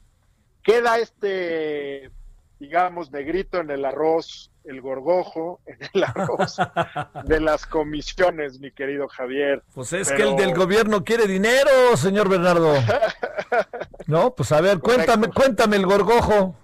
[0.63, 2.09] Queda este,
[2.59, 6.57] digamos, negrito en el arroz, el gorgojo en el arroz
[7.25, 9.61] de las comisiones, mi querido Javier.
[9.73, 12.73] Pues es Pero- que el del gobierno quiere dinero, señor Bernardo.
[14.07, 16.55] No, pues a ver, cuéntame, cuéntame el gorgojo.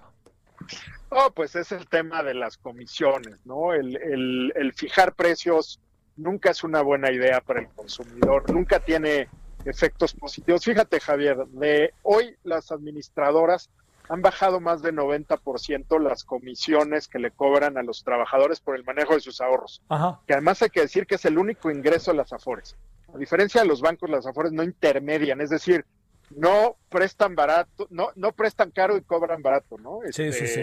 [1.08, 3.72] Oh, pues es el tema de las comisiones, ¿no?
[3.72, 5.80] El, el- el fijar precios
[6.16, 9.28] nunca es una buena idea para el consumidor, nunca tiene
[9.64, 10.64] efectos positivos.
[10.64, 13.70] Fíjate, Javier, de hoy las administradoras
[14.10, 18.82] han bajado más de 90% las comisiones que le cobran a los trabajadores por el
[18.82, 19.82] manejo de sus ahorros.
[19.88, 20.20] Ajá.
[20.26, 22.76] Que además hay que decir que es el único ingreso de las Afores.
[23.14, 25.86] A diferencia de los bancos, las Afores no intermedian, es decir,
[26.30, 30.00] no prestan barato, no, no prestan caro y cobran barato, ¿no?
[30.10, 30.62] Sí, sí, sí.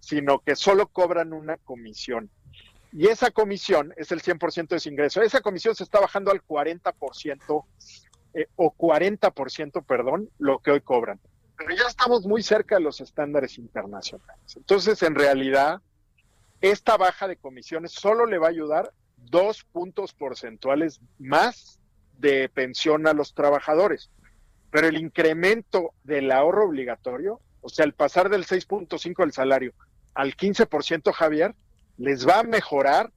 [0.00, 2.28] Sino que solo cobran una comisión.
[2.92, 5.22] Y esa comisión es el 100% de su ingreso.
[5.22, 7.64] Esa comisión se está bajando al 40%
[8.34, 11.20] eh, o 40%, perdón, lo que hoy cobran.
[11.58, 14.56] Pero ya estamos muy cerca de los estándares internacionales.
[14.56, 15.82] Entonces, en realidad,
[16.60, 21.78] esta baja de comisiones solo le va a ayudar dos puntos porcentuales más
[22.18, 24.10] de pensión a los trabajadores.
[24.70, 29.72] Pero el incremento del ahorro obligatorio, o sea, el pasar del 6.5 del salario
[30.14, 31.54] al 15%, Javier,
[31.96, 33.10] les va a mejorar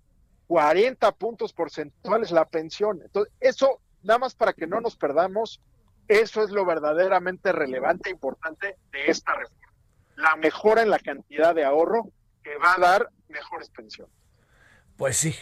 [0.47, 3.01] 40 puntos porcentuales la pensión.
[3.03, 5.61] Entonces, eso, nada más para que no nos perdamos,
[6.19, 9.73] eso es lo verdaderamente relevante e importante de esta reforma.
[10.15, 12.09] La mejora en la cantidad de ahorro
[12.43, 14.13] que va a dar mejores pensiones.
[14.97, 15.35] Pues sí,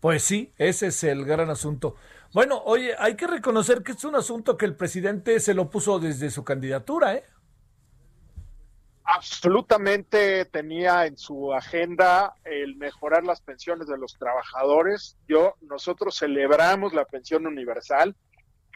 [0.00, 1.96] pues sí, ese es el gran asunto.
[2.32, 5.98] Bueno, oye, hay que reconocer que es un asunto que el presidente se lo puso
[5.98, 7.24] desde su candidatura, ¿eh?
[9.08, 15.16] absolutamente tenía en su agenda el mejorar las pensiones de los trabajadores.
[15.26, 18.14] Yo, nosotros celebramos la pensión universal.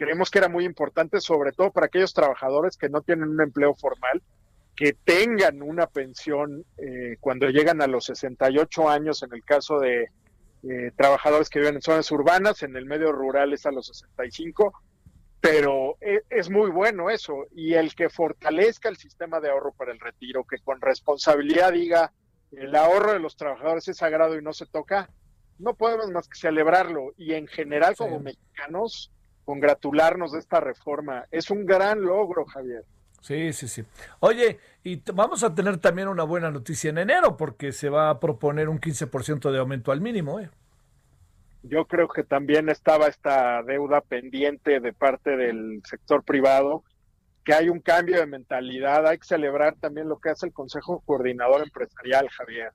[0.02, 3.72] Creemos que era muy importante, sobre todo para aquellos trabajadores que no tienen un empleo
[3.74, 4.20] formal,
[4.74, 10.08] que tengan una pensión eh, cuando llegan a los 68 años, en el caso de
[10.64, 14.72] eh, trabajadores que viven en zonas urbanas, en el medio rural es a los 65
[15.40, 17.46] pero e- es muy bueno eso.
[17.54, 22.12] Y el que fortalezca el sistema de ahorro para el retiro, que con responsabilidad diga
[22.52, 25.10] el ahorro de los trabajadores es sagrado y no se toca,
[25.58, 27.12] no podemos más que celebrarlo.
[27.16, 29.10] Y en general, como mexicanos,
[29.44, 31.26] congratularnos de esta reforma.
[31.30, 32.84] Es un gran logro, Javier.
[33.20, 33.84] Sí, sí, sí.
[34.18, 38.18] Oye, y vamos a tener también una buena noticia en enero porque se va a
[38.18, 40.50] proponer un 15% de aumento al mínimo, ¿eh?
[41.62, 46.82] Yo creo que también estaba esta deuda pendiente de parte del sector privado,
[47.44, 49.06] que hay un cambio de mentalidad.
[49.06, 52.72] Hay que celebrar también lo que hace el Consejo Coordinador Empresarial, Javier.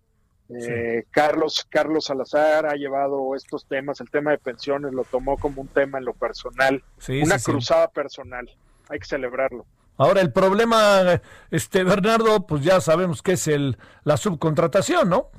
[0.49, 5.61] Eh, Carlos, Carlos Salazar ha llevado estos temas, el tema de pensiones lo tomó como
[5.61, 7.52] un tema en lo personal, Sí, una sí.
[7.52, 8.49] cruzada personal.
[8.90, 9.65] Hay que celebrarlo.
[9.98, 11.19] Ahora el problema,
[11.52, 15.30] este Bernardo, pues ya sabemos que es el la subcontratación, ¿no?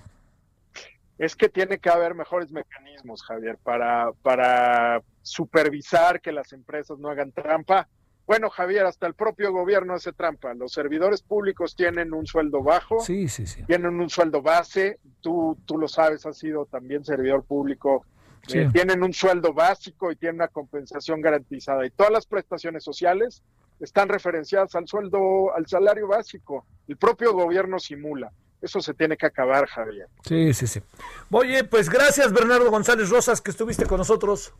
[1.17, 7.09] Es que tiene que haber mejores mecanismos, Javier, para, para supervisar que las empresas no
[7.09, 7.89] hagan trampa.
[8.29, 10.53] Bueno, Javier, hasta el propio gobierno hace trampa.
[10.53, 13.63] Los servidores públicos tienen un sueldo bajo, Sí, sí, sí.
[13.65, 15.01] tienen un sueldo base.
[15.23, 18.05] Tú, tú lo sabes, has sido también servidor público.
[18.47, 18.59] Sí.
[18.59, 21.87] Eh, tienen un sueldo básico y tienen una compensación garantizada.
[21.87, 23.43] Y todas las prestaciones sociales
[23.81, 26.67] están referenciadas al sueldo, al salario básico.
[26.87, 28.31] El propio gobierno simula.
[28.61, 30.09] Eso se tiene que acabar, Javier.
[30.25, 30.83] Sí, sí, sí.
[31.31, 34.53] Oye, pues gracias Bernardo González Rosas que estuviste con nosotros.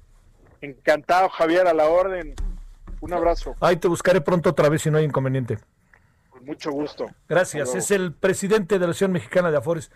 [0.63, 2.35] Encantado, Javier, a la orden.
[3.01, 3.55] Un abrazo.
[3.61, 5.59] Ahí te buscaré pronto otra vez si no hay inconveniente.
[6.31, 7.07] Con mucho gusto.
[7.29, 7.75] Gracias.
[7.75, 9.91] Es el presidente de la Asociación Mexicana de Afores.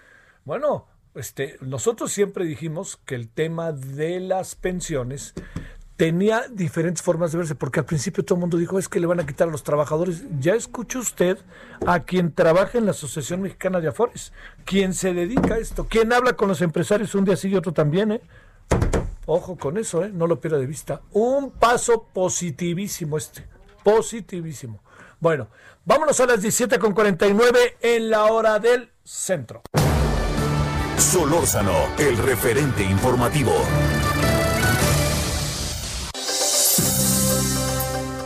[0.45, 5.35] Bueno, este, nosotros siempre dijimos que el tema de las pensiones
[5.97, 9.07] tenía diferentes formas de verse, porque al principio todo el mundo dijo es que le
[9.07, 10.25] van a quitar a los trabajadores.
[10.41, 11.39] Ya escuchó usted
[11.87, 14.33] a quien trabaja en la Asociación Mexicana de Afores,
[14.65, 17.73] quien se dedica a esto, quien habla con los empresarios un día sí y otro
[17.73, 18.21] también, ¿eh?
[19.35, 20.11] Ojo con eso, ¿eh?
[20.13, 21.01] No lo pierda de vista.
[21.13, 23.49] Un paso positivísimo este.
[23.83, 24.83] Positivísimo.
[25.21, 25.49] Bueno,
[25.87, 29.63] vámonos a las 17.49 en la hora del centro.
[30.99, 33.55] Solórzano, el referente informativo.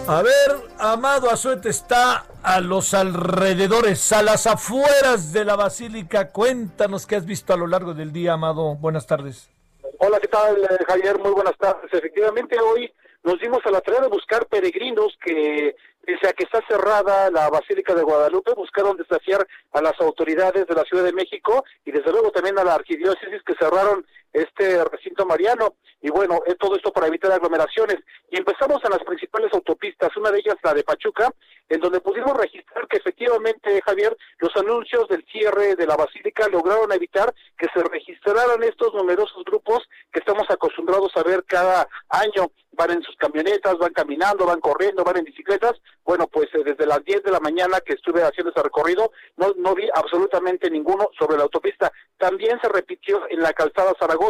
[0.08, 6.30] A ver, Amado Azuete está a los alrededores, a las afueras de la basílica.
[6.30, 8.74] Cuéntanos qué has visto a lo largo del día, Amado.
[8.74, 9.55] Buenas tardes.
[9.98, 11.18] Hola, ¿qué tal, eh, Javier?
[11.18, 11.90] Muy buenas tardes.
[11.90, 12.92] Efectivamente, hoy
[13.22, 15.74] nos dimos a la tarea de buscar peregrinos que,
[16.04, 20.74] pese a que está cerrada la Basílica de Guadalupe, buscaron desafiar a las autoridades de
[20.74, 24.04] la Ciudad de México y desde luego también a la arquidiócesis que cerraron
[24.36, 25.76] este recinto mariano.
[26.02, 27.96] Y bueno, todo esto para evitar aglomeraciones.
[28.30, 31.30] Y empezamos en las principales autopistas, una de ellas la de Pachuca,
[31.68, 36.92] en donde pudimos registrar que efectivamente, Javier, los anuncios del cierre de la basílica lograron
[36.92, 39.82] evitar que se registraran estos numerosos grupos
[40.12, 42.50] que estamos acostumbrados a ver cada año.
[42.72, 45.72] Van en sus camionetas, van caminando, van corriendo, van en bicicletas.
[46.04, 49.54] Bueno, pues eh, desde las 10 de la mañana que estuve haciendo ese recorrido, no,
[49.56, 51.90] no vi absolutamente ninguno sobre la autopista.
[52.18, 54.25] También se repitió en la calzada Zaragoza,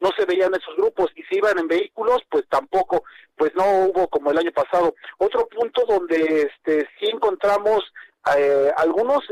[0.00, 3.04] no se veían esos grupos y si iban en vehículos, pues tampoco,
[3.36, 4.94] pues no hubo como el año pasado.
[5.18, 7.84] Otro punto donde este sí encontramos
[8.36, 9.24] eh, algunos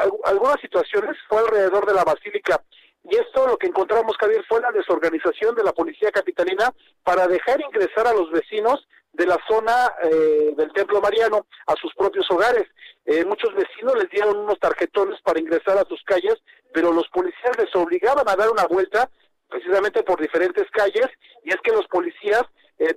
[0.00, 2.62] al- algunas situaciones fue alrededor de la basílica
[3.02, 6.72] y esto lo que encontramos Javier fue la desorganización de la policía capitalina
[7.02, 11.92] para dejar ingresar a los vecinos de la zona eh, del templo mariano a sus
[11.94, 12.64] propios hogares.
[13.06, 16.36] Eh, muchos vecinos les dieron unos tarjetones para ingresar a sus calles,
[16.72, 19.08] pero los policías les obligaban a dar una vuelta
[19.54, 21.06] precisamente por diferentes calles
[21.44, 22.42] y es que los policías
[22.78, 22.96] eh,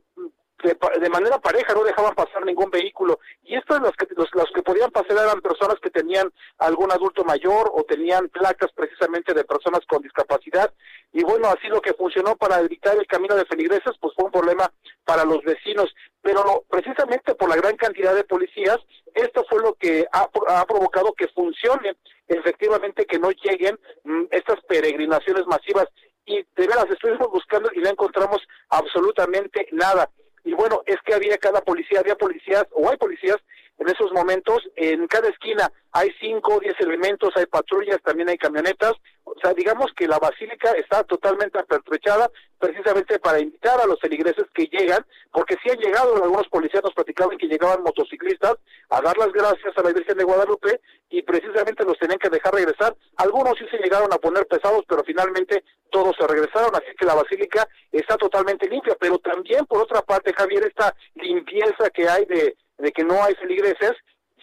[0.64, 3.20] de, manera pareja no dejaban pasar ningún vehículo.
[3.44, 7.24] Y estos los que los, los que podían pasar eran personas que tenían algún adulto
[7.24, 10.74] mayor o tenían placas precisamente de personas con discapacidad.
[11.14, 14.32] Y bueno así lo que funcionó para evitar el camino de feligreses pues fue un
[14.32, 14.74] problema
[15.06, 15.94] para los vecinos.
[16.24, 18.80] Pero precisamente por la gran cantidad de policías
[19.14, 21.98] esto fue lo que ha, ha provocado que funcione
[22.28, 25.88] efectivamente que no lleguen mm, estas peregrinaciones masivas
[26.28, 30.10] y de veras estuvimos buscando y no encontramos absolutamente nada.
[30.44, 33.38] Y bueno, es que había cada policía, había policías, o hay policías
[33.80, 38.38] en esos momentos, en cada esquina hay cinco o diez elementos, hay patrullas, también hay
[38.38, 38.94] camionetas,
[39.24, 42.30] o sea, digamos que la basílica está totalmente apertrechada
[42.60, 46.94] precisamente para invitar a los feligreses que llegan, porque sí han llegado, algunos policías nos
[46.94, 48.56] platicaban que llegaban motociclistas
[48.90, 52.54] a dar las gracias a la Virgen de Guadalupe y precisamente los tenían que dejar
[52.54, 52.95] regresar.
[53.18, 57.16] Algunos sí se llegaron a poner pesados, pero finalmente todos se regresaron, así que la
[57.16, 62.56] basílica está totalmente limpia, pero también por otra parte, Javier, esta limpieza que hay de,
[62.78, 63.94] de que no hay feligreses,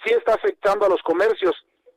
[0.04, 1.54] sí está afectando a los comercios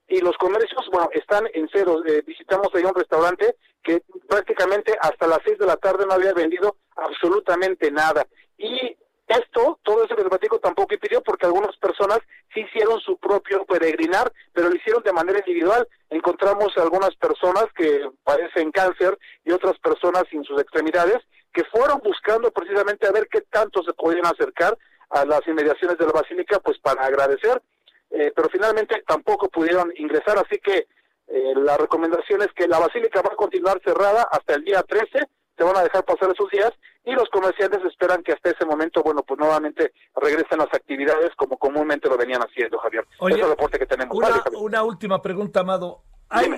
[0.07, 2.01] y los comercios, bueno, están en cero.
[2.05, 6.33] Eh, visitamos ahí un restaurante que prácticamente hasta las seis de la tarde no había
[6.33, 8.25] vendido absolutamente nada.
[8.57, 8.95] Y
[9.27, 12.19] esto, todo eso que les platico tampoco impidió porque algunas personas
[12.53, 15.85] sí hicieron su propio peregrinar, pero lo hicieron de manera individual.
[16.09, 21.17] Encontramos algunas personas que padecen cáncer y otras personas sin sus extremidades
[21.53, 24.77] que fueron buscando precisamente a ver qué tanto se podían acercar
[25.09, 27.61] a las inmediaciones de la basílica, pues para agradecer
[28.09, 30.87] eh, pero finalmente tampoco pudieron ingresar, así que
[31.27, 35.27] eh, la recomendación es que la basílica va a continuar cerrada hasta el día 13,
[35.57, 36.71] se van a dejar pasar esos días
[37.03, 41.57] y los comerciantes esperan que hasta ese momento, bueno, pues nuevamente regresen las actividades como
[41.57, 43.05] comúnmente lo venían haciendo, Javier.
[43.19, 44.15] Oye, es el reporte que tenemos.
[44.15, 46.03] Una, Vale, una última pregunta, Amado.
[46.29, 46.49] ¿Hay,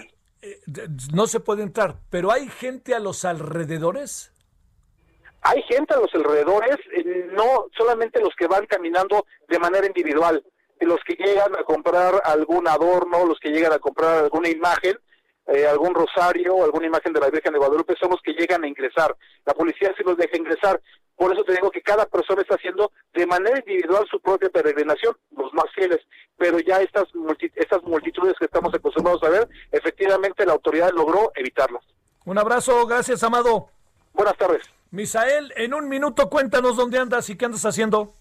[0.42, 0.60] eh,
[1.14, 4.34] no se puede entrar, pero ¿hay gente a los alrededores?
[5.42, 10.44] Hay gente a los alrededores, eh, no solamente los que van caminando de manera individual.
[10.82, 14.98] los que llegan a comprar algún adorno, los que llegan a comprar alguna imagen,
[15.48, 18.68] eh, algún rosario alguna imagen de la Virgen de Guadalupe son los que llegan a
[18.68, 19.14] ingresar.
[19.46, 20.80] La policía sí los deja ingresar.
[21.18, 25.18] Por eso te digo que cada persona está haciendo de manera individual su propia peregrinación,
[25.36, 26.00] los más fieles.
[26.38, 31.30] Pero ya estas, multi- estas multitudes que estamos acostumbrados a ver, efectivamente la autoridad logró
[31.36, 31.84] evitarlas.
[32.24, 33.68] Un abrazo, gracias, Amado.
[34.14, 34.64] Buenas tardes.
[34.92, 38.14] Misael, en un minuto cuéntanos dónde andas y qué andas haciendo.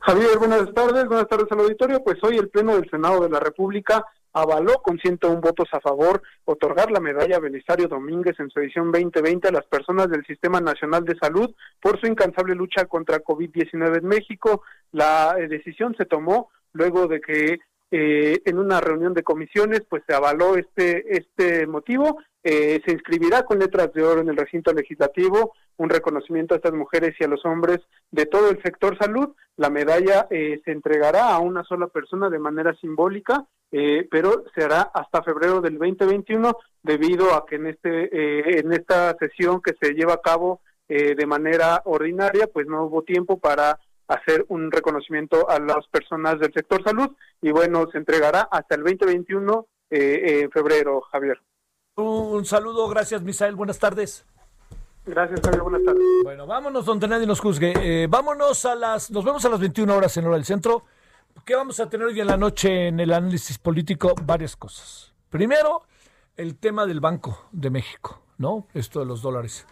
[0.00, 2.02] Javier, buenas tardes, buenas tardes al auditorio.
[2.02, 6.22] Pues hoy el Pleno del Senado de la República avaló con 101 votos a favor
[6.44, 11.04] otorgar la medalla Belisario Domínguez en su edición 2020 a las personas del Sistema Nacional
[11.04, 14.62] de Salud por su incansable lucha contra COVID-19 en México.
[14.92, 17.58] La eh, decisión se tomó luego de que
[17.90, 22.18] eh, en una reunión de comisiones pues se avaló este este motivo.
[22.42, 26.72] Eh, se inscribirá con letras de oro en el recinto legislativo un reconocimiento a estas
[26.72, 27.80] mujeres y a los hombres
[28.10, 29.34] de todo el sector salud.
[29.56, 34.64] La medalla eh, se entregará a una sola persona de manera simbólica eh, pero se
[34.64, 39.74] hará hasta febrero del 2021 debido a que en este eh, en esta sesión que
[39.80, 43.78] se lleva a cabo eh, de manera ordinaria pues no hubo tiempo para
[44.10, 47.10] hacer un reconocimiento a las personas del sector salud
[47.40, 51.40] y bueno, se entregará hasta el 2021 eh, en febrero, Javier.
[51.94, 54.26] Un saludo, gracias, Misael, buenas tardes.
[55.06, 56.02] Gracias, Javier, buenas tardes.
[56.24, 57.72] Bueno, vámonos donde nadie nos juzgue.
[57.76, 60.82] Eh, vámonos a las, nos vemos a las 21 horas en hora del centro.
[61.44, 64.14] ¿Qué vamos a tener hoy en la noche en el análisis político?
[64.24, 65.14] Varias cosas.
[65.28, 65.82] Primero,
[66.36, 68.66] el tema del Banco de México, ¿no?
[68.74, 69.66] Esto de los dólares.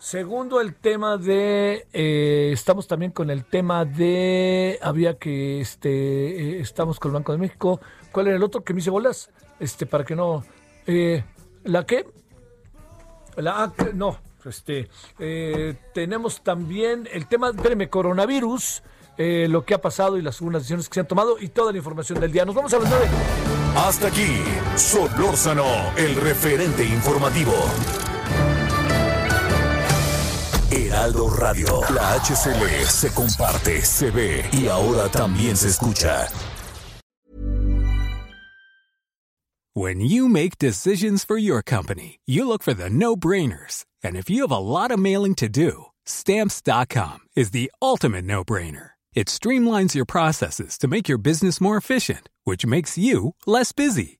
[0.00, 6.60] Segundo, el tema de, eh, estamos también con el tema de, había que, este, eh,
[6.60, 7.82] estamos con el Banco de México.
[8.10, 9.28] ¿Cuál era el otro que me hice bolas?
[9.60, 10.42] Este, para que no,
[10.86, 11.22] eh,
[11.64, 12.06] ¿la qué?
[13.36, 14.88] La AC, no, este,
[15.92, 18.82] tenemos también el tema, espérame, coronavirus,
[19.18, 21.78] lo que ha pasado y las algunas decisiones que se han tomado y toda la
[21.78, 22.46] información del día.
[22.46, 23.06] Nos vamos a las nueve.
[23.76, 24.42] Hasta aquí,
[24.76, 25.66] Solórzano,
[25.98, 27.52] el referente informativo.
[30.70, 36.28] Heraldo Radio, la HCL se comparte, se ve y ahora también se escucha.
[39.74, 43.84] When you make decisions for your company, you look for the no brainers.
[44.02, 48.44] And if you have a lot of mailing to do, stamps.com is the ultimate no
[48.44, 48.90] brainer.
[49.14, 54.19] It streamlines your processes to make your business more efficient, which makes you less busy.